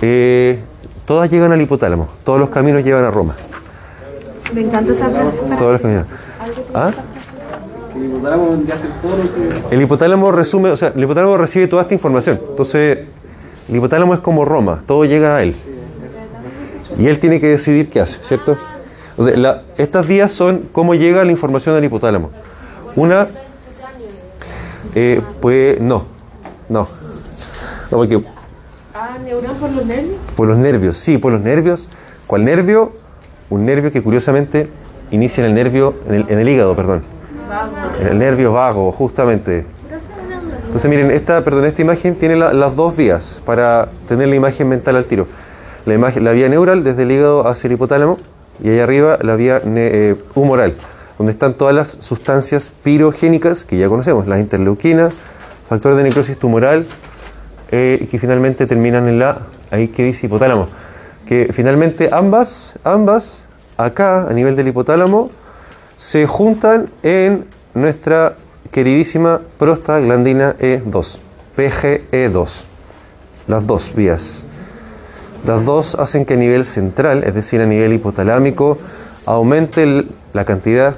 eh, 0.00 0.60
todas 1.06 1.30
llegan 1.30 1.52
al 1.52 1.60
hipotálamo. 1.60 2.08
Todos 2.24 2.38
los 2.38 2.50
caminos 2.50 2.84
llevan 2.84 3.04
a 3.04 3.10
Roma. 3.10 3.34
Me 4.52 4.62
encanta 4.62 4.92
esa. 4.92 5.08
Todos 5.58 5.72
los 5.72 5.80
caminos. 5.80 6.06
¿Ah? 6.74 6.90
El 7.94 8.04
hipotálamo 8.06 8.50
vendría 8.50 8.74
a 8.74 8.78
ser 8.78 8.90
todo 9.02 9.16
lo 9.16 9.68
que. 9.68 9.74
El 9.74 9.82
hipotálamo 9.82 10.32
resume, 10.32 10.70
o 10.70 10.76
sea, 10.76 10.92
el 10.94 11.02
hipotálamo 11.02 11.36
recibe 11.36 11.66
toda 11.68 11.82
esta 11.82 11.94
información. 11.94 12.40
Entonces, 12.50 12.98
el 13.68 13.76
hipotálamo 13.76 14.14
es 14.14 14.20
como 14.20 14.44
Roma, 14.44 14.82
todo 14.86 15.04
llega 15.04 15.36
a 15.36 15.42
él. 15.42 15.54
Y 16.98 17.06
él 17.06 17.18
tiene 17.18 17.40
que 17.40 17.48
decidir 17.48 17.88
qué 17.88 18.00
hace, 18.00 18.18
¿cierto? 18.22 18.56
O 19.16 19.24
sea, 19.24 19.36
la- 19.36 19.62
estas 19.78 20.06
vías 20.06 20.32
son 20.32 20.68
cómo 20.72 20.94
llega 20.94 21.24
la 21.24 21.32
información 21.32 21.76
al 21.76 21.84
hipotálamo. 21.84 22.30
Una, 22.96 23.28
eh, 24.94 25.20
pues, 25.40 25.80
no, 25.80 26.04
no. 26.68 26.86
No, 27.90 27.98
porque 27.98 28.22
Ah, 28.94 29.16
neurón 29.24 29.56
por 29.56 29.70
los 29.70 29.86
nervios. 29.86 30.16
por 30.36 30.48
los 30.48 30.58
nervios, 30.58 30.96
sí, 30.98 31.18
por 31.18 31.32
los 31.32 31.40
nervios. 31.40 31.88
¿Cuál 32.26 32.44
nervio? 32.44 32.92
Un 33.50 33.64
nervio 33.66 33.90
que 33.92 34.02
curiosamente 34.02 34.68
inicia 35.10 35.42
en 35.44 35.50
el 35.50 35.54
nervio, 35.54 35.94
en 36.08 36.14
el, 36.14 36.24
en 36.28 36.38
el 36.38 36.48
hígado, 36.48 36.74
perdón. 36.76 37.02
El 38.10 38.18
nervio 38.18 38.52
vago, 38.52 38.92
justamente. 38.92 39.66
Entonces 40.66 40.90
miren, 40.90 41.10
esta, 41.10 41.42
perdón, 41.44 41.66
esta 41.66 41.82
imagen 41.82 42.14
tiene 42.14 42.36
la- 42.36 42.52
las 42.52 42.74
dos 42.76 42.96
vías 42.96 43.40
para 43.44 43.88
tener 44.08 44.28
la 44.28 44.36
imagen 44.36 44.68
mental 44.68 44.96
al 44.96 45.04
tiro. 45.04 45.26
La, 45.84 45.94
imagen, 45.94 46.24
la 46.24 46.32
vía 46.32 46.48
neural 46.48 46.82
desde 46.84 47.02
el 47.02 47.10
hígado 47.10 47.46
hacia 47.46 47.68
el 47.68 47.74
hipotálamo 47.74 48.16
y 48.62 48.70
ahí 48.70 48.78
arriba 48.80 49.18
la 49.20 49.36
vía 49.36 49.60
eh, 49.64 50.14
humoral, 50.34 50.74
donde 51.18 51.32
están 51.32 51.54
todas 51.54 51.74
las 51.74 51.88
sustancias 51.88 52.72
pirogénicas 52.82 53.64
que 53.64 53.76
ya 53.76 53.88
conocemos, 53.88 54.26
las 54.26 54.38
interleuquinas, 54.40 55.12
factores 55.68 55.96
de 55.98 56.04
necrosis 56.04 56.38
tumoral, 56.38 56.86
eh, 57.70 57.98
y 58.00 58.06
que 58.06 58.18
finalmente 58.18 58.66
terminan 58.66 59.08
en 59.08 59.18
la, 59.18 59.38
ahí 59.70 59.88
que 59.88 60.04
dice 60.04 60.26
hipotálamo, 60.26 60.68
que 61.26 61.48
finalmente 61.52 62.10
ambas, 62.12 62.78
ambas, 62.84 63.44
acá 63.76 64.28
a 64.28 64.32
nivel 64.32 64.54
del 64.56 64.68
hipotálamo, 64.68 65.30
se 65.96 66.26
juntan 66.26 66.88
en 67.02 67.46
nuestra 67.74 68.36
queridísima 68.70 69.40
prostaglandina 69.58 70.56
E2, 70.58 71.18
PGE2, 71.56 72.64
las 73.48 73.66
dos 73.66 73.94
vías. 73.94 74.44
Las 75.46 75.64
dos 75.64 75.96
hacen 75.96 76.24
que 76.24 76.34
a 76.34 76.36
nivel 76.36 76.64
central, 76.64 77.24
es 77.24 77.34
decir, 77.34 77.60
a 77.60 77.66
nivel 77.66 77.92
hipotalámico, 77.92 78.78
aumente 79.26 80.06
la 80.32 80.44
cantidad 80.44 80.94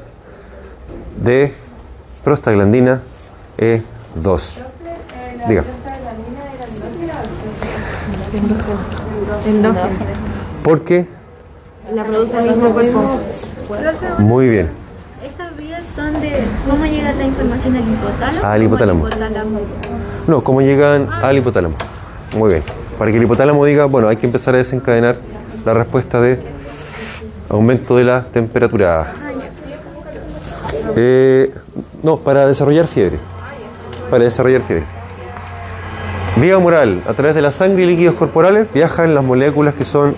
de 1.22 1.52
prostaglandina 2.22 3.00
E2. 3.58 4.62
Diga. 5.48 5.64
Porque, 10.62 11.06
La 11.94 12.04
produce 12.04 12.38
el 12.38 12.44
mismo 12.44 12.70
cuerpo. 12.70 13.20
muy 14.18 14.48
bien, 14.48 14.70
son 15.94 16.20
de 16.20 16.42
cómo 16.68 16.84
llega 16.86 17.12
la 17.12 17.24
información 17.24 17.76
al 17.76 17.82
hipotálamo. 17.82 18.46
Al 18.46 18.62
hipotálamo. 18.62 19.08
no, 20.26 20.42
¿cómo 20.42 20.60
llegan 20.60 21.08
al 21.08 21.38
hipotálamo? 21.38 21.76
Muy 22.36 22.50
bien. 22.50 22.62
Para 22.98 23.10
que 23.10 23.18
el 23.18 23.22
hipotálamo 23.22 23.64
diga, 23.64 23.84
bueno, 23.84 24.08
hay 24.08 24.16
que 24.16 24.26
empezar 24.26 24.54
a 24.54 24.58
desencadenar 24.58 25.16
la 25.64 25.74
respuesta 25.74 26.20
de 26.20 26.40
aumento 27.48 27.96
de 27.96 28.04
la 28.04 28.24
temperatura. 28.24 29.12
Eh, 30.96 31.54
no, 32.02 32.18
para 32.18 32.46
desarrollar 32.46 32.88
fiebre. 32.88 33.18
Para 34.10 34.24
desarrollar 34.24 34.62
fiebre. 34.62 34.84
Vía 36.36 36.58
moral, 36.58 37.02
a 37.08 37.12
través 37.12 37.36
de 37.36 37.42
la 37.42 37.52
sangre 37.52 37.84
y 37.84 37.86
líquidos 37.86 38.16
corporales 38.16 38.66
viajan 38.72 39.14
las 39.14 39.22
moléculas 39.22 39.74
que 39.74 39.84
son 39.84 40.14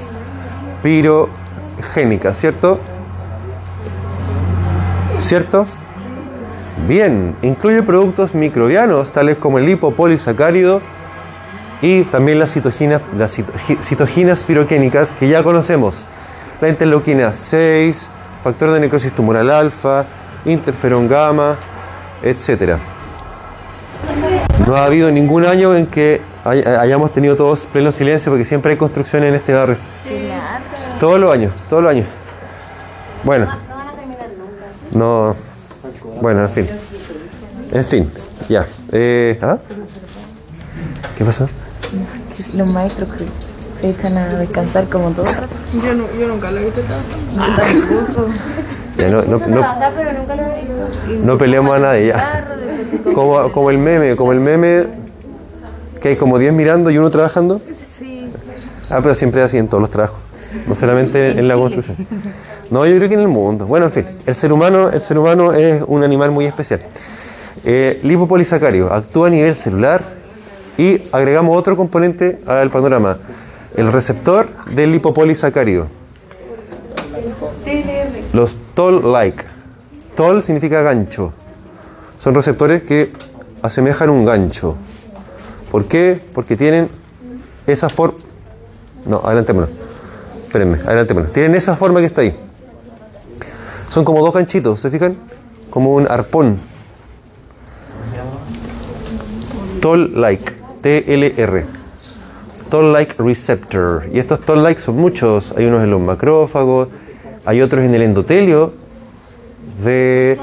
pirogénicas, 0.83 2.39
¿cierto? 2.39 2.81
¿Cierto? 5.21 5.67
Bien, 6.87 7.35
incluye 7.43 7.83
productos 7.83 8.35
microbianos 8.35 9.11
tales 9.13 9.37
como 9.39 9.59
el 9.59 9.67
lipopolisacárido 9.67 10.81
y 11.83 12.03
también 12.05 12.39
las 12.39 12.53
citoginas, 12.53 13.03
las 13.17 13.37
cito- 13.37 13.53
citoginas 13.83 14.43
pirogénicas 14.43 15.15
que 15.15 15.29
ya 15.29 15.43
conocemos. 15.43 16.05
La 16.61 16.69
interleuquina 16.69 17.33
6, 17.35 18.09
factor 18.43 18.71
de 18.71 18.81
necrosis 18.81 19.13
tumoral 19.13 19.51
alfa, 19.51 20.05
interferón 20.45 21.09
gamma, 21.09 21.57
etcétera. 22.23 22.79
No 24.67 24.77
ha 24.77 24.85
habido 24.85 25.11
ningún 25.11 25.45
año 25.45 25.75
en 25.77 25.87
que 25.87 26.21
hay- 26.45 26.63
hayamos 26.63 27.13
tenido 27.13 27.37
todos 27.37 27.67
pleno 27.67 27.91
silencio 27.93 28.31
porque 28.31 28.45
siempre 28.45 28.73
hay 28.73 28.79
construcción 28.79 29.25
en 29.25 29.35
este 29.35 29.53
barrio. 29.53 29.77
Todos 31.01 31.19
los 31.21 31.33
años, 31.33 31.53
todos 31.69 31.83
los 31.83 31.91
años. 31.91 32.07
Bueno. 33.25 33.66
No. 34.93 35.35
Bueno, 36.21 36.43
en 36.43 36.51
fin. 36.51 36.69
En 37.73 37.85
fin, 37.85 38.11
ya. 38.49 38.67
Eh, 38.93 39.39
¿ah? 39.43 39.59
¿Qué 41.17 41.25
pasó? 41.25 41.49
Los 42.55 42.73
maestros 42.73 43.11
que 43.11 43.25
se 43.75 43.91
echan 43.91 44.17
a 44.17 44.27
descansar 44.37 44.89
como 44.89 45.11
todo 45.11 45.27
el 45.27 45.35
rato. 45.35 45.49
Yo, 45.85 45.95
no, 45.95 46.05
yo 46.19 46.29
nunca 46.29 46.51
lo 46.51 46.61
he 46.61 46.65
visto 46.65 46.81
tanto. 46.83 48.29
Ya, 48.97 49.09
no, 49.11 49.23
no, 49.23 49.39
no, 49.47 49.63
Acá, 49.63 49.93
pero 49.95 50.13
nunca 50.13 50.37
lo 50.37 50.43
he 50.43 50.61
visto. 50.61 51.27
no 51.27 51.39
peleamos 51.39 51.77
a 51.77 51.79
nadie 51.79 52.07
ya. 52.09 52.49
Como, 53.15 53.53
como 53.53 53.71
el 53.71 53.79
meme, 53.79 54.17
como 54.17 54.33
el 54.33 54.41
meme 54.41 54.87
que 56.01 56.09
hay 56.09 56.17
como 56.17 56.39
10 56.39 56.53
mirando 56.53 56.91
y 56.91 56.99
uno 56.99 57.11
trabajando. 57.11 57.61
Sí. 57.99 58.31
Ah, 58.91 59.01
pero 59.03 59.15
siempre 59.15 59.41
es 59.43 59.47
así 59.47 59.59
en 59.59 59.69
todos 59.69 59.81
los 59.81 59.91
trabajos, 59.91 60.19
no 60.67 60.75
solamente 60.75 61.39
en 61.39 61.49
la 61.49 61.55
construcción. 61.57 61.97
No, 62.71 62.85
yo 62.85 62.97
creo 62.97 63.09
que 63.09 63.15
en 63.15 63.21
el 63.21 63.29
mundo. 63.29 63.67
Bueno, 63.67 63.87
en 63.87 63.93
fin, 63.93 64.05
el 64.27 64.35
ser 64.35 64.53
humano, 64.53 64.91
el 64.91 65.01
ser 65.01 65.19
humano 65.19 65.53
es 65.53 65.83
un 65.87 66.03
animal 66.03 66.31
muy 66.31 66.47
especial. 66.47 66.81
Eh, 67.65 68.01
lipopolisacárido 68.03 68.93
actúa 68.93 69.29
a 69.29 69.31
nivel 69.31 69.55
celular 69.55 70.03
y 70.79 71.01
agregamos 71.13 71.57
otro 71.57 71.77
componente 71.77 72.41
al 72.47 72.71
panorama, 72.71 73.19
el 73.77 73.93
receptor 73.93 74.49
del 74.71 74.93
lipopolisacárido. 74.93 75.87
Los 78.33 78.59
toll-like. 78.75 79.45
Toll 80.17 80.43
significa 80.43 80.83
gancho. 80.83 81.33
Son 82.21 82.35
receptores 82.35 82.83
que 82.83 83.13
asemejan 83.63 84.11
un 84.11 84.25
gancho. 84.25 84.77
¿Por 85.71 85.87
qué? 85.87 86.21
Porque 86.35 86.57
tienen 86.57 86.89
esa 87.67 87.89
forma. 87.89 88.19
No, 89.07 89.21
adelantémonos. 89.25 89.71
Espérenme, 90.45 90.79
adelantémonos. 90.79 91.33
Tienen 91.33 91.55
esa 91.55 91.77
forma 91.77 92.01
que 92.01 92.07
está 92.07 92.23
ahí. 92.23 92.37
Son 93.97 94.05
como 94.05 94.23
dos 94.23 94.35
ganchitos, 94.35 94.79
¿se 94.79 94.91
fijan? 94.91 95.17
Como 95.71 95.95
un 95.95 96.07
arpón. 96.07 96.59
Toll-like. 99.81 100.53
T-L-R. 100.83 101.65
Toll-like 102.69 103.15
receptor. 103.17 104.07
Y 104.13 104.19
estos 104.19 104.43
toll-like 104.43 104.79
son 104.83 104.97
muchos. 104.97 105.55
Hay 105.57 105.65
unos 105.65 105.83
en 105.83 105.91
los 105.91 106.03
macrófagos, 106.03 106.89
hay 107.47 107.63
otros 107.63 107.87
en 107.87 107.95
el 107.95 108.03
endotelio 108.03 108.75
de... 109.83 110.39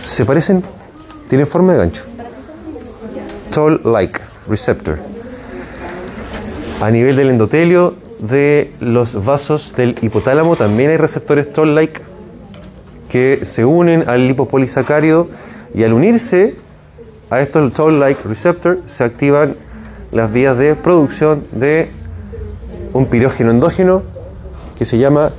¿Se 0.00 0.24
parecen? 0.24 0.64
Tienen 1.28 1.46
forma 1.46 1.74
de 1.74 1.78
gancho. 1.80 2.04
Toll-like 3.52 4.22
receptor. 4.48 4.98
A 6.80 6.90
nivel 6.90 7.16
del 7.16 7.28
endotelio 7.28 7.94
de 8.20 8.72
los 8.80 9.24
vasos 9.24 9.72
del 9.76 9.94
hipotálamo 10.02 10.56
también 10.56 10.90
hay 10.90 10.96
receptores 10.96 11.52
toll-like 11.52 12.00
que 13.08 13.40
se 13.44 13.64
unen 13.64 14.08
al 14.08 14.28
lipopolisacárido 14.28 15.28
y 15.74 15.84
al 15.84 15.92
unirse 15.92 16.56
a 17.30 17.40
estos 17.40 17.72
toll-like 17.72 18.20
receptors 18.28 18.82
se 18.88 19.04
activan 19.04 19.56
las 20.12 20.30
vías 20.32 20.58
de 20.58 20.74
producción 20.74 21.44
de 21.52 21.90
un 22.92 23.06
pirógeno 23.06 23.50
endógeno 23.52 24.02
que 24.78 24.84
se 24.84 24.98
llama 24.98 25.30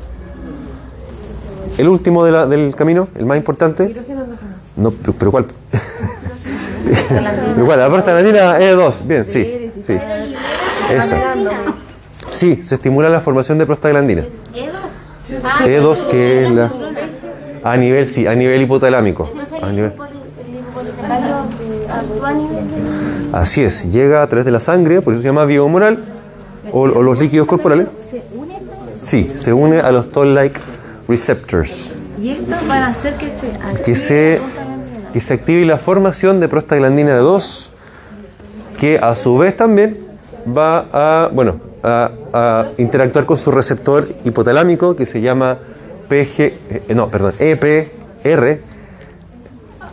el 1.77 1.87
último 1.87 2.23
de 2.25 2.31
la- 2.31 2.45
del 2.47 2.75
camino, 2.75 3.07
el 3.15 3.25
más 3.25 3.37
importante. 3.37 3.83
No, 4.77 4.91
pero, 4.91 5.13
pero 5.13 5.31
¿cuál? 5.31 5.45
Igual, 7.57 7.79
la 7.79 7.89
prostaglandina 7.89 8.59
E2, 8.59 9.03
bien, 9.05 9.25
sí, 9.25 9.71
sí. 9.85 9.97
Esa. 10.93 11.17
Sí, 12.33 12.63
se 12.63 12.75
estimula 12.75 13.09
la 13.09 13.21
formación 13.21 13.57
de 13.57 13.65
prostaglandina. 13.65 14.25
E2, 15.65 16.07
que 16.09 16.45
es 16.45 16.51
la 16.51 16.71
a 17.63 17.77
nivel 17.77 18.07
sí, 18.07 18.27
a 18.27 18.35
nivel 18.35 18.61
hipotalámico. 18.61 19.29
A 19.61 19.69
el 19.69 19.75
nivel-. 19.75 19.93
Así 23.33 23.63
es, 23.63 23.91
llega 23.91 24.23
a 24.23 24.27
través 24.27 24.45
de 24.45 24.51
la 24.51 24.59
sangre, 24.59 25.01
por 25.01 25.13
eso 25.13 25.21
se 25.21 25.27
llama 25.27 25.45
biomoral, 25.45 25.99
o, 26.71 26.81
o 26.81 27.03
los 27.03 27.19
líquidos 27.19 27.47
corporales. 27.47 27.87
Sí, 29.01 29.29
se 29.35 29.53
une 29.53 29.79
a 29.79 29.91
los 29.91 30.09
toll-like 30.09 30.59
receptors, 31.07 31.91
Y 32.21 32.29
esto 32.31 32.55
van 32.67 32.83
a 32.83 32.87
hacer 32.87 33.15
que 33.15 33.29
se 33.29 33.83
que 33.83 33.95
se, 33.95 34.39
que 35.11 35.19
se 35.19 35.33
active 35.33 35.65
la 35.65 35.77
formación 35.77 36.39
de 36.39 36.47
prostaglandina 36.47 37.17
2, 37.17 37.71
que 38.79 38.99
a 38.99 39.15
su 39.15 39.37
vez 39.37 39.55
también 39.55 39.97
va 40.45 40.85
a, 40.93 41.29
bueno, 41.33 41.70
a, 41.83 42.11
a 42.33 42.65
interactuar 42.77 43.25
con 43.25 43.37
su 43.37 43.51
receptor 43.51 44.05
hipotalámico, 44.23 44.95
que 44.95 45.05
se 45.05 45.21
llama 45.21 45.57
PG, 46.09 46.39
eh, 46.39 46.83
no, 46.95 47.09
perdón, 47.09 47.33
EPR, 47.39 48.59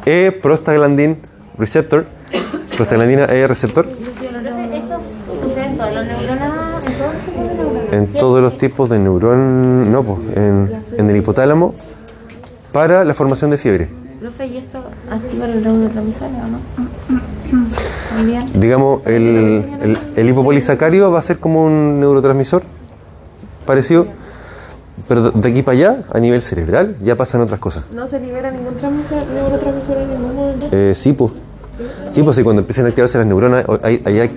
E 0.06 0.32
prostaglandin 0.32 1.18
receptor, 1.58 2.06
prostaglandina 2.76 3.24
E 3.26 3.46
receptor. 3.46 3.86
Esto 3.86 5.00
sucede 5.42 5.66
en 5.66 5.76
todas 5.76 5.94
las 5.94 6.06
neuronas, 6.06 6.52
en 7.92 8.06
todos 8.14 8.42
los 8.42 8.58
tipos 8.58 8.88
de 8.88 8.98
neuronas. 8.98 9.88
no, 9.88 10.02
pues, 10.02 10.36
en, 10.36 10.82
en 10.96 11.10
el 11.10 11.16
hipotálamo 11.16 11.74
para 12.72 13.04
la 13.04 13.14
formación 13.14 13.50
de 13.50 13.58
fiebre. 13.58 13.88
¿y 14.20 14.56
esto 14.56 14.78
activa 15.10 15.46
los 15.46 15.62
neurotransmisores 15.62 16.36
o 16.36 16.48
no? 16.48 16.58
Digamos, 18.54 19.06
el, 19.06 19.64
el, 19.82 19.98
el 20.16 20.28
hipopolisacárido 20.28 21.10
va 21.10 21.18
a 21.18 21.22
ser 21.22 21.38
como 21.38 21.64
un 21.64 22.00
neurotransmisor 22.00 22.62
parecido, 23.66 24.06
pero 25.06 25.30
de 25.30 25.48
aquí 25.48 25.62
para 25.62 25.78
allá, 25.78 25.98
a 26.12 26.18
nivel 26.18 26.42
cerebral, 26.42 26.96
ya 27.02 27.16
pasan 27.16 27.40
otras 27.40 27.60
cosas. 27.60 27.86
No 27.92 28.06
se 28.08 28.18
libera 28.20 28.50
ningún 28.50 28.76
transmisor, 28.76 29.22
neurotransmisor 29.32 29.96
en 29.98 30.10
ningún 30.10 30.36
momento. 30.36 30.68
Eh, 30.72 30.92
sí, 30.94 31.12
pues. 31.12 31.32
Sí, 32.12 32.22
pues, 32.22 32.36
y 32.38 32.42
cuando 32.42 32.60
empiezan 32.60 32.86
a 32.86 32.88
activarse 32.88 33.18
las 33.18 33.26
neuronas, 33.26 33.64
ahí, 33.82 34.02
ahí 34.04 34.30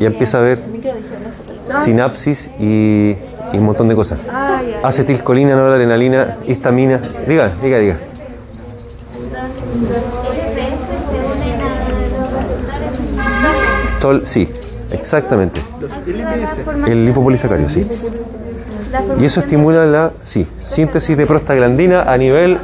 ya 0.00 0.06
empieza 0.06 0.38
a 0.38 0.40
haber 0.40 0.60
sinapsis 1.68 2.50
y, 2.58 3.14
y 3.52 3.58
un 3.58 3.64
montón 3.64 3.88
de 3.88 3.94
cosas. 3.94 4.18
Ah. 4.30 4.60
Acetilcolina, 4.82 5.54
noradrenalina, 5.54 6.38
histamina. 6.46 7.00
Diga, 7.28 7.52
diga, 7.62 7.78
diga. 7.78 7.96
Entonces, 9.74 10.02
los 10.02 10.34
LPS 10.34 10.82
se 11.06 11.16
unen 11.32 11.60
a 11.60 11.68
los 12.80 13.95
sí, 14.24 14.48
exactamente. 14.90 15.60
El 16.86 17.06
lipopolisacárido, 17.06 17.68
sí. 17.68 17.86
Y 19.20 19.24
eso 19.24 19.40
estimula 19.40 19.86
la 19.86 20.12
sí, 20.24 20.46
síntesis 20.64 21.16
de 21.16 21.26
prostaglandina 21.26 22.02
a 22.02 22.16
nivel, 22.16 22.58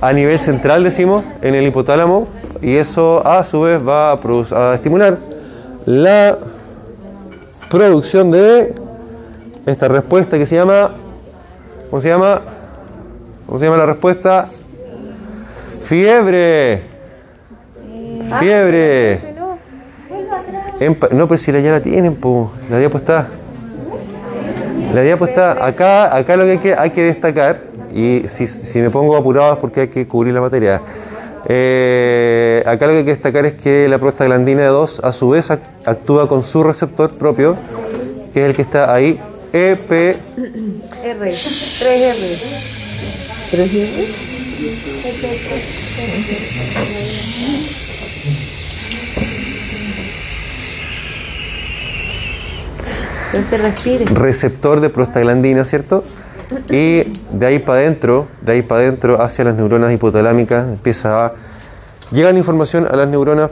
a 0.00 0.12
nivel 0.12 0.40
central, 0.40 0.84
decimos, 0.84 1.24
en 1.42 1.54
el 1.54 1.66
hipotálamo. 1.66 2.28
Y 2.60 2.76
eso 2.76 3.26
a 3.26 3.44
su 3.44 3.62
vez 3.62 3.80
va 3.86 4.12
a, 4.12 4.18
a 4.70 4.74
estimular 4.74 5.18
la 5.86 6.36
producción 7.68 8.30
de 8.30 8.74
esta 9.66 9.88
respuesta 9.88 10.38
que 10.38 10.46
se 10.46 10.56
llama. 10.56 10.90
¿Cómo 11.90 12.00
se 12.00 12.08
llama? 12.08 12.40
¿Cómo 13.46 13.58
se 13.58 13.66
llama 13.66 13.76
la 13.76 13.86
respuesta? 13.86 14.48
Fiebre. 15.82 16.82
Fiebre. 18.40 19.33
No, 21.12 21.28
pero 21.28 21.38
si 21.38 21.52
la 21.52 21.60
ya 21.60 21.70
la 21.70 21.80
tienen, 21.80 22.14
pues. 22.16 22.48
La 22.70 22.78
diapo 22.78 22.98
está. 22.98 23.28
La 24.92 25.02
diapo 25.02 25.24
está. 25.26 25.64
Acá, 25.64 26.14
acá 26.14 26.36
lo 26.36 26.44
que 26.44 26.50
hay 26.52 26.58
que, 26.58 26.74
hay 26.74 26.90
que 26.90 27.02
destacar, 27.04 27.58
y 27.92 28.24
si, 28.28 28.46
si 28.46 28.80
me 28.80 28.90
pongo 28.90 29.16
apurado 29.16 29.52
es 29.54 29.58
porque 29.58 29.82
hay 29.82 29.88
que 29.88 30.06
cubrir 30.06 30.34
la 30.34 30.40
materia. 30.40 30.80
Eh, 31.46 32.62
acá 32.66 32.86
lo 32.86 32.92
que 32.92 32.98
hay 32.98 33.04
que 33.04 33.10
destacar 33.12 33.44
es 33.46 33.54
que 33.54 33.86
la 33.88 33.98
prostaglandina 33.98 34.66
2 34.66 35.00
a 35.04 35.12
su 35.12 35.30
vez 35.30 35.50
ac- 35.50 35.60
actúa 35.84 36.28
con 36.28 36.42
su 36.42 36.62
receptor 36.64 37.10
propio, 37.16 37.54
que 38.32 38.40
es 38.42 38.46
el 38.46 38.54
que 38.56 38.62
está 38.62 38.92
ahí, 38.92 39.20
E 39.52 39.72
EP 39.72 39.90
R. 39.92 40.16
3R. 41.30 42.14
¿3R? 43.52 44.06
No 45.04 45.10
te 45.20 45.26
respires. 45.28 47.14
Receptor 54.12 54.80
de 54.80 54.90
prostaglandina, 54.90 55.64
¿cierto? 55.64 56.04
Y 56.70 57.04
de 57.32 57.46
ahí 57.46 57.58
para 57.58 57.78
adentro, 57.78 58.28
de 58.42 58.52
ahí 58.52 58.62
para 58.62 58.82
adentro 58.82 59.22
hacia 59.22 59.44
las 59.44 59.54
neuronas 59.54 59.92
hipotalámicas 59.92 60.68
empieza 60.68 61.26
a 61.26 61.32
llega 62.10 62.32
la 62.32 62.38
información 62.38 62.86
a 62.90 62.96
las 62.96 63.08
neuronas 63.08 63.50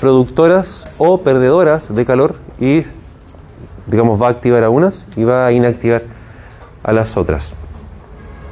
productoras 0.00 0.84
o 0.98 1.22
perdedoras 1.22 1.94
de 1.94 2.04
calor 2.04 2.36
y 2.60 2.84
digamos 3.86 4.20
va 4.20 4.28
a 4.28 4.30
activar 4.30 4.62
a 4.62 4.70
unas 4.70 5.06
y 5.16 5.24
va 5.24 5.46
a 5.46 5.52
inactivar 5.52 6.02
a 6.82 6.92
las 6.92 7.16
otras. 7.16 7.52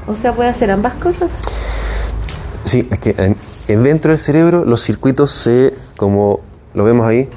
O 0.07 0.15
sea, 0.15 0.33
puede 0.33 0.49
hacer 0.49 0.71
ambas 0.71 0.95
cosas. 0.95 1.31
Sí, 2.65 2.89
es 2.91 2.99
que 2.99 3.15
en, 3.19 3.37
en 3.69 3.83
dentro 3.83 4.11
del 4.11 4.19
cerebro 4.19 4.65
los 4.65 4.83
circuitos 4.83 5.33
se, 5.33 5.75
como 5.97 6.41
lo 6.75 6.85
vemos 6.85 7.07
ahí, 7.07 7.29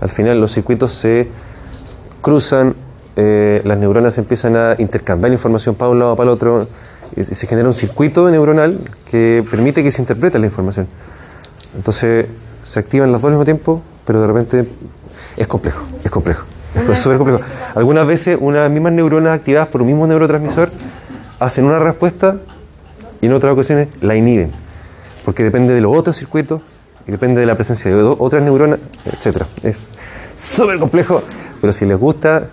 al 0.00 0.08
final 0.08 0.40
los 0.40 0.52
circuitos 0.52 0.92
se 0.92 1.28
cruzan, 2.24 2.74
eh, 3.16 3.60
las 3.64 3.76
neuronas 3.76 4.16
empiezan 4.16 4.56
a 4.56 4.76
intercambiar 4.78 5.30
información 5.30 5.74
para 5.74 5.90
un 5.90 5.98
lado 5.98 6.16
para 6.16 6.30
el 6.30 6.34
otro, 6.34 6.66
y, 7.14 7.22
se 7.22 7.46
genera 7.46 7.68
un 7.68 7.74
circuito 7.74 8.28
neuronal 8.30 8.80
que 9.10 9.44
permite 9.50 9.84
que 9.84 9.92
se 9.92 10.00
interprete 10.00 10.38
la 10.38 10.46
información. 10.46 10.88
Entonces 11.76 12.26
se 12.62 12.78
activan 12.80 13.12
las 13.12 13.20
dos 13.20 13.28
al 13.28 13.32
mismo 13.32 13.44
tiempo, 13.44 13.82
pero 14.06 14.22
de 14.22 14.26
repente 14.26 14.66
es 15.36 15.46
complejo, 15.46 15.84
es 16.02 16.10
complejo, 16.10 16.44
es 16.90 16.98
súper 16.98 17.18
complejo. 17.18 17.42
Algunas 17.74 18.06
veces 18.06 18.38
unas 18.40 18.70
mismas 18.70 18.94
neuronas 18.94 19.34
activadas 19.34 19.68
por 19.68 19.82
un 19.82 19.88
mismo 19.88 20.06
neurotransmisor 20.06 20.70
hacen 21.40 21.66
una 21.66 21.78
respuesta 21.78 22.38
y 23.20 23.26
en 23.26 23.34
otras 23.34 23.52
ocasiones 23.52 23.88
la 24.00 24.16
inhiben, 24.16 24.50
porque 25.26 25.44
depende 25.44 25.74
de 25.74 25.82
los 25.82 25.94
otros 25.94 26.16
circuitos 26.16 26.62
y 27.06 27.10
depende 27.10 27.42
de 27.42 27.46
la 27.46 27.54
presencia 27.54 27.94
de 27.94 28.02
otras 28.02 28.42
neuronas, 28.42 28.78
etcétera. 29.04 29.46
Es 29.62 29.88
súper 30.36 30.78
complejo, 30.78 31.22
pero 31.64 31.72
si 31.72 31.86
les 31.86 31.98
gusta, 31.98 32.48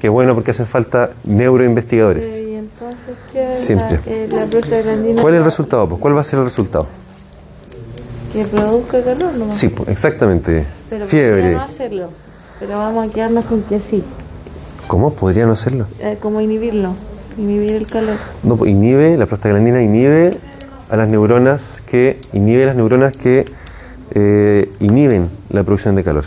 qué 0.00 0.08
bueno 0.08 0.34
porque 0.34 0.52
hacen 0.52 0.64
falta 0.64 1.10
neuroinvestigadores. 1.24 2.24
Y 2.24 2.54
entonces, 2.54 3.14
¿qué 3.30 3.74
la, 3.74 3.90
eh, 4.06 5.14
la? 5.14 5.20
¿Cuál 5.20 5.34
es 5.34 5.38
el 5.40 5.44
resultado? 5.44 5.86
pues? 5.86 6.00
¿Cuál 6.00 6.16
va 6.16 6.22
a 6.22 6.24
ser 6.24 6.38
el 6.38 6.46
resultado? 6.46 6.86
Que 8.32 8.46
produzca 8.46 9.02
calor 9.02 9.34
nomás. 9.34 9.58
Sí, 9.58 9.70
exactamente. 9.88 10.64
Pero 10.88 11.04
podría 11.04 11.22
Fiebre. 11.22 11.52
no 11.52 11.60
hacerlo. 11.60 12.08
Pero 12.58 12.78
vamos 12.78 13.10
a 13.10 13.12
quedarnos 13.12 13.44
con 13.44 13.60
que 13.60 13.78
sí. 13.78 14.02
¿Cómo 14.86 15.12
podría 15.12 15.44
no 15.44 15.52
hacerlo? 15.52 15.86
Eh, 16.00 16.16
como 16.22 16.40
inhibirlo. 16.40 16.94
Inhibir 17.36 17.72
el 17.72 17.86
calor. 17.86 18.16
No, 18.42 18.56
pues, 18.56 18.70
inhibe, 18.70 19.18
la 19.18 19.26
prostaglandina 19.26 19.82
inhibe 19.82 20.30
a 20.88 20.96
las 20.96 21.08
neuronas 21.08 21.82
que 21.90 22.18
inhibe 22.32 22.64
las 22.64 22.74
neuronas 22.76 23.14
que 23.18 23.44
eh, 24.14 24.72
inhiben 24.80 25.28
la 25.50 25.62
producción 25.62 25.94
de 25.94 26.04
calor. 26.04 26.24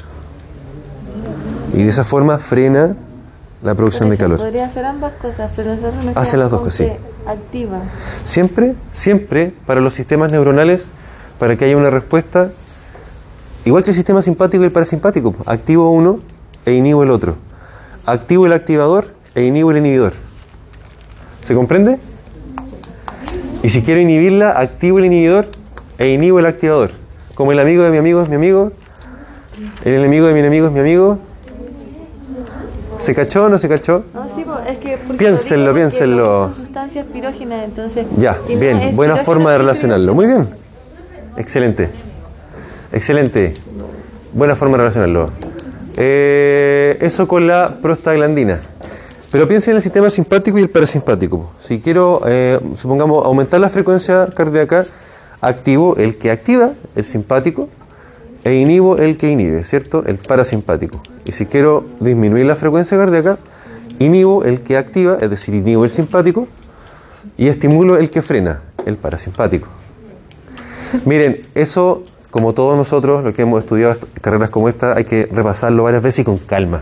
Y 1.74 1.84
de 1.84 1.90
esa 1.90 2.04
forma 2.04 2.40
frena 2.40 2.96
la 3.62 3.76
producción 3.76 4.10
de 4.10 4.18
calor. 4.18 4.38
Podría 4.38 4.66
hacer 4.66 4.86
ambas 4.86 5.14
cosas, 5.14 5.52
pero 5.56 5.76
nosotros 5.76 6.06
nos 6.06 6.18
Hace 6.18 6.32
quedamos 6.32 6.38
las 6.38 6.52
dos 6.52 6.62
cosas, 6.62 6.76
sí. 6.76 6.92
Activa. 7.28 7.82
Siempre, 8.24 8.76
siempre 8.94 9.54
para 9.66 9.82
los 9.82 9.94
sistemas 9.94 10.32
neuronales, 10.32 10.82
para 11.38 11.58
que 11.58 11.66
haya 11.66 11.78
una 11.78 11.90
respuesta, 11.90 12.52
igual 13.66 13.84
que 13.84 13.92
el 13.92 13.96
sistema 13.96 14.22
simpático 14.22 14.64
y 14.64 14.66
el 14.66 14.72
parasimpático, 14.72 15.36
activo 15.46 15.92
uno 15.92 16.20
e 16.66 16.74
inhibo 16.74 17.04
el 17.04 17.12
otro. 17.12 17.36
Activo 18.06 18.46
el 18.46 18.54
activador 18.54 19.14
e 19.36 19.44
inhibo 19.44 19.72
el 19.72 19.78
inhibidor. 19.78 20.14
¿Se 21.44 21.54
comprende? 21.54 22.00
Y 23.62 23.70
si 23.70 23.84
quiero 23.84 24.00
inhibirla, 24.00 24.52
activo 24.52 25.00
el 25.00 25.06
inhibidor 25.06 25.48
e 25.98 26.10
inhibo 26.10 26.40
el 26.40 26.46
activador. 26.46 26.92
Como 27.36 27.52
el 27.52 27.60
amigo 27.60 27.84
de 27.84 27.92
mi 27.92 27.98
amigo 27.98 28.22
es 28.22 28.30
mi 28.30 28.36
amigo, 28.36 28.72
el 29.84 29.94
enemigo 29.94 30.28
de 30.28 30.34
mi 30.34 30.40
enemigo 30.40 30.68
es 30.68 30.74
mi 30.74 30.80
amigo. 30.80 31.20
¿Se 33.00 33.16
cachó 33.16 33.46
o 33.46 33.50
no 33.50 33.58
se 33.58 33.70
cachó? 33.70 34.04
No, 34.14 34.26
sí, 34.36 34.44
es 34.68 34.78
que 34.80 34.98
Piénsenlo, 35.18 35.74
piénsenlo. 35.74 36.48
son 36.48 36.56
sustancias 36.56 37.06
pirógenas, 37.12 37.64
entonces. 37.64 38.06
Ya, 38.18 38.38
bien, 38.48 38.96
buena 38.96 39.18
forma 39.18 39.54
de 39.54 39.58
relacionarlo. 39.60 40.14
Muy 40.14 40.28
bien. 40.28 40.48
Excelente. 41.38 41.90
Excelente. 42.92 43.54
Buena 44.34 44.56
forma 44.56 44.74
de 44.74 44.78
relacionarlo. 44.80 45.30
Eh, 45.96 46.98
eso 47.00 47.28
con 47.28 47.48
la 47.48 47.78
prostaglandina. 47.82 48.60
Pero 49.32 49.48
piensen 49.48 49.72
en 49.72 49.78
el 49.78 49.84
sistema 49.84 50.10
simpático 50.10 50.58
y 50.58 50.64
el 50.64 50.70
parasimpático. 50.70 51.54
Si 51.62 51.80
quiero, 51.80 52.22
eh, 52.28 52.60
supongamos, 52.76 53.26
aumentar 53.26 53.62
la 53.62 53.70
frecuencia 53.70 54.28
cardíaca, 54.36 54.86
activo 55.40 55.96
el 55.98 56.18
que 56.18 56.32
activa, 56.32 56.72
el 56.96 57.06
simpático, 57.06 57.70
e 58.44 58.56
inhibo 58.56 58.98
el 58.98 59.18
que 59.18 59.30
inhibe, 59.30 59.64
¿cierto? 59.64 60.04
El 60.06 60.18
parasimpático. 60.18 61.02
Y 61.30 61.32
si 61.32 61.46
quiero 61.46 61.86
disminuir 62.00 62.48
la 62.48 62.56
frecuencia 62.56 62.98
cardíaca, 62.98 63.38
inhibo 64.00 64.46
el 64.46 64.62
que 64.62 64.78
activa, 64.78 65.20
es 65.22 65.30
decir, 65.30 65.54
inhibo 65.54 65.84
el 65.84 65.92
simpático, 65.92 66.48
y 67.38 67.50
estimulo 67.50 67.98
el 67.98 68.10
que 68.10 68.24
frena, 68.24 68.62
el 68.88 68.98
parasimpático. 68.98 69.68
Miren, 71.06 71.40
eso, 71.54 72.04
como 72.32 72.54
todos 72.54 72.76
nosotros, 72.76 73.24
lo 73.24 73.32
que 73.32 73.44
hemos 73.44 73.60
estudiado 73.60 73.96
carreras 74.22 74.50
como 74.50 74.70
esta, 74.70 74.98
hay 74.98 75.06
que 75.06 75.30
repasarlo 75.32 75.84
varias 75.84 76.02
veces 76.02 76.22
y 76.22 76.24
con 76.24 76.40
calma. 76.40 76.82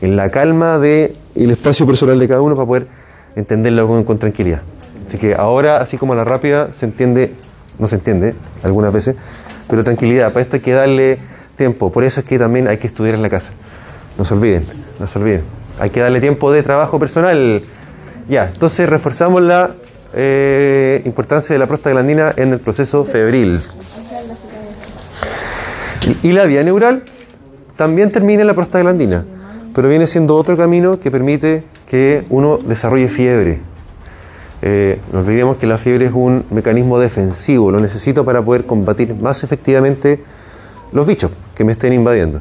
En 0.00 0.16
la 0.16 0.30
calma 0.30 0.78
del 0.78 1.14
espacio 1.34 1.86
personal 1.86 2.18
de 2.18 2.28
cada 2.28 2.40
uno 2.40 2.56
para 2.56 2.66
poder 2.66 2.86
entenderlo 3.36 3.86
con, 3.88 4.04
con 4.04 4.18
tranquilidad. 4.18 4.62
Así 5.06 5.18
que 5.18 5.34
ahora, 5.34 5.82
así 5.82 5.98
como 5.98 6.14
la 6.14 6.24
rápida, 6.24 6.70
se 6.72 6.86
entiende, 6.86 7.34
no 7.78 7.86
se 7.88 7.96
entiende 7.96 8.34
algunas 8.62 8.90
veces, 8.90 9.16
pero 9.68 9.84
tranquilidad, 9.84 10.32
para 10.32 10.40
esto 10.40 10.56
hay 10.56 10.62
que 10.62 10.72
darle 10.72 11.18
tiempo. 11.58 11.92
Por 11.92 12.04
eso 12.04 12.20
es 12.20 12.26
que 12.26 12.38
también 12.38 12.68
hay 12.68 12.78
que 12.78 12.86
estudiar 12.86 13.16
en 13.16 13.20
la 13.20 13.28
casa. 13.28 13.52
No 14.18 14.24
se 14.24 14.34
olviden, 14.34 14.64
no 14.98 15.06
se 15.06 15.18
olviden. 15.18 15.42
Hay 15.78 15.90
que 15.90 16.00
darle 16.00 16.20
tiempo 16.20 16.52
de 16.52 16.62
trabajo 16.62 16.98
personal. 16.98 17.62
Ya, 18.28 18.50
entonces 18.52 18.88
reforzamos 18.88 19.42
la 19.42 19.72
eh, 20.14 21.02
importancia 21.04 21.54
de 21.54 21.58
la 21.58 21.66
prostaglandina 21.66 22.32
en 22.36 22.52
el 22.52 22.58
proceso 22.58 23.04
febril. 23.04 23.60
Y, 26.22 26.32
la 26.32 26.44
vía 26.46 26.62
neural 26.62 27.04
también 27.76 28.10
termina 28.10 28.42
en 28.42 28.48
la 28.48 28.54
prostaglandina, 28.54 29.24
pero 29.74 29.88
viene 29.88 30.06
siendo 30.06 30.36
otro 30.36 30.56
camino 30.56 30.98
que 30.98 31.10
permite 31.10 31.62
que 31.86 32.24
uno 32.28 32.58
desarrolle 32.58 33.08
fiebre. 33.08 33.60
Eh, 34.62 35.00
no 35.12 35.20
olvidemos 35.20 35.56
que 35.56 35.66
la 35.66 35.78
fiebre 35.78 36.06
es 36.06 36.12
un 36.12 36.44
mecanismo 36.50 36.98
defensivo, 36.98 37.70
lo 37.70 37.80
necesito 37.80 38.24
para 38.24 38.42
poder 38.42 38.66
combatir 38.66 39.14
más 39.14 39.42
efectivamente 39.44 40.20
los 40.92 41.06
bichos 41.06 41.30
que 41.54 41.64
me 41.64 41.72
estén 41.72 41.92
invadiendo. 41.92 42.40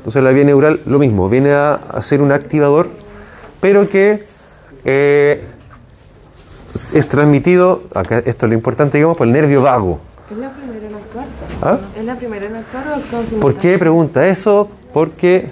Entonces 0.00 0.22
la 0.22 0.30
vía 0.30 0.44
neural 0.44 0.80
lo 0.86 0.98
mismo, 0.98 1.28
viene 1.28 1.52
a, 1.52 1.74
a 1.74 2.00
ser 2.02 2.22
un 2.22 2.32
activador, 2.32 2.88
pero 3.60 3.88
que 3.88 4.24
eh, 4.84 5.44
es- 6.94 7.08
transmitido, 7.08 7.82
acá 7.94 8.18
esto 8.18 8.46
es 8.46 8.50
lo 8.50 8.54
importante, 8.54 8.96
digamos, 8.98 9.16
por 9.18 9.26
el 9.26 9.32
nervio 9.34 9.60
vago. 9.62 10.00
Es 10.30 10.38
la 10.38 10.48
primera 10.50 10.86
en 10.86 10.94
actuar. 10.94 11.26
¿Ah? 11.62 11.78
¿Es 11.98 12.04
la 12.04 12.14
primera 12.16 12.46
en 12.46 12.56
actuar 12.56 12.88
o 12.88 12.94
actúa 12.94 13.40
¿Por 13.40 13.56
qué 13.56 13.78
pregunta 13.78 14.26
eso? 14.26 14.70
Porque, 14.94 15.50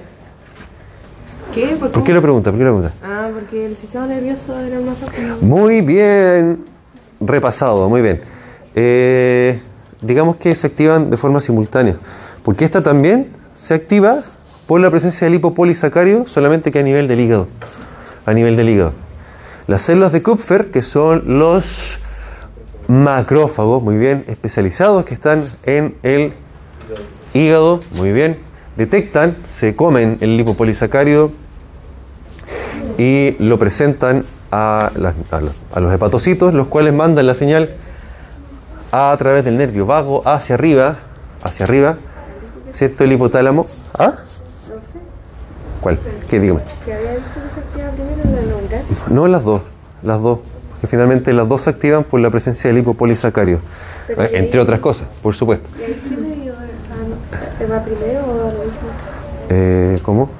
¿Qué? 1.54 1.76
¿Por, 1.78 1.90
¿Por 1.90 2.04
qué 2.04 2.12
lo 2.12 2.22
pregunta? 2.22 2.50
¿Por 2.50 2.58
qué 2.58 2.64
lo 2.64 2.70
pregunta? 2.76 2.94
Ah, 3.04 3.28
porque 3.34 3.66
el 3.66 3.76
sistema 3.76 4.06
nervioso 4.06 4.58
era 4.58 4.80
más 4.80 4.98
rápido. 5.00 5.37
Muy 5.42 5.80
bien 5.82 6.64
repasado, 7.20 7.88
muy 7.88 8.00
bien. 8.00 8.20
Eh, 8.74 9.61
digamos 10.01 10.36
que 10.36 10.55
se 10.55 10.68
activan 10.68 11.11
de 11.11 11.16
forma 11.16 11.40
simultánea, 11.40 11.96
porque 12.44 12.64
esta 12.64 12.82
también 12.82 13.28
se 13.57 13.74
activa 13.74 14.20
por 14.68 14.82
la 14.82 14.90
presencia 14.90 15.24
del 15.24 15.32
lipopolisacario, 15.32 16.28
solamente 16.28 16.70
que 16.70 16.78
a 16.78 16.82
nivel 16.82 17.08
del 17.08 17.20
hígado. 17.20 17.48
A 18.26 18.34
nivel 18.34 18.54
del 18.54 18.68
hígado. 18.68 18.92
Las 19.66 19.80
células 19.80 20.12
de 20.12 20.22
Kupfer, 20.22 20.70
que 20.70 20.82
son 20.82 21.38
los 21.38 22.00
macrófagos, 22.86 23.82
muy 23.82 23.96
bien, 23.96 24.26
especializados, 24.28 25.06
que 25.06 25.14
están 25.14 25.42
en 25.64 25.94
el 26.02 26.34
hígado, 27.32 27.80
muy 27.96 28.12
bien, 28.12 28.40
detectan, 28.76 29.36
se 29.48 29.74
comen 29.74 30.18
el 30.20 30.36
lipopolisacárido 30.36 31.30
y 32.98 33.36
lo 33.38 33.58
presentan 33.58 34.26
a, 34.52 34.90
los, 34.96 35.14
a 35.72 35.80
los 35.80 35.94
hepatocitos, 35.94 36.52
los 36.52 36.66
cuales 36.66 36.92
mandan 36.92 37.26
la 37.26 37.34
señal 37.34 37.70
a 38.92 39.16
través 39.18 39.46
del 39.46 39.56
nervio 39.56 39.86
vago 39.86 40.28
hacia 40.28 40.56
arriba, 40.56 40.98
hacia 41.42 41.64
arriba, 41.64 41.96
¿cierto? 42.74 43.04
El 43.04 43.12
hipotálamo. 43.12 43.66
¿Ah? 43.98 44.12
¿Cuál? 45.81 45.99
¿Qué? 46.29 46.41
Dígame. 46.41 46.61
Que 46.85 46.93
había 46.95 47.12
dicho 47.12 47.24
que 47.35 47.55
se 47.55 47.61
activa 47.61 47.91
primero 47.91 48.16
la 48.24 48.43
neural. 48.43 48.85
No 49.11 49.29
las 49.29 49.45
dos, 49.45 49.62
las 50.03 50.20
dos. 50.22 50.39
que 50.81 50.87
finalmente 50.87 51.33
las 51.33 51.49
dos 51.49 51.62
se 51.62 51.70
activan 51.70 52.05
por 52.05 52.20
la 52.20 52.31
presencia 52.31 52.68
del 52.68 52.76
lipopolisacario, 52.76 53.59
eh, 54.09 54.31
entre 54.35 54.61
otras 54.61 54.79
cosas, 54.81 55.09
por 55.22 55.35
supuesto. 55.35 55.68
¿Y 55.79 55.83
ahí 55.83 56.03
qué 56.09 56.16
me 56.16 56.43
dio? 56.43 56.55
Ah. 56.55 57.59
¿Te 57.59 57.66
va 57.66 57.83
primero 57.83 58.20
o 58.24 58.37
lo 58.37 58.64
mismo? 58.64 58.89
Eh, 59.51 59.99
¿Cómo? 60.03 60.31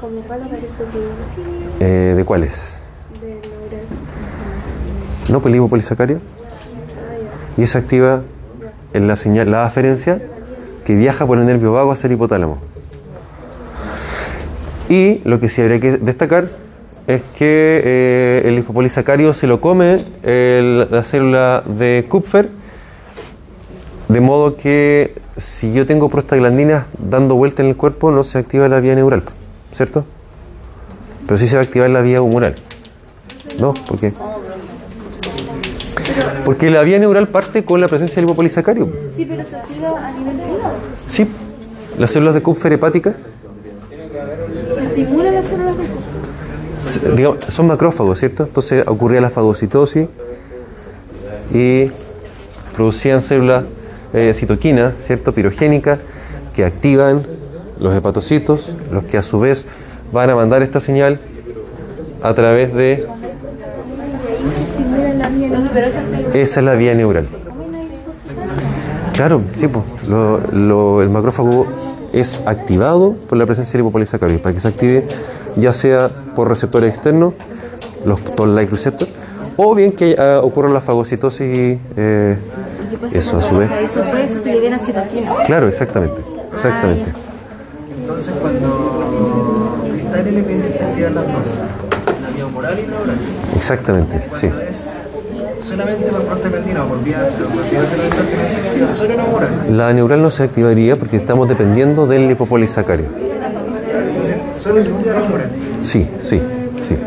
¿Cómo 0.00 0.20
cuál 0.20 0.42
aparece 0.42 0.84
primero? 0.92 1.12
Eh, 1.80 2.14
¿De 2.16 2.24
cuáles? 2.24 2.76
De. 3.20 3.40
¿No? 5.32 5.40
Pues 5.40 5.46
el 5.46 5.52
lipopolisacario. 5.52 6.20
Y 7.56 7.62
esa 7.64 7.80
activa 7.80 8.22
en 8.94 9.08
la 9.08 9.16
señal, 9.16 9.50
la 9.50 9.66
aferencia 9.66 10.22
que 10.84 10.94
viaja 10.94 11.26
por 11.26 11.38
el 11.38 11.46
nervio 11.46 11.72
vago 11.72 11.90
hacia 11.92 12.06
el 12.06 12.14
hipotálamo. 12.14 12.58
Y 14.88 15.20
lo 15.24 15.38
que 15.40 15.48
sí 15.48 15.60
habría 15.60 15.80
que 15.80 15.98
destacar 15.98 16.48
es 17.06 17.22
que 17.38 17.80
eh, 17.84 18.42
el 18.44 18.56
lipopolisacario 18.56 19.32
se 19.34 19.46
lo 19.46 19.60
come 19.60 19.98
el- 20.22 20.88
la 20.90 21.04
célula 21.04 21.62
de 21.66 22.04
Kupfer, 22.08 22.48
de 24.08 24.20
modo 24.20 24.56
que 24.56 25.14
si 25.36 25.72
yo 25.72 25.86
tengo 25.86 26.08
prostaglandinas 26.08 26.84
dando 26.98 27.34
vuelta 27.34 27.62
en 27.62 27.68
el 27.68 27.76
cuerpo 27.76 28.10
no 28.10 28.24
se 28.24 28.38
activa 28.38 28.68
la 28.68 28.80
vía 28.80 28.94
neural, 28.94 29.22
¿cierto? 29.72 30.04
Pero 31.26 31.38
sí 31.38 31.46
se 31.46 31.56
va 31.56 31.60
a 31.62 31.64
activar 31.64 31.90
la 31.90 32.00
vía 32.00 32.22
humoral. 32.22 32.56
¿No? 33.58 33.74
¿Por 33.74 33.98
qué? 33.98 34.12
Porque 36.44 36.70
la 36.70 36.82
vía 36.82 36.98
neural 36.98 37.28
parte 37.28 37.64
con 37.64 37.80
la 37.80 37.88
presencia 37.88 38.16
del 38.16 38.24
lipopolisacario. 38.26 38.88
Sí, 39.14 39.26
pero 39.28 39.44
se 39.44 39.56
activa 39.56 40.06
a 40.06 40.12
nivel 40.12 40.36
privado. 40.36 40.72
Sí, 41.06 41.26
las 41.98 42.10
células 42.10 42.34
de 42.34 42.42
Kupfer 42.42 42.72
hepáticas 42.72 43.14
Se 43.14 43.37
estimula 45.02 45.30
las 45.30 45.46
son 47.50 47.66
macrófagos, 47.66 48.18
¿cierto? 48.20 48.44
Entonces 48.44 48.84
ocurría 48.86 49.20
la 49.20 49.30
fagocitosis 49.30 50.06
y 51.52 51.90
producían 52.74 53.22
células 53.22 53.64
eh, 54.12 54.32
citoquinas, 54.34 54.94
¿cierto? 55.00 55.32
Pirogénicas 55.32 55.98
que 56.54 56.64
activan 56.64 57.22
los 57.78 57.94
hepatocitos, 57.94 58.74
los 58.90 59.04
que 59.04 59.18
a 59.18 59.22
su 59.22 59.38
vez 59.40 59.66
van 60.12 60.30
a 60.30 60.36
mandar 60.36 60.62
esta 60.62 60.80
señal 60.80 61.18
a 62.22 62.34
través 62.34 62.74
de 62.74 63.06
esa 66.34 66.60
es 66.60 66.64
la 66.64 66.74
vía 66.74 66.94
neural. 66.94 67.26
Claro, 69.14 69.42
sí, 69.56 69.68
pues, 69.68 69.84
el 70.04 71.10
macrófago 71.10 71.66
es 72.12 72.42
activado 72.46 73.14
por 73.28 73.38
la 73.38 73.46
presencia 73.46 73.72
del 73.72 73.82
lipopolisacario. 73.82 74.40
Para 74.40 74.54
que 74.54 74.60
se 74.60 74.68
active, 74.68 75.06
ya 75.56 75.72
sea 75.72 76.10
por 76.34 76.48
receptores 76.48 76.94
externos, 76.94 77.34
los 78.04 78.20
toll-like 78.24 78.70
receptors, 78.70 79.10
o 79.56 79.74
bien 79.74 79.92
que 79.92 80.16
ah, 80.18 80.40
ocurra 80.42 80.68
la 80.68 80.80
fagocitosis 80.80 81.40
y 81.40 81.78
eh, 81.96 82.36
eso 83.12 83.38
a 83.38 83.42
su 83.42 83.56
vez. 83.56 83.70
eso 83.70 84.04
fue, 84.04 84.24
eso 84.24 84.38
se 84.38 84.78
citocina. 84.78 85.34
Claro, 85.46 85.68
exactamente, 85.68 86.20
exactamente. 86.52 87.10
Entonces, 88.00 88.34
cuando 88.40 89.82
está 89.98 90.20
el 90.20 90.38
LPS 90.38 90.76
se 90.76 90.84
activan 90.84 91.14
las 91.14 91.26
dos, 91.26 91.58
la 92.22 92.30
vía 92.30 92.46
oral 92.56 92.78
y 92.78 92.90
la 92.90 93.00
oral. 93.00 93.16
Exactamente, 93.56 94.24
sí. 94.36 94.46
Cuando 94.46 94.62
es 94.62 94.98
solamente 95.68 96.10
por 96.10 96.22
prostaglandina 96.22 96.84
o 96.84 96.88
por 96.88 97.04
vía 97.04 97.18
se 97.26 97.36
activa 98.56 98.88
solo 98.88 99.14
la 99.16 99.24
oral. 99.24 99.50
La 99.76 99.92
neural 99.92 100.22
no 100.22 100.30
se 100.30 100.42
activaría 100.42 100.96
porque 100.96 101.16
estamos 101.18 101.48
dependiendo 101.48 102.06
del 102.06 102.26
lipopolisacario. 102.26 103.06
Entonces, 103.06 104.36
solo 104.56 104.82
se 104.82 104.90
activa 104.90 105.14
la 105.14 105.34
oral. 105.34 105.50
Sí, 105.82 106.08
sí, 106.22 106.40
sí. 106.88 106.98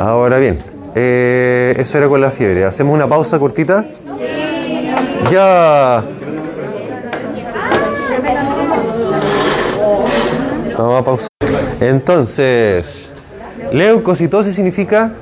Ahora 0.00 0.38
bien, 0.38 0.58
eh, 0.94 1.74
eso 1.76 1.98
era 1.98 2.08
con 2.08 2.20
la 2.22 2.30
fiebre. 2.30 2.64
Hacemos 2.64 2.94
una 2.94 3.06
pausa 3.06 3.38
cortita. 3.38 3.84
Ya. 5.30 6.04
Vamos 10.78 11.00
a 11.00 11.04
pausar. 11.04 11.28
Entonces, 11.80 13.10
leucocitosis 13.72 14.54
significa 14.54 15.12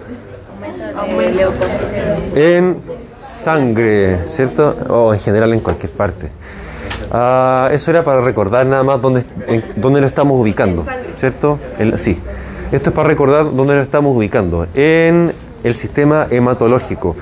en 2.34 2.76
sangre, 3.22 4.18
¿cierto? 4.26 4.74
O 4.88 5.14
en 5.14 5.20
general 5.20 5.52
en 5.52 5.60
cualquier 5.60 5.92
parte. 5.92 6.28
Ah, 7.10 7.68
eso 7.72 7.90
era 7.90 8.02
para 8.04 8.20
recordar 8.20 8.66
nada 8.66 8.82
más 8.82 9.00
dónde, 9.00 9.24
en- 9.46 9.64
dónde 9.76 10.00
lo 10.00 10.06
estamos 10.06 10.40
ubicando, 10.40 10.84
¿cierto? 11.18 11.58
El- 11.78 11.98
sí. 11.98 12.18
Esto 12.72 12.90
es 12.90 12.96
para 12.96 13.08
recordar 13.08 13.54
dónde 13.54 13.74
lo 13.74 13.80
estamos 13.82 14.16
ubicando. 14.16 14.66
En 14.74 15.32
el 15.62 15.76
sistema 15.76 16.26
hematológico. 16.30 17.14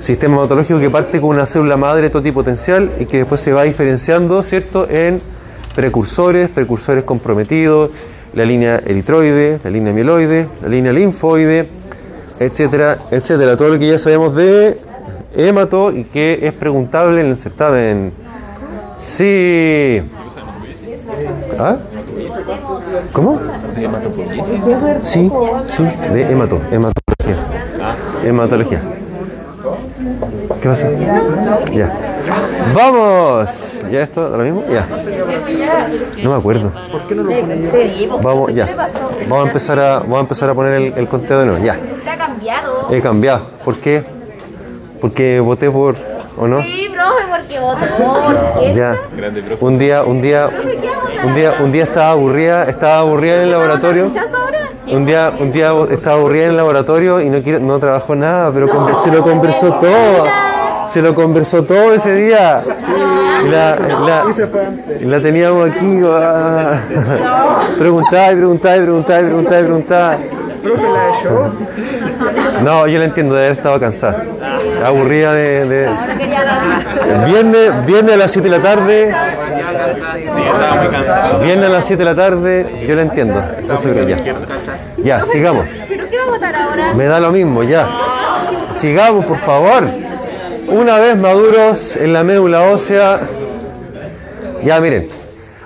Sistema 0.00 0.36
hematológico 0.36 0.80
que 0.80 0.90
parte 0.90 1.20
con 1.20 1.30
una 1.30 1.46
célula 1.46 1.76
madre 1.76 2.10
totipotencial 2.10 2.90
y 2.98 3.06
que 3.06 3.18
después 3.18 3.40
se 3.40 3.52
va 3.52 3.62
diferenciando, 3.64 4.42
¿cierto? 4.42 4.88
En 4.88 5.20
precursores, 5.74 6.48
precursores 6.48 7.04
comprometidos, 7.04 7.90
la 8.34 8.44
línea 8.44 8.80
eritroide, 8.84 9.58
la 9.62 9.70
línea 9.70 9.92
mieloide, 9.92 10.48
la 10.62 10.68
línea 10.68 10.92
linfoide, 10.92 11.68
etcétera, 12.44 12.98
etcétera. 13.10 13.56
Todo 13.56 13.68
lo 13.68 13.78
que 13.78 13.88
ya 13.88 13.98
sabemos 13.98 14.34
de 14.34 14.78
hemato 15.34 15.92
y 15.92 16.04
que 16.04 16.40
es 16.42 16.52
preguntable 16.52 17.20
en 17.20 17.28
el 17.28 17.36
certamen. 17.36 18.12
Sí. 18.94 20.02
¿Ah? 21.58 21.76
¿Cómo? 23.12 23.40
Sí, 25.02 25.30
sí, 25.68 25.84
de 26.12 26.22
hemato, 26.22 26.60
hematología. 26.70 27.36
Hematología. 28.24 28.80
¿Qué 30.60 30.68
pasa? 30.68 30.88
Ya. 31.72 31.92
¡Vamos! 32.74 33.82
¿Ya 33.90 34.02
esto? 34.02 34.28
¿Lo 34.28 34.44
mismo? 34.44 34.64
Ya. 34.70 34.86
No 36.22 36.30
me 36.30 36.36
acuerdo. 36.36 36.72
Vamos, 38.22 38.54
ya. 38.54 38.68
Vamos 39.28 39.44
a 39.44 39.48
empezar 39.48 39.78
a, 39.80 39.98
vamos 40.00 40.18
a, 40.18 40.20
empezar 40.20 40.50
a 40.50 40.54
poner 40.54 40.92
el 40.96 41.08
conteo 41.08 41.40
de 41.40 41.46
nuevo. 41.46 41.64
Ya. 41.64 41.78
He 42.92 43.00
cambiado. 43.00 43.40
¿Por 43.64 43.76
qué? 43.78 44.04
Porque 45.00 45.40
voté 45.40 45.70
por. 45.70 45.96
¿O 46.36 46.46
no? 46.48 46.60
Sí, 46.62 46.90
profe, 46.92 47.24
porque 47.30 47.58
votó. 47.58 47.80
¿Por 48.24 48.60
qué? 48.60 48.74
Ya. 48.74 48.96
Un 49.60 49.78
día, 49.78 50.02
un 50.04 50.22
día, 50.22 50.48
un 51.24 51.34
día, 51.34 51.54
un 51.62 51.72
día 51.72 51.82
estaba 51.84 52.10
aburrida, 52.12 52.64
estaba 52.64 52.98
aburrida 53.00 53.36
en 53.36 53.42
el 53.42 53.50
laboratorio. 53.50 54.10
Un 54.88 55.04
día, 55.04 55.32
un 55.38 55.52
día 55.52 55.72
estaba 55.90 56.16
aburrida 56.16 56.44
en 56.44 56.50
el 56.50 56.56
laboratorio 56.56 57.20
y 57.20 57.28
no 57.30 57.40
quiere- 57.42 57.60
no 57.60 57.78
trabajó 57.78 58.14
nada, 58.14 58.50
pero 58.52 58.66
se 59.02 59.10
lo 59.10 59.22
conversó 59.22 59.72
todo. 59.74 60.24
Se 60.88 61.00
lo 61.00 61.14
conversó 61.14 61.62
todo 61.64 61.92
ese 61.94 62.14
día. 62.14 62.62
Y 63.44 63.48
la, 63.48 63.76
la- 63.76 64.24
y 65.00 65.04
la 65.04 65.20
teníamos 65.20 65.70
aquí. 65.70 66.00
ah. 66.04 66.80
Preguntaba 67.78 68.32
y 68.32 68.36
preguntaba 68.36 68.76
y 68.76 68.80
preguntaba 68.80 69.20
y 69.20 69.24
preguntaba 69.24 69.60
y 69.60 69.64
preguntaba. 69.64 70.18
Profe, 70.62 70.82
la 70.82 71.06
de 71.06 71.12
show. 71.22 71.52
No, 72.62 72.86
yo 72.86 72.98
la 72.98 73.04
entiendo 73.06 73.34
de 73.34 73.40
haber 73.46 73.58
estado 73.58 73.80
cansada. 73.80 74.24
Aburrida 74.84 75.32
de. 75.32 75.66
de- 75.68 75.88
Viernes, 77.26 77.86
viernes 77.86 78.14
a 78.14 78.16
las 78.18 78.32
7 78.32 78.48
de 78.48 78.56
la 78.58 78.62
tarde. 78.62 79.14
Viernes 81.42 81.66
a 81.66 81.72
las 81.72 81.84
7 81.86 81.96
de 81.96 82.04
la 82.04 82.14
tarde, 82.14 82.84
yo 82.86 82.94
la 82.94 83.02
entiendo. 83.02 83.42
Eso 83.72 83.88
creo 83.90 84.08
ya. 84.08 84.16
Ya, 85.02 85.24
sigamos. 85.24 85.66
¿Pero 85.88 86.08
qué 86.08 86.16
va 86.18 86.22
a 86.24 86.26
votar 86.30 86.54
ahora? 86.54 86.94
Me 86.94 87.04
da 87.06 87.20
lo 87.20 87.30
mismo, 87.32 87.62
ya. 87.62 87.88
Sigamos, 88.74 89.24
por 89.24 89.38
favor. 89.38 89.84
Una 90.68 90.98
vez 90.98 91.16
maduros 91.16 91.96
en 91.96 92.12
la 92.12 92.22
médula 92.24 92.62
ósea. 92.62 93.20
Ya, 94.62 94.80
miren. 94.80 95.08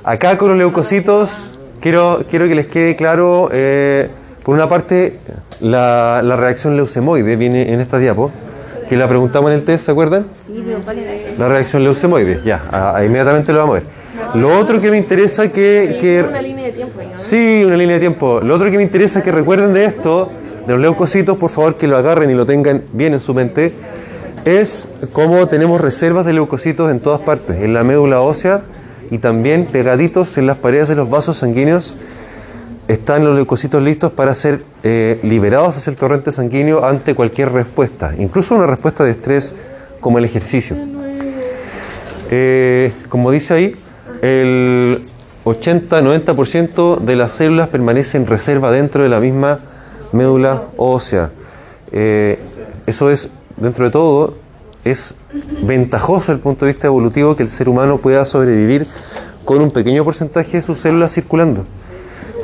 Acá 0.05 0.38
con 0.38 0.49
los 0.49 0.57
leucocitos, 0.57 1.51
quiero, 1.80 2.22
quiero 2.30 2.49
que 2.49 2.55
les 2.55 2.66
quede 2.66 2.97
claro, 2.97 3.49
eh, 3.53 4.09
por 4.47 4.55
una 4.55 4.68
parte, 4.68 5.18
la, 5.61 6.22
la 6.24 6.36
reacción 6.36 6.76
leucemoide 6.76 7.34
viene 7.34 7.72
en 7.74 7.80
esta 7.80 7.99
diapo, 7.99 8.30
que 8.88 8.97
la 8.97 9.09
preguntamos 9.09 9.51
en 9.51 9.57
el 9.57 9.64
test, 9.64 9.86
¿se 9.86 9.90
acuerdan? 9.90 10.24
Sí, 10.47 10.62
pero 10.64 10.78
¿cuál 10.84 11.01
era? 11.01 11.12
La 11.36 11.49
reacción 11.49 11.82
leucemoide, 11.82 12.40
ya, 12.44 12.62
a- 12.70 12.97
a- 12.97 13.05
inmediatamente 13.05 13.53
lo 13.53 13.59
vamos 13.59 13.78
a 13.78 13.80
ver. 13.80 14.40
Lo 14.40 14.57
otro 14.57 14.80
que 14.80 14.90
me 14.92 14.99
interesa 14.99 15.51
que... 15.51 15.99
que 16.01 16.24
Una 16.28 16.40
línea 16.40 16.66
de 16.66 16.72
tiempo, 16.72 17.01
digamos. 17.01 17.22
Sí, 17.22 17.64
una 17.66 17.76
línea 17.76 17.94
de 17.97 18.01
tiempo. 18.01 18.40
Lo 18.40 18.55
otro 18.55 18.70
que 18.70 18.76
me 18.76 18.84
interesa 18.84 19.20
que 19.20 19.32
recuerden 19.32 19.72
de 19.74 19.84
esto, 19.86 20.30
de 20.64 20.72
los 20.74 20.80
leucocitos, 20.80 21.36
por 21.38 21.51
favor 21.51 21.76
que 21.76 21.88
lo 21.88 21.97
agarren 21.97 22.30
y 22.30 22.34
lo 22.34 22.47
tengan 22.47 22.82
bien 22.92 23.14
en 23.14 23.20
su 23.20 23.34
mente, 23.34 23.72
es 24.44 24.88
cómo 25.12 25.49
tenemos 25.49 25.80
reservas 25.80 26.24
de 26.24 26.32
leucocitos 26.34 26.88
en 26.92 27.01
todas 27.01 27.18
partes, 27.20 27.61
en 27.62 27.74
la 27.74 27.82
médula 27.82 28.20
ósea 28.20 28.62
y 29.11 29.18
también 29.18 29.64
pegaditos 29.66 30.38
en 30.38 30.47
las 30.47 30.57
paredes 30.59 30.88
de 30.88 30.94
los 30.94 31.11
vasos 31.11 31.38
sanguíneos. 31.38 31.97
Están 32.89 33.24
los 33.24 33.34
leucocitos 33.34 33.82
listos 33.82 34.12
para 34.12 34.34
ser 34.34 34.62
eh, 34.84 35.18
liberados 35.24 35.76
hacia 35.76 35.91
el 35.91 35.97
torrente 35.97 36.30
sanguíneo 36.30 36.84
ante 36.84 37.14
cualquier 37.16 37.51
respuesta, 37.51 38.14
incluso 38.16 38.55
una 38.55 38.66
respuesta 38.66 39.03
de 39.03 39.11
estrés 39.11 39.57
como 39.99 40.18
el 40.18 40.24
ejercicio. 40.24 40.76
Eh, 42.30 42.93
como 43.09 43.32
dice 43.32 43.55
ahí, 43.55 43.76
el 44.22 45.03
80-90% 45.45 47.01
de 47.01 47.16
las 47.16 47.32
células 47.32 47.68
permanecen 47.68 48.22
en 48.22 48.28
reserva 48.28 48.70
dentro 48.70 49.03
de 49.03 49.09
la 49.09 49.18
misma 49.18 49.59
médula 50.12 50.62
ósea. 50.76 51.30
Eh, 51.91 52.39
eso 52.87 53.11
es, 53.11 53.30
dentro 53.57 53.84
de 53.84 53.91
todo, 53.91 54.34
es 54.84 55.14
ventajoso 55.62 56.20
desde 56.20 56.32
el 56.34 56.41
punto 56.41 56.66
de 56.66 56.72
vista 56.72 56.87
evolutivo 56.87 57.34
que 57.34 57.43
el 57.43 57.49
ser 57.49 57.68
humano 57.68 57.99
pueda 57.99 58.24
sobrevivir 58.24 58.87
con 59.45 59.61
un 59.61 59.72
pequeño 59.72 60.05
porcentaje 60.05 60.59
de 60.59 60.62
sus 60.62 60.78
células 60.78 61.12
circulando. 61.12 61.64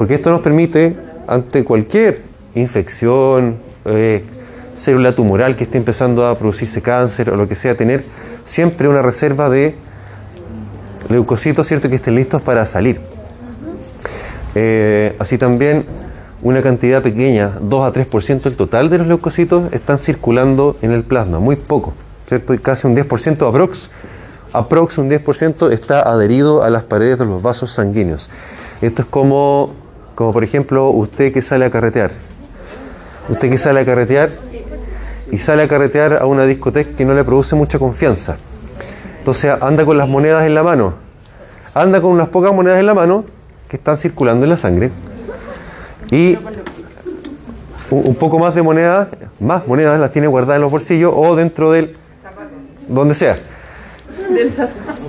Porque 0.02 0.14
esto 0.14 0.30
nos 0.30 0.40
permite, 0.40 0.96
ante 1.28 1.62
cualquier 1.62 2.22
infección, 2.56 3.54
eh, 3.84 4.24
célula 4.74 5.14
tumoral 5.14 5.54
que 5.54 5.62
esté 5.62 5.78
empezando 5.78 6.26
a 6.26 6.36
producirse 6.36 6.82
cáncer 6.82 7.30
o 7.30 7.36
lo 7.36 7.46
que 7.46 7.54
sea, 7.54 7.76
tener 7.76 8.02
siempre 8.44 8.88
una 8.88 9.00
reserva 9.00 9.48
de 9.48 9.76
leucocitos, 11.08 11.68
¿cierto?, 11.68 11.88
que 11.88 11.94
estén 11.94 12.16
listos 12.16 12.42
para 12.42 12.66
salir. 12.66 13.00
Eh, 14.56 15.14
así 15.20 15.38
también 15.38 15.84
una 16.42 16.62
cantidad 16.62 17.00
pequeña, 17.00 17.52
2 17.60 17.88
a 17.88 17.92
3% 17.92 18.42
del 18.42 18.56
total 18.56 18.90
de 18.90 18.98
los 18.98 19.06
leucocitos 19.06 19.72
están 19.72 20.00
circulando 20.00 20.76
en 20.82 20.90
el 20.90 21.04
plasma, 21.04 21.38
muy 21.38 21.54
poco, 21.54 21.94
¿cierto? 22.26 22.54
Y 22.54 22.58
casi 22.58 22.88
un 22.88 22.96
10% 22.96 23.48
aprox, 23.48 23.88
aprox 24.52 24.98
un 24.98 25.08
10% 25.08 25.70
está 25.70 26.02
adherido 26.02 26.64
a 26.64 26.70
las 26.70 26.82
paredes 26.82 27.20
de 27.20 27.26
los 27.26 27.40
vasos 27.40 27.70
sanguíneos. 27.70 28.30
Esto 28.82 29.02
es 29.02 29.08
como, 29.08 29.80
como 30.14 30.32
por 30.32 30.44
ejemplo 30.44 30.90
usted 30.90 31.32
que 31.32 31.42
sale 31.42 31.64
a 31.64 31.70
carretear. 31.70 32.10
Usted 33.28 33.50
que 33.50 33.58
sale 33.58 33.80
a 33.80 33.84
carretear 33.84 34.30
y 35.30 35.38
sale 35.38 35.62
a 35.62 35.68
carretear 35.68 36.14
a 36.14 36.26
una 36.26 36.44
discoteca 36.44 36.94
que 36.96 37.04
no 37.04 37.14
le 37.14 37.24
produce 37.24 37.54
mucha 37.54 37.78
confianza. 37.78 38.36
Entonces 39.18 39.54
anda 39.60 39.84
con 39.84 39.96
las 39.96 40.08
monedas 40.08 40.44
en 40.44 40.54
la 40.54 40.62
mano. 40.62 40.94
Anda 41.74 42.00
con 42.00 42.12
unas 42.12 42.28
pocas 42.28 42.52
monedas 42.52 42.80
en 42.80 42.86
la 42.86 42.94
mano 42.94 43.24
que 43.68 43.76
están 43.76 43.96
circulando 43.96 44.44
en 44.44 44.50
la 44.50 44.56
sangre. 44.56 44.90
Y 46.10 46.36
un 47.90 48.14
poco 48.14 48.38
más 48.38 48.54
de 48.54 48.62
monedas, 48.62 49.08
más 49.40 49.66
monedas 49.66 49.98
las 49.98 50.12
tiene 50.12 50.26
guardadas 50.26 50.56
en 50.56 50.62
los 50.62 50.70
bolsillos 50.70 51.12
o 51.14 51.34
dentro 51.36 51.70
del... 51.70 51.96
donde 52.88 53.14
sea. 53.14 53.38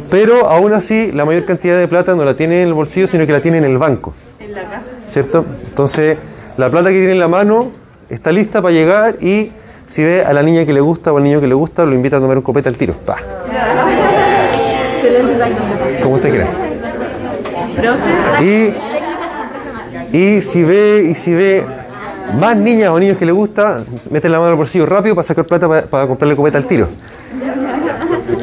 Pero 0.09 0.47
aún 0.47 0.73
así 0.73 1.11
la 1.11 1.25
mayor 1.25 1.45
cantidad 1.45 1.77
de 1.77 1.87
plata 1.87 2.13
no 2.13 2.23
la 2.23 2.35
tiene 2.35 2.61
en 2.61 2.67
el 2.67 2.73
bolsillo, 2.73 3.07
sino 3.07 3.25
que 3.25 3.31
la 3.31 3.41
tiene 3.41 3.57
en 3.57 3.65
el 3.65 3.77
banco. 3.77 4.13
En 4.39 4.53
la 4.53 4.69
casa. 4.69 4.92
¿Cierto? 5.13 5.45
Entonces, 5.67 6.17
la 6.57 6.71
plata 6.71 6.89
que 6.89 6.95
tiene 6.95 7.11
en 7.11 7.19
la 7.19 7.27
mano 7.27 7.69
está 8.09 8.31
lista 8.31 8.63
para 8.63 8.73
llegar 8.73 9.17
y 9.21 9.51
si 9.87 10.03
ve 10.03 10.25
a 10.25 10.33
la 10.33 10.41
niña 10.41 10.65
que 10.65 10.73
le 10.73 10.81
gusta 10.81 11.13
o 11.13 11.17
al 11.17 11.23
niño 11.23 11.39
que 11.39 11.45
le 11.45 11.53
gusta, 11.53 11.85
lo 11.85 11.93
invita 11.93 12.17
a 12.17 12.19
tomar 12.19 12.35
un 12.35 12.41
copete 12.41 12.67
al 12.67 12.77
tiro. 12.77 12.95
Pa. 12.95 13.17
Excelente 14.95 15.35
táctica. 15.35 16.01
Como 16.01 16.15
usted 16.15 16.31
quiera. 16.31 16.47
Y, 18.41 18.73
y 20.17 20.41
si 20.41 20.63
ve, 20.63 21.07
y 21.11 21.13
si 21.13 21.31
ve 21.35 21.63
más 22.39 22.57
niñas 22.57 22.89
o 22.89 22.99
niños 22.99 23.19
que 23.19 23.27
le 23.27 23.33
gusta, 23.33 23.83
mete 24.09 24.29
la 24.29 24.39
mano 24.39 24.49
al 24.49 24.57
bolsillo 24.57 24.87
rápido 24.87 25.13
para 25.13 25.27
sacar 25.27 25.45
plata 25.45 25.67
para, 25.67 25.83
para 25.83 26.07
comprarle 26.07 26.35
copeta 26.35 26.57
al 26.57 26.65
tiro. 26.65 26.87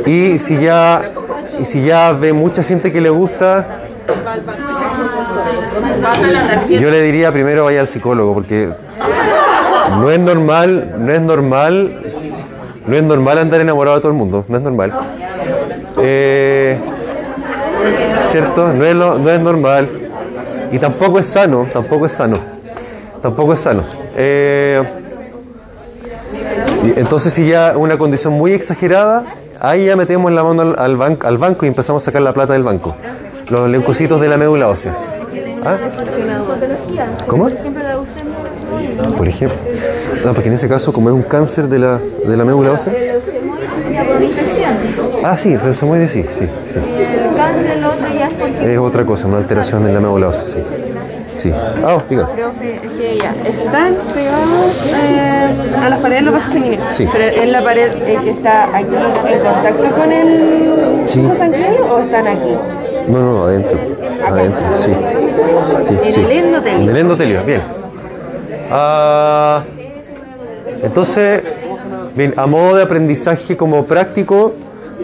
Y 0.06 0.38
si 0.38 0.56
ya, 0.56 1.02
y 1.58 1.64
si 1.64 1.84
ya 1.84 2.12
ve 2.12 2.32
mucha 2.32 2.62
gente 2.62 2.92
que 2.92 3.00
le 3.00 3.10
gusta, 3.10 3.80
yo 6.68 6.90
le 6.90 7.02
diría 7.02 7.32
primero 7.32 7.64
vaya 7.64 7.80
al 7.80 7.88
psicólogo, 7.88 8.34
porque 8.34 8.68
no 9.98 10.10
es 10.10 10.18
normal, 10.18 10.94
no 10.98 11.12
es 11.12 11.20
normal, 11.20 11.96
no 12.86 12.96
es 12.96 13.02
normal 13.02 13.38
andar 13.38 13.60
enamorado 13.60 13.96
de 13.96 14.00
todo 14.02 14.12
el 14.12 14.18
mundo, 14.18 14.44
no 14.48 14.56
es 14.56 14.62
normal. 14.62 14.92
Eh, 16.02 16.78
¿Cierto? 18.22 18.72
No 18.72 18.84
es, 18.84 18.94
no 18.94 19.30
es 19.30 19.40
normal. 19.40 19.88
Y 20.72 20.78
tampoco 20.78 21.18
es 21.18 21.26
sano, 21.26 21.66
tampoco 21.72 22.06
es 22.06 22.12
sano. 22.12 22.36
Tampoco 23.20 23.52
es 23.54 23.60
sano. 23.60 23.82
Eh, 24.16 24.82
entonces 26.96 27.32
si 27.34 27.46
ya 27.48 27.74
una 27.76 27.98
condición 27.98 28.34
muy 28.34 28.52
exagerada, 28.52 29.24
ahí 29.60 29.86
ya 29.86 29.96
metemos 29.96 30.30
la 30.32 30.42
mano 30.42 30.62
al, 30.62 30.74
al 30.78 30.96
ban- 30.96 31.18
al 31.24 31.38
banco 31.38 31.64
y 31.64 31.68
empezamos 31.68 32.02
a 32.02 32.06
sacar 32.06 32.22
la 32.22 32.32
plata 32.32 32.52
del 32.54 32.62
banco. 32.62 32.94
Los 33.48 33.68
leucocitos 33.68 34.20
de 34.20 34.28
la 34.28 34.36
médula 34.36 34.68
ósea. 34.68 34.94
¿Ah? 35.64 35.76
¿Cómo? 37.26 37.48
Por 39.16 39.28
ejemplo. 39.28 39.56
No, 40.24 40.32
porque 40.34 40.48
en 40.48 40.54
ese 40.54 40.68
caso, 40.68 40.92
como 40.92 41.08
es 41.10 41.14
un 41.14 41.22
cáncer 41.22 41.68
de 41.68 41.78
la, 41.78 41.98
de 41.98 42.36
la 42.36 42.44
médula 42.44 42.72
ósea. 42.72 42.92
Sería 42.92 44.04
por 44.04 44.22
infección. 44.22 44.72
Ah, 45.24 45.36
sí, 45.38 45.56
leucemoide 45.56 46.08
sí, 46.08 46.24
sí, 46.38 46.46
sí. 46.72 46.78
El 46.78 47.34
cáncer, 47.36 47.76
el 47.76 47.84
otro 47.84 48.06
ya 48.16 48.26
es 48.26 48.34
porque 48.34 48.72
Es 48.74 48.78
otra 48.78 49.04
cosa, 49.04 49.26
una 49.26 49.38
alteración 49.38 49.86
en 49.86 49.94
la 49.94 50.00
médula 50.00 50.28
ósea, 50.28 50.48
sí. 50.48 50.58
Sí. 51.36 51.52
Ah, 51.82 51.96
oh, 51.96 52.02
diga. 52.08 52.28
es 52.82 52.90
que 52.90 53.16
ya 53.16 53.30
están 53.48 53.94
pegados 54.14 54.92
eh, 54.94 55.46
a 55.82 55.88
las 55.88 55.98
paredes 56.00 56.22
los 56.24 56.34
vasos 56.34 56.52
sanguíneos. 56.52 56.94
Sí. 56.94 57.08
Pero 57.10 57.24
es 57.24 57.48
la 57.50 57.62
pared 57.62 57.90
eh, 58.06 58.18
que 58.22 58.30
está 58.30 58.64
aquí 58.76 58.94
en 58.94 59.38
contacto 59.40 59.94
con 59.98 60.12
el 60.12 61.02
Sí. 61.06 61.26
sanguíneo 61.38 61.94
o 61.94 61.98
están 62.00 62.26
aquí. 62.26 62.56
No, 63.08 63.18
no, 63.20 63.44
adentro. 63.44 63.78
Adentro, 64.26 64.60
sí. 64.76 64.90
Sí, 66.04 66.12
sí. 66.12 66.20
En 66.20 66.26
el 66.26 66.32
endotelio. 66.32 66.82
En 66.82 66.88
el 66.90 66.96
endotelio, 66.96 67.44
bien. 67.44 67.62
Ah, 68.70 69.62
entonces, 70.82 71.42
bien, 72.14 72.34
a 72.36 72.46
modo 72.46 72.76
de 72.76 72.82
aprendizaje 72.84 73.56
como 73.56 73.84
práctico, 73.86 74.54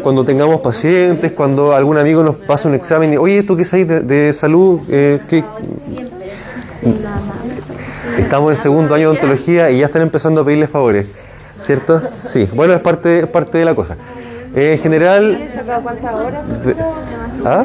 cuando 0.02 0.24
tengamos 0.24 0.60
pacientes, 0.60 1.32
cuando 1.32 1.74
algún 1.74 1.98
amigo 1.98 2.22
nos 2.22 2.36
pasa 2.36 2.68
un 2.68 2.74
examen 2.74 3.14
y, 3.14 3.16
oye, 3.16 3.42
¿tú 3.42 3.56
qué 3.56 3.64
sabes 3.64 3.88
de, 3.88 4.00
de 4.00 4.32
salud? 4.32 4.80
Eh, 4.88 5.20
¿qué- 5.28 5.44
Estamos 8.18 8.52
en 8.52 8.56
segundo 8.56 8.94
año 8.94 9.10
de 9.10 9.16
ontología 9.16 9.70
y 9.70 9.80
ya 9.80 9.86
están 9.86 10.02
empezando 10.02 10.40
a 10.40 10.44
pedirle 10.44 10.68
favores, 10.68 11.06
¿cierto? 11.60 12.00
Sí, 12.32 12.48
bueno, 12.54 12.72
es 12.74 12.80
parte, 12.80 13.20
es 13.20 13.26
parte 13.26 13.58
de 13.58 13.64
la 13.64 13.74
cosa. 13.74 13.96
Eh, 14.54 14.72
en 14.74 14.78
general, 14.78 15.48
cuántas 15.82 16.14
horas. 16.14 16.64
de- 16.64 16.76
¿Ah? 17.44 17.64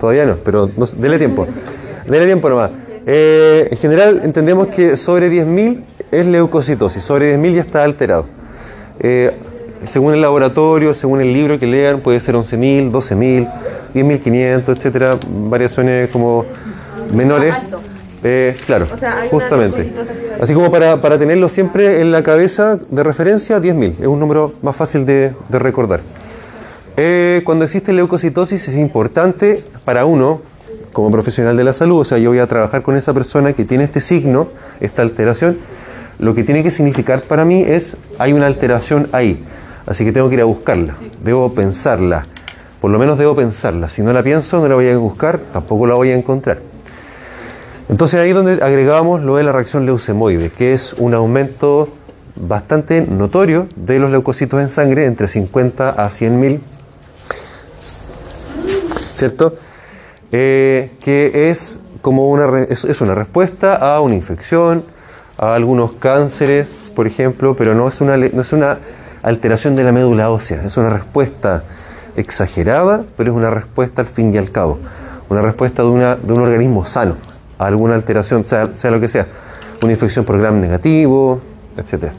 Todavía 0.00 0.26
no, 0.26 0.36
pero 0.36 0.70
no, 0.76 0.86
dele 0.86 1.18
tiempo. 1.18 1.46
Dele 2.06 2.26
tiempo 2.26 2.48
nomás. 2.48 2.70
Eh, 3.06 3.68
en 3.70 3.76
general 3.76 4.20
entendemos 4.24 4.68
que 4.68 4.96
sobre 4.96 5.30
10.000 5.30 5.82
es 6.10 6.26
leucocitosis, 6.26 7.02
sobre 7.02 7.36
10.000 7.36 7.54
ya 7.54 7.60
está 7.60 7.84
alterado. 7.84 8.26
Eh, 9.00 9.30
según 9.86 10.14
el 10.14 10.20
laboratorio, 10.20 10.94
según 10.94 11.20
el 11.20 11.32
libro 11.32 11.58
que 11.58 11.66
lean, 11.66 12.00
puede 12.00 12.20
ser 12.20 12.34
11.000, 12.34 12.90
12.000, 12.90 13.50
10.500, 13.94 14.76
etcétera, 14.76 15.16
variaciones 15.28 16.10
como 16.10 16.46
menores. 17.12 17.54
Eh, 18.26 18.56
claro, 18.64 18.86
sea, 18.96 19.26
justamente. 19.30 19.92
Así 20.40 20.54
como 20.54 20.70
para, 20.70 21.00
para 21.02 21.18
tenerlo 21.18 21.50
siempre 21.50 22.00
en 22.00 22.10
la 22.10 22.22
cabeza 22.22 22.78
de 22.88 23.02
referencia, 23.02 23.60
10.000. 23.60 24.00
Es 24.00 24.06
un 24.06 24.18
número 24.18 24.54
más 24.62 24.74
fácil 24.74 25.04
de, 25.04 25.32
de 25.48 25.58
recordar. 25.58 26.00
Eh, 26.96 27.42
cuando 27.44 27.64
existe 27.64 27.92
leucocitosis 27.92 28.68
es 28.68 28.76
importante 28.76 29.64
para 29.84 30.04
uno, 30.04 30.42
como 30.92 31.10
profesional 31.10 31.56
de 31.56 31.64
la 31.64 31.72
salud, 31.72 32.00
o 32.00 32.04
sea, 32.04 32.18
yo 32.18 32.30
voy 32.30 32.38
a 32.38 32.46
trabajar 32.46 32.82
con 32.82 32.96
esa 32.96 33.12
persona 33.12 33.52
que 33.52 33.64
tiene 33.64 33.82
este 33.82 34.00
signo, 34.00 34.48
esta 34.80 35.02
alteración, 35.02 35.58
lo 36.20 36.36
que 36.36 36.44
tiene 36.44 36.62
que 36.62 36.70
significar 36.70 37.22
para 37.22 37.44
mí 37.44 37.62
es, 37.62 37.96
hay 38.18 38.32
una 38.32 38.46
alteración 38.46 39.08
ahí, 39.10 39.42
así 39.86 40.04
que 40.04 40.12
tengo 40.12 40.28
que 40.28 40.36
ir 40.36 40.40
a 40.40 40.44
buscarla, 40.44 40.94
debo 41.24 41.52
pensarla, 41.52 42.26
por 42.80 42.92
lo 42.92 43.00
menos 43.00 43.18
debo 43.18 43.34
pensarla, 43.34 43.88
si 43.88 44.02
no 44.02 44.12
la 44.12 44.22
pienso 44.22 44.60
no 44.60 44.68
la 44.68 44.76
voy 44.76 44.88
a 44.88 44.96
buscar, 44.96 45.40
tampoco 45.52 45.88
la 45.88 45.94
voy 45.94 46.10
a 46.10 46.14
encontrar. 46.14 46.60
Entonces 47.88 48.20
ahí 48.20 48.30
es 48.30 48.36
donde 48.36 48.62
agregamos 48.62 49.20
lo 49.20 49.34
de 49.34 49.42
la 49.42 49.50
reacción 49.50 49.84
leucemoide, 49.84 50.50
que 50.50 50.72
es 50.72 50.94
un 50.94 51.12
aumento 51.12 51.88
bastante 52.36 53.02
notorio 53.02 53.66
de 53.74 53.98
los 53.98 54.12
leucocitos 54.12 54.60
en 54.60 54.68
sangre 54.68 55.04
entre 55.04 55.26
50 55.26 55.90
a 55.90 56.08
100 56.08 56.38
mil, 56.38 56.60
¿cierto? 59.14 59.56
Eh, 60.32 60.90
que 61.00 61.50
es 61.50 61.78
como 62.02 62.28
una, 62.28 62.60
es, 62.60 62.84
es 62.84 63.00
una 63.00 63.14
respuesta 63.14 63.76
a 63.76 64.00
una 64.00 64.14
infección, 64.14 64.84
a 65.38 65.54
algunos 65.54 65.92
cánceres, 65.92 66.68
por 66.94 67.06
ejemplo, 67.06 67.54
pero 67.56 67.74
no 67.74 67.88
es 67.88 68.00
una, 68.00 68.16
no 68.16 68.42
es 68.42 68.52
una 68.52 68.78
alteración 69.22 69.74
de 69.76 69.84
la 69.84 69.92
médula 69.92 70.30
ósea, 70.30 70.62
es 70.64 70.76
una 70.76 70.90
respuesta 70.90 71.64
exagerada, 72.16 73.04
pero 73.16 73.32
es 73.32 73.36
una 73.36 73.50
respuesta 73.50 74.02
al 74.02 74.08
fin 74.08 74.34
y 74.34 74.38
al 74.38 74.50
cabo, 74.50 74.78
una 75.28 75.40
respuesta 75.40 75.82
de, 75.82 75.88
una, 75.88 76.16
de 76.16 76.32
un 76.32 76.42
organismo 76.42 76.84
sano 76.84 77.16
a 77.58 77.66
alguna 77.66 77.94
alteración, 77.94 78.44
sea, 78.44 78.74
sea 78.74 78.90
lo 78.90 79.00
que 79.00 79.08
sea, 79.08 79.26
una 79.82 79.92
infección 79.92 80.24
por 80.24 80.38
gram 80.38 80.60
negativo, 80.60 81.40
etc. 81.76 82.12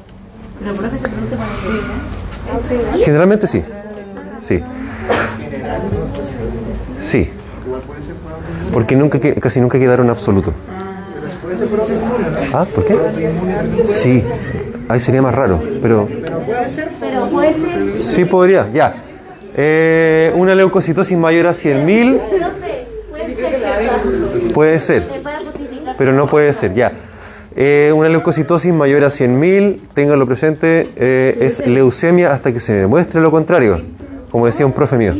Generalmente 3.03 3.47
sí, 3.47 3.63
sí. 4.41 4.61
Sí. 7.15 7.29
Porque 8.73 8.95
nunca, 8.95 9.19
casi 9.39 9.61
nunca 9.61 9.79
quedaron 9.79 10.09
absoluto. 10.09 10.51
Ah, 12.53 12.65
¿por 12.73 12.83
qué? 12.83 12.95
Sí, 13.85 14.23
ahí 14.89 14.99
sería 14.99 15.21
más 15.21 15.33
raro, 15.33 15.61
pero 15.81 16.07
Pero 16.09 16.39
puede 17.29 17.53
ser. 17.53 18.01
sí 18.01 18.25
podría, 18.25 18.69
ya. 18.73 18.95
Eh, 19.55 20.33
una 20.35 20.53
leucocitosis 20.55 21.17
mayor 21.17 21.47
a 21.47 21.51
100.000 21.53 22.19
Puede 24.53 24.79
ser. 24.81 25.03
pero 25.97 26.11
no 26.11 26.27
puede 26.27 26.53
ser, 26.53 26.73
ya. 26.73 26.91
Eh, 27.55 27.93
una 27.95 28.09
leucocitosis 28.09 28.73
mayor 28.73 29.05
a 29.05 29.07
100.000, 29.07 29.79
ténganlo 29.93 30.25
presente, 30.27 30.89
eh, 30.97 31.37
es 31.39 31.65
leucemia 31.65 32.33
hasta 32.33 32.51
que 32.51 32.59
se 32.59 32.73
demuestre 32.73 33.21
lo 33.21 33.31
contrario, 33.31 33.81
como 34.29 34.45
decía 34.45 34.65
un 34.65 34.73
profe 34.73 34.97
mío. 34.97 35.13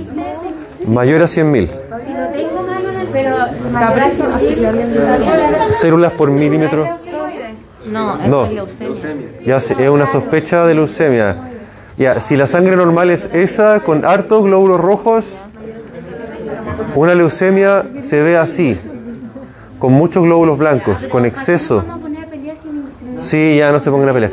Mayor 0.86 1.22
a 1.22 1.26
100.000. 1.26 1.68
Si 1.68 2.12
no 2.12 2.28
tengo 2.30 2.64
mano 2.64 2.90
en 2.92 2.98
el 3.00 3.08
Pero 3.08 3.30
cabrazo 3.30 3.52
así 3.52 3.60
lo 3.60 3.65
habían 3.65 3.65
Células 5.72 6.12
por 6.14 6.30
milímetro. 6.32 6.88
No. 7.88 8.50
Ya 9.46 9.58
es 9.58 9.72
una 9.90 10.08
sospecha 10.08 10.66
de 10.66 10.76
leucemia. 10.76 11.36
Ya, 11.98 12.20
si 12.20 12.36
la 12.36 12.46
sangre 12.46 12.76
normal 12.76 13.10
es 13.10 13.30
esa, 13.34 13.80
con 13.80 14.04
hartos 14.04 14.44
glóbulos 14.44 14.82
rojos, 14.82 15.26
una 16.94 17.16
leucemia 17.16 17.86
se 18.02 18.22
ve 18.22 18.38
así, 18.38 18.78
con 19.80 19.94
muchos 19.94 20.24
glóbulos 20.24 20.58
blancos, 20.58 21.04
con 21.10 21.26
exceso. 21.26 21.86
Sí, 23.22 23.58
ya 23.58 23.72
no 23.72 23.80
se 23.80 23.92
pongan 23.92 24.10
a 24.10 24.14
pelear. 24.14 24.32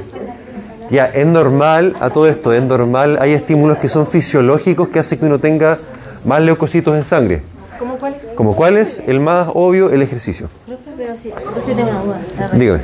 Ya, 0.90 1.06
es 1.06 1.26
normal 1.26 1.94
a 2.00 2.10
todo 2.10 2.26
esto, 2.26 2.52
es 2.52 2.62
normal, 2.62 3.16
hay 3.20 3.32
estímulos 3.32 3.78
que 3.78 3.88
son 3.88 4.06
fisiológicos 4.06 4.88
que 4.88 4.98
hacen 4.98 5.20
que 5.20 5.26
uno 5.26 5.38
tenga 5.38 5.78
más 6.24 6.42
leucocitos 6.42 6.96
en 6.96 7.04
sangre. 7.04 7.42
¿Cómo 7.78 7.96
cuál? 7.96 8.16
Como 8.42 8.56
cuál 8.56 8.76
es 8.76 9.00
el 9.06 9.20
más 9.20 9.46
obvio, 9.54 9.90
el 9.90 10.02
ejercicio. 10.02 10.48
Pero 10.66 11.14
sí, 11.16 11.30
yo 11.30 11.74
tengo 11.76 11.90
una 11.90 12.02
duda. 12.02 12.20
La 12.40 12.48
Dígame. 12.48 12.80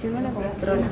Si 0.00 0.06
uno 0.06 0.20
la 0.20 0.30
controla, 0.30 0.82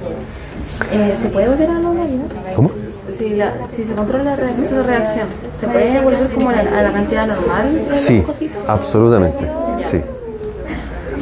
eh, 0.90 1.14
¿se 1.16 1.28
puede 1.28 1.48
volver 1.48 1.70
a 1.70 1.74
la 1.74 1.78
normalidad? 1.78 2.24
¿Cómo? 2.52 2.72
Si, 3.16 3.36
la, 3.36 3.64
si 3.64 3.84
se 3.84 3.94
controla 3.94 4.34
el 4.34 4.40
proceso 4.40 4.74
de 4.78 4.82
reacción, 4.82 5.28
¿se 5.54 5.68
puede 5.68 6.00
volver 6.00 6.30
como 6.30 6.50
a 6.50 6.52
la, 6.56 6.62
a 6.62 6.82
la 6.82 6.90
cantidad 6.90 7.28
normal 7.28 7.88
de 7.90 7.96
Sí, 7.96 8.24
absolutamente, 8.66 9.48
sí. 9.84 10.00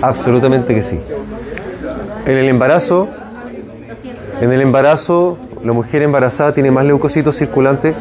Absolutamente 0.01 0.75
que 0.75 0.83
sí. 0.83 0.99
En 2.25 2.39
el 2.39 2.49
embarazo, 2.49 3.09
en 4.41 4.53
el 4.55 4.63
embarazo, 4.63 5.37
la 5.63 5.75
mujer 5.75 6.01
embarazada 6.01 6.55
tiene 6.55 6.71
más 6.71 6.87
leucocitos 6.87 7.37
circulantes. 7.37 7.95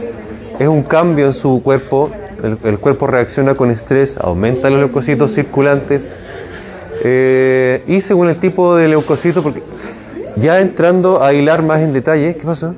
Es 0.57 0.69
un 0.69 0.83
cambio 0.83 1.25
en 1.25 1.33
su 1.33 1.61
cuerpo. 1.61 2.09
El, 2.43 2.79
cuerpo 2.79 3.07
reacciona 3.07 3.55
con 3.55 3.71
estrés, 3.71 4.17
aumenta 4.17 4.69
los 4.69 4.79
leucocitos 4.79 5.33
circulantes. 5.33 6.13
Eh, 7.03 7.83
y 7.87 8.01
según 8.01 8.29
el 8.29 8.37
tipo 8.37 8.75
de 8.75 8.87
leucocito, 8.87 9.43
porque 9.43 9.61
ya 10.35 10.59
entrando 10.59 11.23
a 11.23 11.33
hilar 11.33 11.63
más 11.63 11.81
en 11.81 11.93
detalle. 11.93 12.35
¿Qué 12.35 12.45
pasó? 12.45 12.75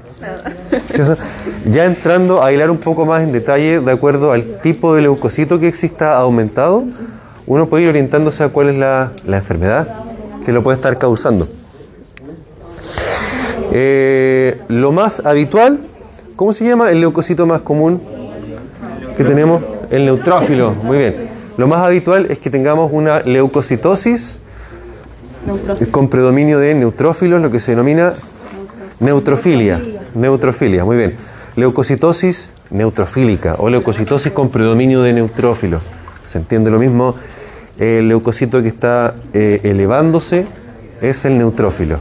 Ya 1.70 1.86
entrando 1.86 2.43
a 2.43 2.53
hilar 2.53 2.70
un 2.70 2.78
poco 2.78 3.05
más 3.05 3.24
en 3.24 3.32
detalle, 3.32 3.82
de 3.82 3.91
acuerdo 3.91 4.32
al 4.32 4.60
tipo 4.62 4.95
de 4.95 5.01
leucocito 5.01 5.60
que 5.60 5.68
exista 5.68 6.18
aumentado, 6.18 6.86
uno 7.45 7.68
puede 7.68 7.84
ir 7.84 7.89
orientándose 7.89 8.43
a 8.43 8.49
cuál 8.49 8.70
es 8.70 8.78
la, 8.78 9.12
la 9.26 9.38
enfermedad 9.38 10.05
que 10.45 10.53
lo 10.53 10.64
puede 10.64 10.78
estar 10.78 10.97
causando. 10.97 11.47
Eh, 13.74 14.62
lo 14.70 14.91
más 14.91 15.26
habitual, 15.26 15.80
¿cómo 16.36 16.53
se 16.53 16.66
llama 16.66 16.89
el 16.89 17.01
leucocito 17.01 17.45
más 17.45 17.62
común 17.62 18.01
que 19.18 19.24
tenemos? 19.24 19.63
El 19.89 20.05
neutrófilo, 20.05 20.72
muy 20.72 20.99
bien. 20.99 21.15
Lo 21.57 21.68
más 21.68 21.80
habitual 21.80 22.28
es 22.30 22.38
que 22.38 22.51
tengamos 22.51 22.91
una 22.93 23.22
leucocitosis 23.22 24.39
con 25.91 26.07
predominio 26.07 26.59
de 26.59 26.76
neutrófilos, 26.76 27.41
lo 27.41 27.49
que 27.49 27.59
se 27.59 27.72
denomina 27.72 28.13
neutrofilia. 28.99 29.82
Neutrofilia, 30.13 30.86
muy 30.86 30.97
bien. 30.97 31.15
Leucocitosis 31.55 32.51
neutrofílica 32.70 33.55
o 33.57 33.70
leucocitosis 33.70 34.32
con 34.32 34.49
predominio 34.49 35.01
de 35.01 35.13
neutrófilos. 35.13 35.82
¿Se 36.28 36.38
entiende 36.38 36.70
lo 36.70 36.78
mismo? 36.78 37.15
El 37.80 38.09
leucocito 38.09 38.61
que 38.61 38.68
está 38.68 39.15
eh, 39.34 39.61
elevándose 39.63 40.45
es 41.01 41.26
el 41.26 41.38
neutrófilo. 41.39 41.97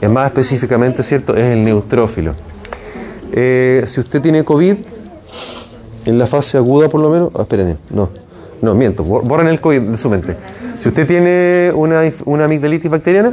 Es 0.00 0.10
más 0.10 0.26
específicamente, 0.26 1.02
¿cierto? 1.02 1.34
Es 1.36 1.44
el 1.52 1.62
neutrófilo. 1.62 2.34
Eh, 3.32 3.84
si 3.86 4.00
usted 4.00 4.20
tiene 4.20 4.44
COVID, 4.44 4.76
en 6.06 6.18
la 6.18 6.26
fase 6.26 6.56
aguda 6.58 6.88
por 6.88 7.00
lo 7.00 7.10
menos, 7.10 7.30
ah, 7.36 7.42
esperen, 7.42 7.76
no, 7.90 8.10
no, 8.60 8.74
miento, 8.74 9.04
bor- 9.04 9.22
borren 9.24 9.48
el 9.48 9.60
COVID 9.60 9.80
de 9.80 9.98
su 9.98 10.08
mente. 10.10 10.36
Si 10.80 10.88
usted 10.88 11.06
tiene 11.06 11.72
una, 11.74 12.02
una 12.24 12.44
amigdalitis 12.44 12.90
bacteriana, 12.90 13.32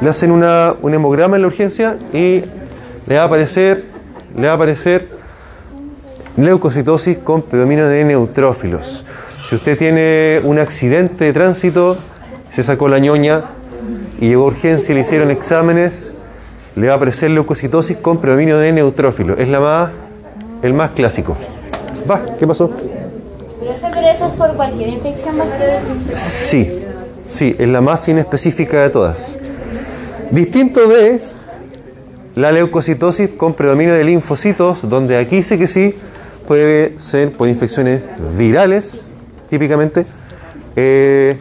le 0.00 0.08
hacen 0.08 0.30
una, 0.30 0.74
un 0.80 0.94
hemograma 0.94 1.36
en 1.36 1.42
la 1.42 1.48
urgencia 1.48 1.96
y 2.12 2.42
le 3.06 3.16
va 3.16 3.22
a 3.22 3.26
aparecer, 3.26 3.84
le 4.36 4.46
va 4.46 4.52
a 4.52 4.56
aparecer 4.56 5.08
leucocitosis 6.36 7.18
con 7.18 7.42
predominio 7.42 7.88
de 7.88 8.04
neutrófilos. 8.04 9.04
Si 9.48 9.56
usted 9.56 9.76
tiene 9.78 10.40
un 10.44 10.58
accidente 10.58 11.24
de 11.24 11.32
tránsito, 11.32 11.96
se 12.52 12.62
sacó 12.62 12.88
la 12.88 12.98
ñoña 12.98 13.42
y 14.20 14.28
llegó 14.28 14.44
a 14.44 14.46
urgencia 14.48 14.92
y 14.92 14.94
le 14.94 15.00
hicieron 15.00 15.30
exámenes, 15.30 16.10
le 16.76 16.86
va 16.86 16.92
a 16.92 16.96
aparecer 16.96 17.30
leucocitosis 17.30 17.96
con 17.96 18.18
predominio 18.18 18.58
de 18.58 18.72
neutrófilos. 18.72 19.38
Es 19.38 19.48
la 19.48 19.60
más, 19.60 19.90
el 20.62 20.74
más 20.74 20.92
clásico. 20.92 21.36
Va, 22.10 22.24
¿qué 22.38 22.46
pasó? 22.46 22.70
Pero 23.60 23.72
eso, 23.72 24.26
es 24.26 24.34
por 24.34 24.54
cualquier 24.54 24.88
infección. 24.90 25.36
Sí, 26.14 26.84
sí, 27.26 27.56
es 27.58 27.68
la 27.68 27.80
más 27.80 28.08
inespecífica 28.08 28.82
de 28.82 28.90
todas. 28.90 29.38
Distinto 30.30 30.86
de 30.88 31.20
la 32.34 32.52
leucocitosis 32.52 33.30
con 33.30 33.54
predominio 33.54 33.94
de 33.94 34.04
linfocitos, 34.04 34.88
donde 34.88 35.16
aquí 35.16 35.42
sí 35.42 35.58
que 35.58 35.66
sí 35.66 35.94
puede 36.46 36.98
ser 37.00 37.32
por 37.32 37.48
infecciones 37.48 38.02
virales, 38.36 39.02
típicamente, 39.50 40.06
eh, 40.76 41.36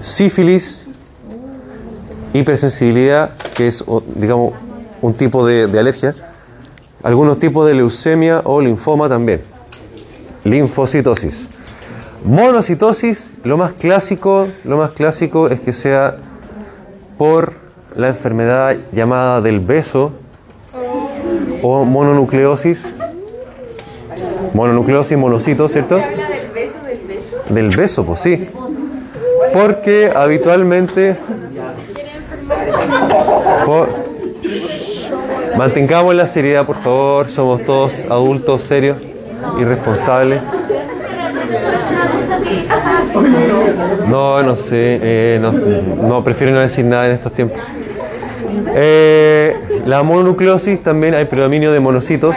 sífilis, 0.00 0.86
hipersensibilidad, 2.34 3.30
que 3.56 3.68
es, 3.68 3.84
digamos, 4.14 4.52
un 5.00 5.14
tipo 5.14 5.46
de, 5.46 5.66
de 5.66 5.78
alergia, 5.78 6.14
algunos 7.02 7.38
tipos 7.38 7.66
de 7.66 7.74
leucemia 7.74 8.40
o 8.44 8.60
linfoma 8.60 9.08
también. 9.08 9.40
Linfocitosis. 10.44 11.48
Monocitosis, 12.24 13.30
lo 13.44 13.56
más 13.56 13.72
clásico, 13.72 14.48
lo 14.64 14.76
más 14.76 14.90
clásico 14.92 15.48
es 15.48 15.60
que 15.60 15.72
sea 15.72 16.16
por 17.16 17.52
la 17.94 18.08
enfermedad 18.08 18.76
llamada 18.92 19.40
del 19.40 19.60
beso 19.60 20.12
o 21.62 21.84
mononucleosis. 21.84 22.88
Mononucleosis, 24.54 25.16
monocito, 25.18 25.68
¿cierto? 25.68 25.96
del 25.96 26.06
beso, 26.54 26.74
del 26.84 26.98
beso? 27.06 27.54
Del 27.54 27.76
beso, 27.76 28.04
pues 28.04 28.20
sí. 28.20 28.46
Porque 29.52 30.10
habitualmente... 30.14 31.16
por- 33.64 33.88
Mantengamos 35.58 36.14
la 36.14 36.28
seriedad, 36.28 36.64
por 36.64 36.76
favor. 36.76 37.28
Somos 37.28 37.64
todos 37.64 37.92
adultos 38.08 38.62
serios 38.62 38.96
y 39.58 39.64
responsables. 39.64 40.40
No, 44.08 44.40
no 44.44 44.54
sé. 44.54 45.00
eh, 45.02 45.38
no, 45.42 45.50
no, 45.50 46.22
prefiero 46.22 46.52
no 46.52 46.60
decir 46.60 46.84
nada 46.84 47.06
en 47.06 47.12
estos 47.12 47.32
tiempos. 47.32 47.58
Eh, 48.72 49.56
la 49.84 50.04
mononucleosis 50.04 50.80
también 50.80 51.14
hay 51.14 51.24
predominio 51.24 51.72
de 51.72 51.80
monocitos. 51.80 52.36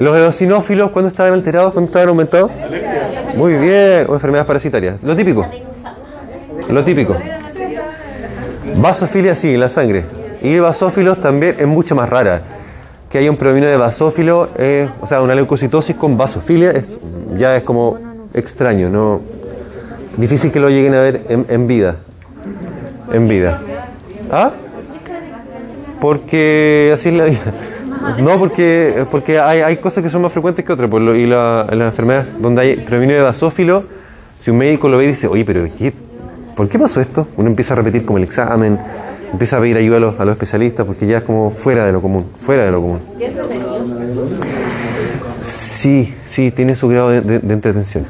Los 0.00 0.16
eosinófilos, 0.16 0.90
¿cuándo 0.90 1.10
estaban 1.10 1.34
alterados? 1.34 1.72
¿Cuándo 1.72 1.86
estaban 1.86 2.08
aumentados? 2.08 2.50
Muy 3.36 3.54
bien. 3.54 4.06
O 4.08 4.14
enfermedades 4.14 4.48
parasitarias. 4.48 5.00
Lo 5.04 5.14
típico. 5.14 5.46
Lo 6.68 6.82
típico. 6.82 7.16
Vasofilia 8.78 9.36
sí, 9.36 9.54
en 9.54 9.60
la 9.60 9.68
sangre. 9.68 10.23
Y 10.44 10.60
basófilos 10.60 11.20
también 11.20 11.56
es 11.58 11.66
mucho 11.66 11.96
más 11.96 12.08
rara. 12.08 12.42
Que 13.10 13.18
haya 13.18 13.30
un 13.30 13.36
predominio 13.36 13.68
de 13.68 13.76
basófilo, 13.76 14.48
eh, 14.58 14.88
o 15.00 15.06
sea, 15.06 15.22
una 15.22 15.34
leucocitosis 15.34 15.96
con 15.96 16.16
basofilia, 16.16 16.70
es, 16.70 16.98
ya 17.36 17.56
es 17.56 17.62
como 17.64 17.98
extraño, 18.32 18.88
no 18.90 19.20
difícil 20.16 20.52
que 20.52 20.60
lo 20.60 20.68
lleguen 20.68 20.94
a 20.94 21.00
ver 21.00 21.22
en, 21.28 21.46
en 21.48 21.66
vida. 21.66 21.96
En 23.12 23.26
vida. 23.26 23.60
¿Ah? 24.30 24.50
Porque 26.00 26.90
así 26.94 27.08
es 27.08 27.14
la 27.14 27.24
vida. 27.24 27.40
No, 28.18 28.38
porque, 28.38 29.06
porque 29.10 29.38
hay, 29.38 29.60
hay 29.60 29.76
cosas 29.78 30.02
que 30.02 30.10
son 30.10 30.22
más 30.22 30.32
frecuentes 30.32 30.64
que 30.64 30.72
otras. 30.72 30.90
Por 30.90 31.00
lo- 31.00 31.14
y 31.14 31.26
la, 31.26 31.66
la 31.72 31.86
enfermedad 31.86 32.26
donde 32.38 32.60
hay 32.62 32.76
predominio 32.76 33.16
de 33.16 33.22
basófilo, 33.22 33.84
si 34.40 34.50
un 34.50 34.58
médico 34.58 34.88
lo 34.88 34.98
ve 34.98 35.04
y 35.04 35.08
dice, 35.08 35.26
oye, 35.26 35.44
pero 35.44 35.66
¿qué, 35.76 35.92
¿por 36.54 36.68
qué 36.68 36.78
pasó 36.78 37.00
esto? 37.00 37.26
Uno 37.36 37.48
empieza 37.48 37.72
a 37.72 37.76
repetir 37.78 38.04
como 38.04 38.18
el 38.18 38.24
examen, 38.24 38.78
empieza 39.34 39.56
a 39.58 39.60
pedir 39.60 39.76
ayuda 39.76 39.98
a 39.98 40.00
los, 40.00 40.20
a 40.20 40.24
los 40.24 40.32
especialistas 40.32 40.86
porque 40.86 41.06
ya 41.06 41.18
es 41.18 41.24
como 41.24 41.50
fuera 41.50 41.84
de 41.86 41.92
lo 41.92 42.00
común, 42.00 42.24
fuera 42.44 42.64
de 42.64 42.70
lo 42.72 42.80
común. 42.80 43.00
Sí, 45.40 46.14
sí, 46.26 46.50
tiene 46.50 46.74
su 46.74 46.88
grado 46.88 47.10
de, 47.10 47.20
de- 47.20 47.38
de 47.40 47.54
entretención, 47.54 48.06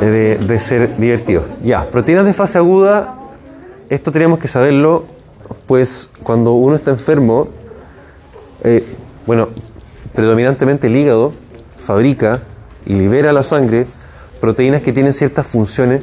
de, 0.00 0.10
de- 0.10 0.36
de 0.38 0.60
ser 0.60 0.96
divertido. 0.96 1.44
Ya, 1.62 1.84
proteínas 1.84 2.24
de 2.24 2.34
fase 2.34 2.58
aguda, 2.58 3.14
esto 3.88 4.10
tenemos 4.10 4.38
que 4.38 4.48
saberlo, 4.48 5.04
pues 5.66 6.08
cuando 6.22 6.52
uno 6.54 6.74
está 6.76 6.90
enfermo, 6.90 7.48
eh, 8.64 8.84
bueno, 9.26 9.48
predominantemente 10.14 10.88
el 10.88 10.96
hígado 10.96 11.32
fabrica 11.78 12.40
y 12.84 12.94
libera 12.94 13.30
a 13.30 13.32
la 13.32 13.42
sangre 13.42 13.86
proteínas 14.40 14.82
que 14.82 14.92
tienen 14.92 15.12
ciertas 15.12 15.46
funciones 15.46 16.02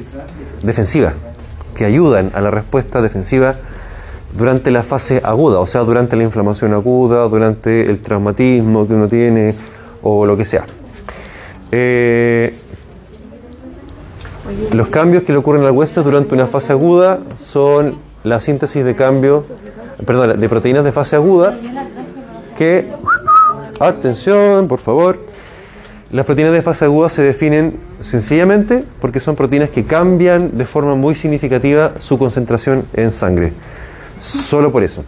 defensivas. 0.62 1.14
que 1.74 1.84
ayudan 1.84 2.30
a 2.34 2.40
la 2.40 2.52
respuesta 2.52 3.02
defensiva 3.02 3.56
durante 4.36 4.70
la 4.70 4.82
fase 4.82 5.20
aguda, 5.24 5.60
o 5.60 5.66
sea, 5.66 5.82
durante 5.82 6.16
la 6.16 6.24
inflamación 6.24 6.72
aguda, 6.72 7.28
durante 7.28 7.88
el 7.88 8.00
traumatismo 8.00 8.86
que 8.86 8.94
uno 8.94 9.08
tiene 9.08 9.54
o 10.02 10.26
lo 10.26 10.36
que 10.36 10.44
sea. 10.44 10.64
Eh, 11.70 12.54
los 14.72 14.88
cambios 14.88 15.22
que 15.22 15.32
le 15.32 15.38
ocurren 15.38 15.64
al 15.64 15.72
huésped 15.72 16.02
durante 16.02 16.34
una 16.34 16.46
fase 16.46 16.72
aguda 16.72 17.20
son 17.38 17.96
la 18.24 18.40
síntesis 18.40 18.84
de 18.84 18.94
cambio, 18.94 19.44
perdón, 20.04 20.38
de 20.38 20.48
proteínas 20.48 20.84
de 20.84 20.92
fase 20.92 21.16
aguda 21.16 21.56
que, 22.58 22.86
atención, 23.80 24.68
por 24.68 24.78
favor, 24.78 25.18
las 26.10 26.26
proteínas 26.26 26.52
de 26.52 26.62
fase 26.62 26.84
aguda 26.84 27.08
se 27.08 27.22
definen 27.22 27.76
sencillamente 28.00 28.84
porque 29.00 29.20
son 29.20 29.34
proteínas 29.34 29.70
que 29.70 29.84
cambian 29.84 30.56
de 30.56 30.64
forma 30.64 30.94
muy 30.94 31.14
significativa 31.14 31.92
su 31.98 32.18
concentración 32.18 32.84
en 32.94 33.10
sangre. 33.10 33.52
Solo 34.24 34.72
por 34.72 34.82
eso. 34.82 35.04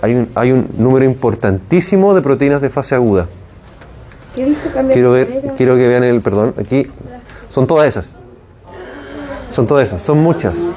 Hay 0.00 0.14
un, 0.14 0.28
hay 0.36 0.52
un 0.52 0.68
número 0.78 1.04
importantísimo 1.04 2.14
de 2.14 2.22
proteínas 2.22 2.60
de 2.60 2.70
fase 2.70 2.94
aguda. 2.94 3.26
¿Qué 4.36 4.44
dijo 4.44 4.70
cambiar 4.72 4.94
Quiero 4.94 5.10
ver, 5.10 5.42
quiero 5.56 5.74
que 5.74 5.88
vean 5.88 6.04
el, 6.04 6.20
perdón, 6.20 6.54
aquí 6.56 6.86
son 7.48 7.66
todas 7.66 7.88
esas. 7.88 8.14
Son 9.50 9.66
todas 9.66 9.88
esas, 9.88 10.02
son 10.04 10.18
muchas. 10.18 10.70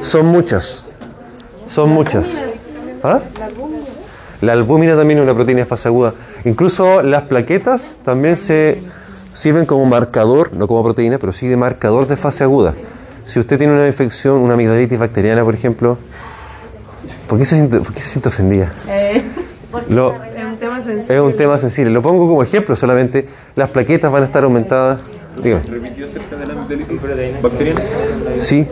Son 0.00 0.24
muchas. 0.24 0.88
Son 1.68 1.90
muchas. 1.90 2.38
¿Ah? 3.02 3.20
La 4.40 4.54
albúmina 4.54 4.96
también 4.96 5.18
es 5.18 5.24
una 5.24 5.34
proteína 5.34 5.60
de 5.60 5.66
fase 5.66 5.88
aguda. 5.88 6.14
Incluso 6.46 7.02
las 7.02 7.24
plaquetas 7.24 7.98
también 8.02 8.38
se 8.38 8.80
sirven 9.34 9.66
como 9.66 9.84
marcador, 9.84 10.54
no 10.54 10.66
como 10.66 10.82
proteína, 10.82 11.18
pero 11.18 11.34
sí 11.34 11.46
de 11.46 11.58
marcador 11.58 12.06
de 12.06 12.16
fase 12.16 12.42
aguda. 12.42 12.74
Si 13.26 13.38
usted 13.38 13.58
tiene 13.58 13.74
una 13.74 13.86
infección, 13.86 14.38
una 14.38 14.54
amigdalitis 14.54 14.98
bacteriana, 14.98 15.44
por 15.44 15.54
ejemplo, 15.54 15.98
¿por 17.28 17.38
qué 17.38 17.44
se 17.44 17.56
siente, 17.56 17.78
por 17.78 17.92
qué 17.92 18.00
se 18.00 18.08
siente 18.08 18.28
ofendida? 18.28 18.72
Lo- 19.88 20.12
Es 20.12 20.18
un 20.44 20.58
tema 20.58 20.82
sensible. 20.82 21.14
es 21.14 21.20
un 21.20 21.36
tema 21.36 21.58
sensible. 21.58 21.90
Lo 21.92 22.02
pongo 22.02 22.28
como 22.28 22.42
ejemplo 22.42 22.76
solamente. 22.76 23.26
Las 23.56 23.70
plaquetas 23.70 24.12
van 24.12 24.22
a 24.22 24.26
estar 24.26 24.44
aumentadas. 24.44 25.00
Dígame. 25.42 25.62
¿Repitió 25.66 26.04
acerca 26.04 26.36
de 26.36 26.46
la 26.46 26.52
amigdalitis 26.52 27.00
bacteriana? 27.42 27.80
Sí. 28.38 28.66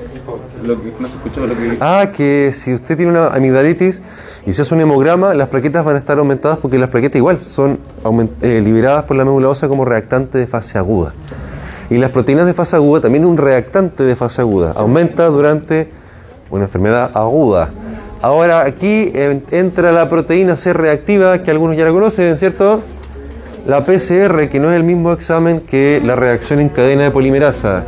Lo 0.63 0.81
que 0.83 0.93
no 1.01 1.09
se 1.09 1.17
escuchó 1.17 1.47
lo 1.47 1.55
que 1.57 1.79
Ah, 1.81 2.11
que 2.15 2.53
si 2.55 2.75
usted 2.75 2.95
tiene 2.99 3.11
una 3.13 3.29
amigdalitis 3.29 4.03
y 4.47 4.53
se 4.53 4.61
hace 4.61 4.75
un 4.75 4.83
hemograma, 4.83 5.33
las 5.33 5.49
plaquetas 5.49 5.83
van 5.87 5.95
a 5.97 5.99
estar 5.99 6.19
aumentadas 6.19 6.59
porque 6.59 6.79
las 6.79 6.91
plaquetas 6.91 7.17
igual 7.17 7.41
son 7.41 7.79
eh, 8.43 8.61
liberadas 8.63 9.05
por 9.05 9.17
la 9.17 9.25
médula 9.25 9.49
ósea 9.49 9.71
como 9.71 9.87
reactante 9.87 10.37
de 10.37 10.47
fase 10.47 10.77
aguda. 10.77 11.15
Y 11.89 11.97
las 11.97 12.11
proteínas 12.11 12.45
de 12.45 12.53
fase 12.53 12.77
aguda 12.77 13.01
también 13.01 13.25
un 13.25 13.39
reactante 13.39 14.03
de 14.05 14.15
fase 14.17 14.43
aguda. 14.43 14.73
Aumenta 14.77 15.27
durante 15.29 15.89
una 16.51 16.65
enfermedad 16.65 17.11
aguda. 17.15 17.71
Ahora 18.23 18.67
aquí 18.67 19.13
entra 19.15 19.93
la 19.93 20.11
proteína 20.11 20.55
C 20.57 20.75
reactiva, 20.75 21.43
que 21.43 21.51
algunos 21.51 21.77
ya 21.77 21.85
la 21.85 21.91
conocen, 21.91 22.37
¿cierto? 22.37 22.83
La 23.67 23.85
PCR, 23.85 24.51
que 24.51 24.61
no 24.61 24.71
es 24.71 24.77
el 24.77 24.85
mismo 24.85 25.13
examen 25.13 25.61
que 25.61 26.03
la 26.05 26.17
reacción 26.17 26.61
en 26.61 26.69
cadena 26.69 27.05
de 27.05 27.11
polimerasa, 27.11 27.85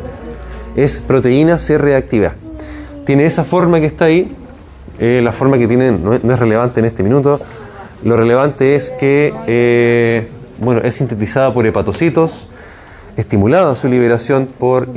es 0.75 1.01
proteína 1.01 1.59
C 1.59 1.77
reactiva. 1.77 2.33
Tiene 3.05 3.27
esa 3.27 3.45
forma 3.45 3.79
que 3.81 3.87
está 3.87 4.07
ahí, 4.07 4.35
eh, 4.99 5.21
la 5.23 5.33
forma 5.33 5.59
que 5.59 5.69
tiene 5.69 5.93
no 5.93 6.15
es, 6.15 6.39
relevante 6.39 6.81
en 6.81 6.87
este 6.87 7.03
minuto. 7.03 7.39
Lo 8.03 8.17
relevante 8.17 8.75
es 8.75 8.91
que 8.91 9.35
eh, 9.47 10.29
bueno, 10.59 10.81
es 10.83 10.95
sintetizada 10.95 11.53
por 11.53 11.67
hepatocitos, 11.67 12.49
estimulada 13.19 13.77
su 13.77 13.87
liberación 13.87 14.47
por, 14.47 14.89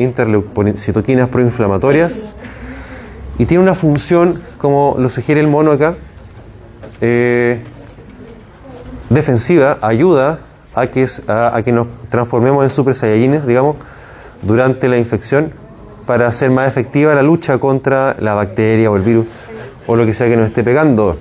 por 0.53 0.77
citoquinas 0.77 1.27
proinflamatorias 1.27 2.35
y 3.37 3.45
tiene 3.45 3.63
una 3.63 3.75
función, 3.75 4.41
como 4.57 4.95
lo 4.97 5.09
sugiere 5.09 5.41
el 5.41 5.47
mono 5.47 5.71
acá, 5.71 5.95
eh, 7.01 7.61
defensiva, 9.09 9.77
ayuda 9.81 10.39
a 10.73 10.87
que, 10.87 11.07
a, 11.27 11.61
que 11.63 11.71
nos 11.71 11.87
transformemos 12.09 12.63
en 12.63 12.69
super 12.69 12.95
saiyajines, 12.95 13.45
digamos, 13.45 13.75
durante 14.41 14.87
la 14.87 14.97
infección 14.97 15.51
para 16.05 16.27
hacer 16.27 16.51
más 16.51 16.67
efectiva 16.67 17.15
la 17.15 17.23
lucha 17.23 17.57
contra 17.57 18.15
la 18.19 18.33
bacteria 18.33 18.91
o 18.91 18.95
el 18.95 19.01
virus 19.01 19.25
o 19.87 19.95
lo 19.95 20.05
que 20.05 20.13
sea 20.13 20.27
que 20.27 20.37
nos 20.37 20.47
esté 20.47 20.63
pegando. 20.63 21.17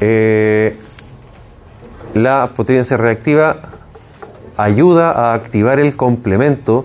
Eh, 0.00 0.76
la 2.14 2.50
C 2.56 2.96
reactiva 2.96 3.56
ayuda 4.56 5.10
a 5.10 5.34
activar 5.34 5.80
el 5.80 5.96
complemento 5.96 6.84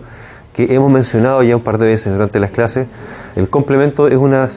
que 0.53 0.73
hemos 0.73 0.91
mencionado 0.91 1.43
ya 1.43 1.55
un 1.55 1.61
par 1.61 1.77
de 1.77 1.87
veces 1.87 2.13
durante 2.13 2.39
las 2.39 2.51
clases. 2.51 2.87
El 3.35 3.49
complemento 3.49 4.07
es 4.07 4.15
una, 4.15 4.47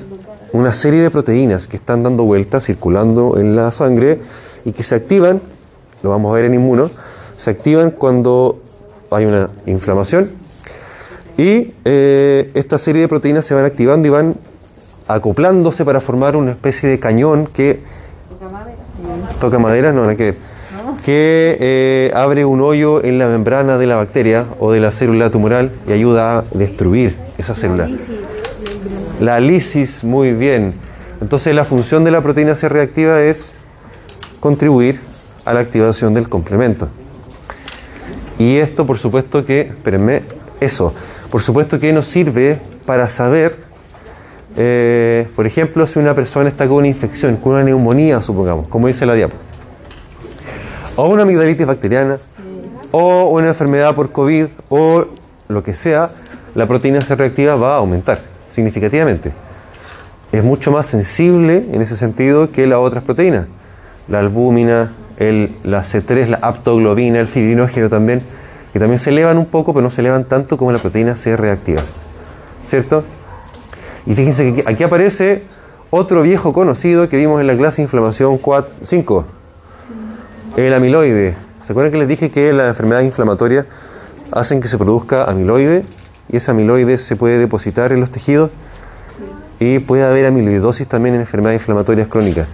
una 0.52 0.72
serie 0.72 1.00
de 1.00 1.10
proteínas 1.10 1.68
que 1.68 1.76
están 1.76 2.02
dando 2.02 2.24
vueltas, 2.24 2.64
circulando 2.66 3.38
en 3.38 3.56
la 3.56 3.70
sangre 3.72 4.20
y 4.64 4.72
que 4.72 4.82
se 4.82 4.94
activan, 4.94 5.40
lo 6.02 6.10
vamos 6.10 6.30
a 6.30 6.34
ver 6.34 6.46
en 6.46 6.54
inmuno, 6.54 6.90
se 7.36 7.50
activan 7.50 7.90
cuando 7.90 8.60
hay 9.10 9.26
una 9.26 9.50
inflamación 9.66 10.30
y 11.36 11.72
eh, 11.84 12.50
esta 12.54 12.78
serie 12.78 13.02
de 13.02 13.08
proteínas 13.08 13.44
se 13.44 13.54
van 13.54 13.64
activando 13.64 14.06
y 14.06 14.10
van 14.10 14.34
acoplándose 15.08 15.84
para 15.84 16.00
formar 16.00 16.36
una 16.36 16.52
especie 16.52 16.88
de 16.88 16.98
cañón 16.98 17.46
que 17.46 17.80
toca 19.40 19.58
madera, 19.58 19.92
no, 19.92 20.02
nada 20.02 20.14
que 20.14 20.24
ver. 20.24 20.51
Que 21.04 21.56
eh, 21.60 22.12
abre 22.14 22.44
un 22.44 22.60
hoyo 22.60 23.04
en 23.04 23.18
la 23.18 23.26
membrana 23.26 23.78
de 23.78 23.86
la 23.86 23.96
bacteria 23.96 24.46
o 24.60 24.72
de 24.72 24.80
la 24.80 24.90
célula 24.90 25.30
tumoral 25.30 25.72
y 25.88 25.92
ayuda 25.92 26.38
a 26.38 26.44
destruir 26.52 27.16
esa 27.38 27.54
célula. 27.54 27.88
La 29.20 29.40
lisis, 29.40 30.04
muy 30.04 30.32
bien. 30.32 30.74
Entonces 31.20 31.54
la 31.54 31.64
función 31.64 32.04
de 32.04 32.10
la 32.10 32.20
proteína 32.20 32.54
C 32.54 32.68
reactiva 32.68 33.22
es 33.22 33.54
contribuir 34.40 35.00
a 35.44 35.54
la 35.54 35.60
activación 35.60 36.14
del 36.14 36.28
complemento. 36.28 36.88
Y 38.38 38.56
esto, 38.56 38.86
por 38.86 38.98
supuesto 38.98 39.44
que, 39.44 39.60
espérenme, 39.60 40.22
eso, 40.60 40.94
por 41.30 41.42
supuesto 41.42 41.78
que 41.78 41.92
nos 41.92 42.06
sirve 42.06 42.58
para 42.86 43.08
saber, 43.08 43.56
eh, 44.56 45.28
por 45.36 45.46
ejemplo, 45.46 45.86
si 45.86 45.98
una 45.98 46.14
persona 46.14 46.48
está 46.48 46.66
con 46.66 46.78
una 46.78 46.88
infección, 46.88 47.36
con 47.36 47.52
una 47.52 47.62
neumonía, 47.62 48.20
supongamos, 48.22 48.66
como 48.68 48.88
dice 48.88 49.06
la 49.06 49.14
diapo, 49.14 49.36
o 50.96 51.06
una 51.06 51.22
amigdalitis 51.22 51.66
bacteriana, 51.66 52.18
o 52.90 53.24
una 53.30 53.48
enfermedad 53.48 53.94
por 53.94 54.12
COVID, 54.12 54.46
o 54.68 55.06
lo 55.48 55.62
que 55.62 55.74
sea, 55.74 56.10
la 56.54 56.66
proteína 56.66 57.00
C 57.00 57.14
reactiva 57.14 57.56
va 57.56 57.74
a 57.74 57.78
aumentar 57.78 58.20
significativamente. 58.50 59.32
Es 60.32 60.44
mucho 60.44 60.70
más 60.70 60.86
sensible 60.86 61.64
en 61.72 61.82
ese 61.82 61.96
sentido 61.96 62.50
que 62.50 62.66
las 62.66 62.78
otras 62.78 63.04
proteínas. 63.04 63.46
La 64.08 64.18
albúmina, 64.18 64.92
el, 65.18 65.56
la 65.62 65.82
C3, 65.82 66.26
la 66.26 66.38
aptoglobina, 66.42 67.20
el 67.20 67.28
fibrinógeno 67.28 67.88
también, 67.88 68.20
que 68.72 68.78
también 68.78 68.98
se 68.98 69.10
elevan 69.10 69.38
un 69.38 69.46
poco, 69.46 69.72
pero 69.72 69.82
no 69.82 69.90
se 69.90 70.00
elevan 70.00 70.24
tanto 70.24 70.56
como 70.56 70.72
la 70.72 70.78
proteína 70.78 71.16
C 71.16 71.36
reactiva. 71.36 71.82
¿Cierto? 72.68 73.04
Y 74.06 74.14
fíjense 74.14 74.54
que 74.54 74.64
aquí, 74.66 74.82
aparece 74.82 75.42
otro 75.90 76.22
viejo 76.22 76.52
conocido 76.52 77.08
que 77.08 77.16
vimos 77.18 77.40
en 77.40 77.46
la 77.46 77.56
clase 77.56 77.78
de 77.78 77.82
inflamación 77.84 78.40
5, 78.82 79.26
el 80.56 80.74
amiloide. 80.74 81.34
¿Se 81.64 81.72
acuerdan 81.72 81.92
que 81.92 81.98
les 81.98 82.08
dije 82.08 82.30
que 82.30 82.52
las 82.52 82.68
enfermedades 82.68 83.06
inflamatorias 83.06 83.66
hacen 84.32 84.60
que 84.60 84.68
se 84.68 84.78
produzca 84.78 85.24
amiloide 85.24 85.84
y 86.30 86.36
ese 86.36 86.50
amiloide 86.50 86.98
se 86.98 87.16
puede 87.16 87.38
depositar 87.38 87.92
en 87.92 88.00
los 88.00 88.10
tejidos 88.10 88.50
y 89.60 89.78
puede 89.78 90.02
haber 90.04 90.26
amiloidosis 90.26 90.88
también 90.88 91.14
en 91.14 91.20
enfermedades 91.20 91.60
inflamatorias 91.60 92.08
crónicas. 92.08 92.48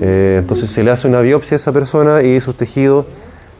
Eh, 0.00 0.38
entonces 0.40 0.70
se 0.70 0.82
le 0.82 0.90
hace 0.90 1.08
una 1.08 1.20
biopsia 1.20 1.56
a 1.56 1.56
esa 1.56 1.72
persona 1.72 2.22
y 2.22 2.40
sus 2.40 2.56
tejidos 2.56 3.06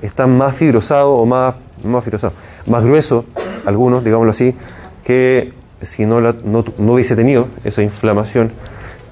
están 0.00 0.36
más 0.38 0.54
fibrosados 0.56 1.12
o 1.20 1.26
más, 1.26 1.54
más 1.84 2.02
fibrosados, 2.02 2.34
más 2.66 2.82
gruesos, 2.82 3.24
algunos, 3.66 4.02
digámoslo 4.02 4.30
así, 4.30 4.54
que 5.04 5.52
si 5.82 6.06
no, 6.06 6.20
la- 6.20 6.34
no, 6.44 6.64
no 6.78 6.94
hubiese 6.94 7.16
tenido 7.16 7.48
esa 7.64 7.82
inflamación 7.82 8.50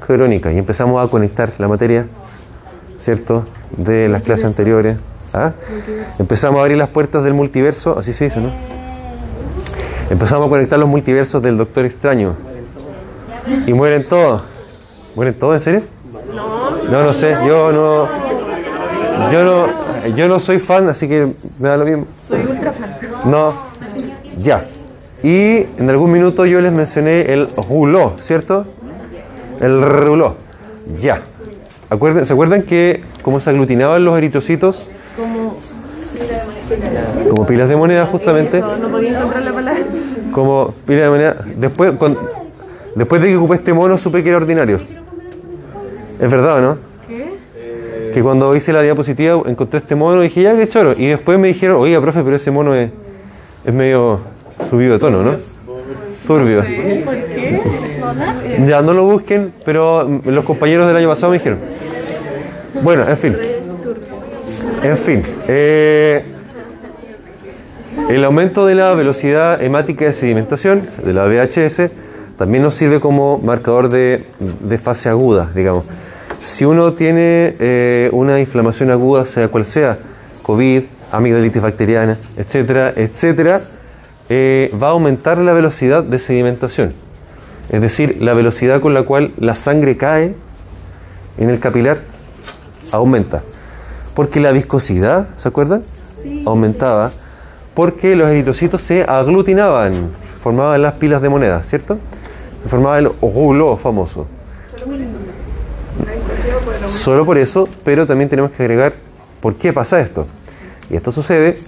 crónica. 0.06 0.50
Y 0.52 0.58
empezamos 0.58 1.04
a 1.04 1.10
conectar 1.10 1.52
la 1.58 1.68
materia, 1.68 2.06
¿cierto?, 2.98 3.44
de 3.76 4.08
las 4.08 4.22
clases 4.22 4.46
anteriores. 4.46 4.96
¿Ah? 5.32 5.52
Empezamos 6.18 6.58
a 6.58 6.62
abrir 6.62 6.78
las 6.78 6.88
puertas 6.88 7.22
del 7.22 7.34
multiverso, 7.34 7.98
así 7.98 8.12
se 8.12 8.24
dice, 8.24 8.40
¿no? 8.40 8.50
Empezamos 10.10 10.46
a 10.46 10.48
conectar 10.48 10.78
los 10.78 10.88
multiversos 10.88 11.42
del 11.42 11.58
Doctor 11.58 11.84
Extraño. 11.84 12.34
Y 13.66 13.72
mueren 13.72 14.04
todos. 14.04 14.42
¿Mueren 15.14 15.34
todos, 15.34 15.54
en 15.54 15.60
serio? 15.60 15.82
No, 16.90 17.02
no 17.02 17.12
sé, 17.12 17.32
yo 17.46 17.72
no. 17.72 18.08
Yo 19.30 19.44
no, 19.44 19.66
yo 20.14 20.28
no 20.28 20.38
soy 20.38 20.58
fan, 20.58 20.88
así 20.88 21.08
que 21.08 21.34
me 21.58 21.68
da 21.68 21.76
lo 21.76 21.84
mismo. 21.84 22.06
Soy 22.26 22.40
ultra 22.40 22.72
fan. 22.72 22.96
No, 23.24 23.52
ya. 24.40 24.64
Y 25.22 25.66
en 25.76 25.90
algún 25.90 26.12
minuto 26.12 26.46
yo 26.46 26.60
les 26.60 26.72
mencioné 26.72 27.32
el 27.32 27.48
ruló, 27.68 28.14
¿cierto? 28.20 28.64
El 29.60 29.82
ruló. 29.82 30.36
Ya. 30.98 31.22
Acuerden- 31.90 32.24
¿Se 32.24 32.32
acuerdan 32.32 32.62
que 32.62 33.00
como 33.22 33.40
se 33.40 33.50
aglutinaban 33.50 34.04
los 34.04 34.16
eritrocitos? 34.18 34.90
Como 37.30 37.46
pilas 37.46 37.68
de 37.68 37.76
moneda, 37.76 38.06
justamente. 38.06 38.58
Eso, 38.58 38.76
no 38.78 38.88
podía 38.88 39.18
encontrar 39.18 39.42
la 39.42 39.52
palabra. 39.52 39.82
Como 40.32 40.74
pilas 40.86 41.02
de 41.04 41.08
moneda. 41.10 41.36
Después, 41.56 41.92
Después 42.94 43.22
de 43.22 43.28
que 43.28 43.36
ocupé 43.36 43.54
este 43.54 43.72
mono 43.72 43.96
supe 43.96 44.22
que 44.24 44.28
era 44.30 44.38
ordinario. 44.38 44.80
¿Es 46.20 46.30
verdad 46.30 46.58
o 46.58 46.60
no? 46.60 46.78
¿Qué? 47.06 48.12
Que 48.12 48.22
cuando 48.22 48.54
hice 48.56 48.72
la 48.72 48.82
diapositiva 48.82 49.40
encontré 49.46 49.78
este 49.78 49.94
mono 49.94 50.20
y 50.24 50.28
dije, 50.28 50.42
ya, 50.42 50.56
qué 50.56 50.68
choro. 50.68 50.94
Y 50.96 51.06
después 51.06 51.38
me 51.38 51.48
dijeron, 51.48 51.80
oiga, 51.80 52.00
profe, 52.00 52.22
pero 52.24 52.34
ese 52.36 52.50
mono 52.50 52.74
es, 52.74 52.90
es 53.64 53.72
medio 53.72 54.20
subido 54.68 54.94
de 54.94 54.98
tono, 54.98 55.22
¿no? 55.22 55.36
Turbio. 56.26 56.58
¿Por 57.04 57.14
qué? 57.14 57.62
Ya, 58.66 58.82
no 58.82 58.94
lo 58.94 59.04
busquen, 59.04 59.52
pero 59.64 60.20
los 60.24 60.44
compañeros 60.44 60.86
del 60.86 60.96
año 60.96 61.08
pasado 61.08 61.30
me 61.32 61.38
dijeron. 61.38 61.58
Bueno, 62.82 63.08
en 63.08 63.16
fin. 63.16 63.36
En 64.82 64.98
fin. 64.98 65.22
eh, 65.48 66.22
el 68.08 68.24
aumento 68.24 68.64
de 68.64 68.74
la 68.74 68.94
velocidad 68.94 69.62
hemática 69.62 70.06
de 70.06 70.12
sedimentación, 70.12 70.82
de 71.04 71.12
la 71.12 71.26
VHS, 71.26 71.90
también 72.38 72.62
nos 72.62 72.74
sirve 72.74 73.00
como 73.00 73.38
marcador 73.38 73.88
de, 73.88 74.24
de 74.38 74.78
fase 74.78 75.08
aguda, 75.08 75.50
digamos. 75.54 75.84
Si 76.42 76.64
uno 76.64 76.92
tiene 76.92 77.56
eh, 77.58 78.08
una 78.12 78.40
inflamación 78.40 78.90
aguda, 78.90 79.26
sea 79.26 79.48
cual 79.48 79.66
sea, 79.66 79.98
COVID, 80.42 80.84
amigdalitis 81.12 81.60
bacteriana, 81.60 82.16
etcétera, 82.36 82.92
etcétera, 82.94 83.60
eh, 84.28 84.70
va 84.80 84.88
a 84.88 84.90
aumentar 84.90 85.38
la 85.38 85.52
velocidad 85.52 86.04
de 86.04 86.18
sedimentación. 86.18 86.94
Es 87.70 87.80
decir, 87.80 88.18
la 88.20 88.34
velocidad 88.34 88.80
con 88.80 88.94
la 88.94 89.02
cual 89.02 89.32
la 89.38 89.54
sangre 89.54 89.96
cae 89.96 90.34
en 91.36 91.50
el 91.50 91.60
capilar 91.60 91.98
aumenta. 92.92 93.42
Porque 94.14 94.40
la 94.40 94.52
viscosidad, 94.52 95.28
¿se 95.36 95.48
acuerdan? 95.48 95.82
Aumentaba. 96.46 97.10
Porque 97.74 98.16
los 98.16 98.28
eritrocitos 98.28 98.82
se 98.82 99.04
aglutinaban, 99.04 100.10
formaban 100.42 100.82
las 100.82 100.94
pilas 100.94 101.22
de 101.22 101.28
moneda, 101.28 101.62
¿cierto? 101.62 101.98
Se 102.62 102.68
formaba 102.68 102.98
el 102.98 103.10
rouleau 103.20 103.76
famoso. 103.76 104.26
Solo 106.86 107.24
por 107.24 107.38
eso, 107.38 107.68
pero 107.84 108.06
también 108.06 108.28
tenemos 108.28 108.50
que 108.50 108.62
agregar 108.62 108.94
por 109.40 109.54
qué 109.54 109.72
pasa 109.72 110.00
esto. 110.00 110.26
Y 110.90 110.96
esto 110.96 111.12
sucede 111.12 111.58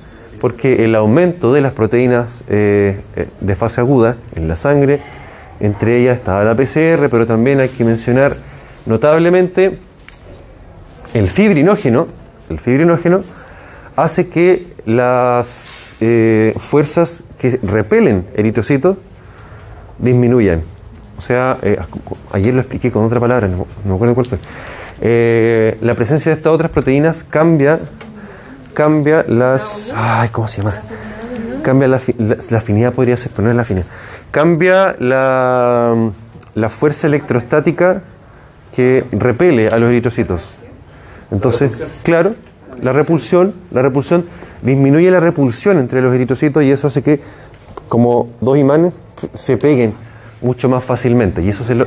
porque 0.40 0.84
el 0.84 0.94
aumento 0.94 1.52
de 1.52 1.60
las 1.60 1.72
proteínas 1.72 2.42
eh, 2.48 2.98
eh, 3.14 3.28
de 3.40 3.54
fase 3.54 3.80
aguda 3.80 4.16
en 4.34 4.48
la 4.48 4.56
sangre, 4.56 5.02
entre 5.60 5.98
ellas 5.98 6.18
estaba 6.18 6.42
la 6.42 6.54
PCR, 6.54 7.08
pero 7.10 7.26
también 7.26 7.60
hay 7.60 7.68
que 7.68 7.84
mencionar 7.84 8.34
notablemente 8.86 9.78
el 11.14 11.28
fibrinógeno. 11.28 12.08
El 12.48 12.58
fibrinógeno 12.58 13.22
hace 13.96 14.28
que 14.28 14.66
las 14.86 15.96
eh, 16.00 16.54
fuerzas 16.56 17.24
que 17.38 17.58
repelen 17.62 18.26
eritrocitos 18.34 18.96
disminuyan. 19.98 20.62
O 21.18 21.20
sea, 21.20 21.58
eh, 21.62 21.78
ayer 22.32 22.54
lo 22.54 22.60
expliqué 22.60 22.90
con 22.90 23.04
otra 23.04 23.20
palabra, 23.20 23.46
no, 23.46 23.66
me 23.84 23.94
acuerdo 23.94 24.14
cuál 24.14 24.26
fue. 24.26 24.38
Eh, 25.02 25.76
la 25.82 25.94
presencia 25.94 26.30
de 26.30 26.36
estas 26.36 26.52
otras 26.52 26.70
proteínas 26.70 27.24
cambia, 27.24 27.78
cambia 28.72 29.24
las, 29.28 29.92
ay, 29.94 30.30
¿cómo 30.30 30.48
se 30.48 30.62
llama? 30.62 30.74
Cambia 31.62 31.88
la 31.88 32.00
afinidad, 32.56 32.94
podría 32.94 33.18
ser, 33.18 33.32
pero 33.32 33.44
no 33.44 33.50
es 33.50 33.56
la 33.56 33.62
afinidad. 33.62 33.86
Cambia 34.30 34.94
la, 34.98 36.10
la 36.54 36.68
fuerza 36.68 37.06
electrostática 37.06 38.02
que 38.74 39.04
repele 39.12 39.68
a 39.68 39.78
los 39.78 39.90
eritrocitos. 39.90 40.52
Entonces, 41.32 41.80
claro, 42.02 42.34
la 42.82 42.92
repulsión, 42.92 43.54
la 43.72 43.82
repulsión 43.82 44.24
disminuye 44.62 45.10
la 45.10 45.20
repulsión 45.20 45.78
entre 45.78 46.00
los 46.00 46.14
eritrocitos 46.14 46.62
y 46.62 46.70
eso 46.70 46.86
hace 46.86 47.02
que 47.02 47.20
como 47.88 48.28
dos 48.40 48.56
imanes 48.58 48.92
se 49.34 49.56
peguen 49.56 49.94
mucho 50.42 50.68
más 50.68 50.84
fácilmente. 50.84 51.42
Y 51.42 51.48
eso 51.48 51.64
se 51.64 51.74
lo, 51.74 51.86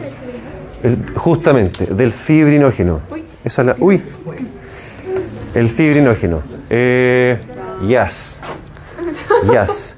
el- 0.84 0.98
justamente 1.16 1.86
del 1.88 2.12
fibrinógeno. 2.12 3.00
Esa 3.46 3.62
es 3.62 3.66
la, 3.68 3.76
uy, 3.80 4.02
el 5.56 5.70
fibrinógeno. 5.70 6.42
Eh, 6.70 7.38
yes. 7.88 8.38
Yes. 9.52 9.96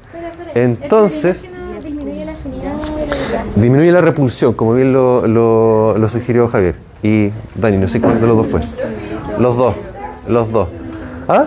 Entonces, 0.55 1.43
disminuye 1.83 2.25
la 2.25 2.31
afinidad 2.31 2.73
de 2.73 3.05
la 3.07 3.44
disminuye 3.55 3.91
la 3.91 4.01
repulsión, 4.01 4.53
como 4.53 4.73
bien 4.73 4.91
lo, 4.93 5.27
lo- 5.27 6.09
sugirió 6.09 6.47
Javier. 6.47 6.75
Y 7.03 7.31
Dani, 7.55 7.77
no 7.77 7.87
sé 7.87 8.01
cuál 8.01 8.19
de 8.19 8.27
los 8.27 8.37
dos 8.37 8.47
fue. 8.47 8.61
Los 9.39 9.55
dos, 9.57 9.75
los 10.27 10.51
dos. 10.51 10.67
¿Ah? 11.27 11.45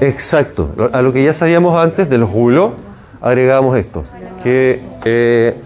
Exacto. 0.00 0.70
A 0.92 1.02
lo 1.02 1.12
que 1.12 1.22
ya 1.24 1.32
sabíamos 1.32 1.76
antes 1.78 2.08
de 2.10 2.18
los 2.18 2.32
rulos, 2.32 2.72
agregamos 3.20 3.76
esto, 3.76 4.02
que 4.42 4.82
eh, 5.04 5.56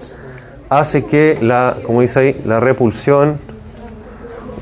hace 0.68 1.04
que 1.06 1.38
la, 1.40 1.76
como 1.84 2.02
dice 2.02 2.18
ahí, 2.18 2.42
la 2.44 2.60
repulsión, 2.60 3.38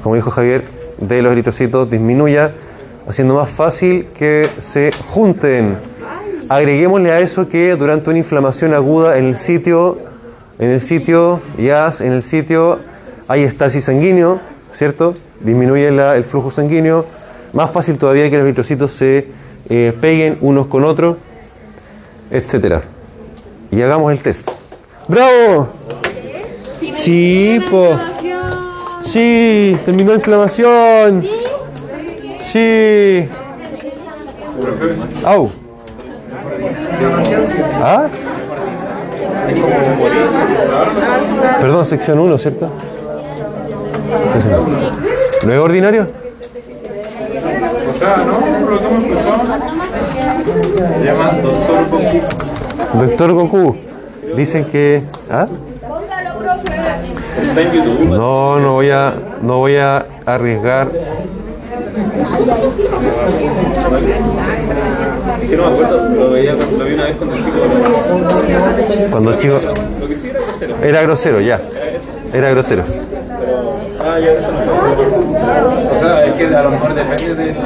como 0.03 0.14
dijo 0.14 0.30
Javier, 0.30 0.62
de 0.99 1.22
los 1.22 1.32
eritrocitos 1.32 1.91
disminuya, 1.91 2.53
haciendo 3.09 3.35
más 3.35 3.51
fácil 3.51 4.07
que 4.14 4.49
se 4.61 4.93
junten. 5.09 5.76
Agreguémosle 6.49 7.11
a 7.11 7.20
eso 7.20 7.49
que 7.49 7.74
durante 7.74 8.11
una 8.11 8.18
inflamación 8.18 8.74
aguda 8.74 9.18
en 9.18 9.24
el 9.26 9.37
sitio, 9.37 9.99
en 10.59 10.70
el 10.70 10.80
sitio 10.80 11.40
IAS, 11.59 12.00
en 12.00 12.12
el 12.12 12.22
sitio 12.22 12.78
hay 13.28 13.42
estasis 13.42 13.84
sanguíneo, 13.84 14.40
¿cierto? 14.72 15.14
Disminuye 15.40 15.90
la- 15.90 16.16
el 16.16 16.24
flujo 16.24 16.50
sanguíneo. 16.50 17.05
Más 17.52 17.70
fácil 17.70 17.98
todavía 17.98 18.28
que 18.30 18.36
los 18.36 18.44
eritrocitos 18.44 18.92
se 18.92 19.28
eh, 19.68 19.92
peguen 20.00 20.36
unos 20.40 20.66
con 20.66 20.84
otros, 20.84 21.16
etcétera. 22.30 22.82
Y 23.70 23.80
hagamos 23.82 24.12
el 24.12 24.18
test. 24.18 24.50
¡Bravo! 25.09 25.68
Sí, 26.92 27.61
po. 27.70 27.96
Sí, 29.05 29.76
terminó 29.84 30.11
la 30.11 30.16
inflamación. 30.16 31.24
Sí. 32.52 33.28
Au. 35.24 35.50
¿Ah? 37.82 38.07
Perdón, 41.61 41.86
sección 41.86 42.18
1, 42.18 42.38
¿cierto? 42.38 42.70
¿No 45.45 45.53
es 45.53 45.59
ordinario? 45.59 46.09
O 47.88 47.92
sea, 47.92 48.16
no. 48.16 48.40
Se 50.99 51.05
llama 51.05 51.32
Doctor 51.42 51.88
Goku. 51.90 52.20
Doctor 53.01 53.32
Goku. 53.32 53.76
Dicen 54.36 54.64
que. 54.66 55.03
¿Ah? 55.30 55.47
No, 58.09 58.59
no 58.59 58.72
voy 58.74 58.90
a, 58.90 59.14
no 59.42 59.59
voy 59.59 59.76
a 59.76 60.07
arriesgar. 60.26 60.90
Es 63.85 65.51
que 65.51 65.57
no 65.57 65.68
me 65.68 65.74
acuerdo, 65.74 66.09
lo 66.09 66.30
veía 66.30 66.55
cuando 66.55 66.78
lo 66.78 66.85
vi 66.85 66.95
una 66.95 67.05
vez 67.05 67.16
cuando 67.16 67.37
chico. 67.37 67.51
Cuando 69.11 69.37
chico. 69.37 69.61
Lo 70.01 70.09
que 70.09 70.16
sí 70.16 70.28
era 70.30 70.41
grosero. 70.41 70.76
Era 70.82 71.03
grosero, 71.03 71.41
ya. 71.41 71.61
Era 72.32 72.51
grosero. 72.51 72.82
Ah, 74.01 74.18
ya, 74.18 74.32
eso 74.32 74.53
no. 74.53 74.59
O 75.91 75.99
sea, 75.99 76.24
es 76.24 76.35
que 76.35 76.47
a 76.47 76.62
lo 76.62 76.70
mejor 76.70 76.95
depende 76.95 77.35
del, 77.35 77.57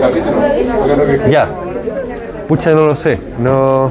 capítulo. 0.00 1.28
Ya. 1.30 1.48
Pucha, 2.48 2.72
no 2.72 2.86
lo 2.86 2.96
sé. 2.96 3.18
No. 3.38 3.90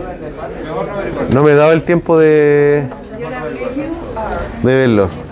No 1.33 1.43
me 1.43 1.51
he 1.51 1.55
dado 1.55 1.71
el 1.71 1.83
tiempo 1.83 2.17
de. 2.19 2.83
de 4.63 4.75
verlo. 4.75 5.22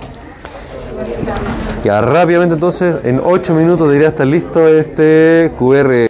Ya, 1.83 1.99
rápidamente 1.99 2.53
entonces, 2.53 2.97
en 3.03 3.19
8 3.23 3.55
minutos 3.55 3.87
debería 3.87 4.09
estar 4.09 4.27
listo 4.27 4.67
este 4.67 5.51
QR. 5.57 5.91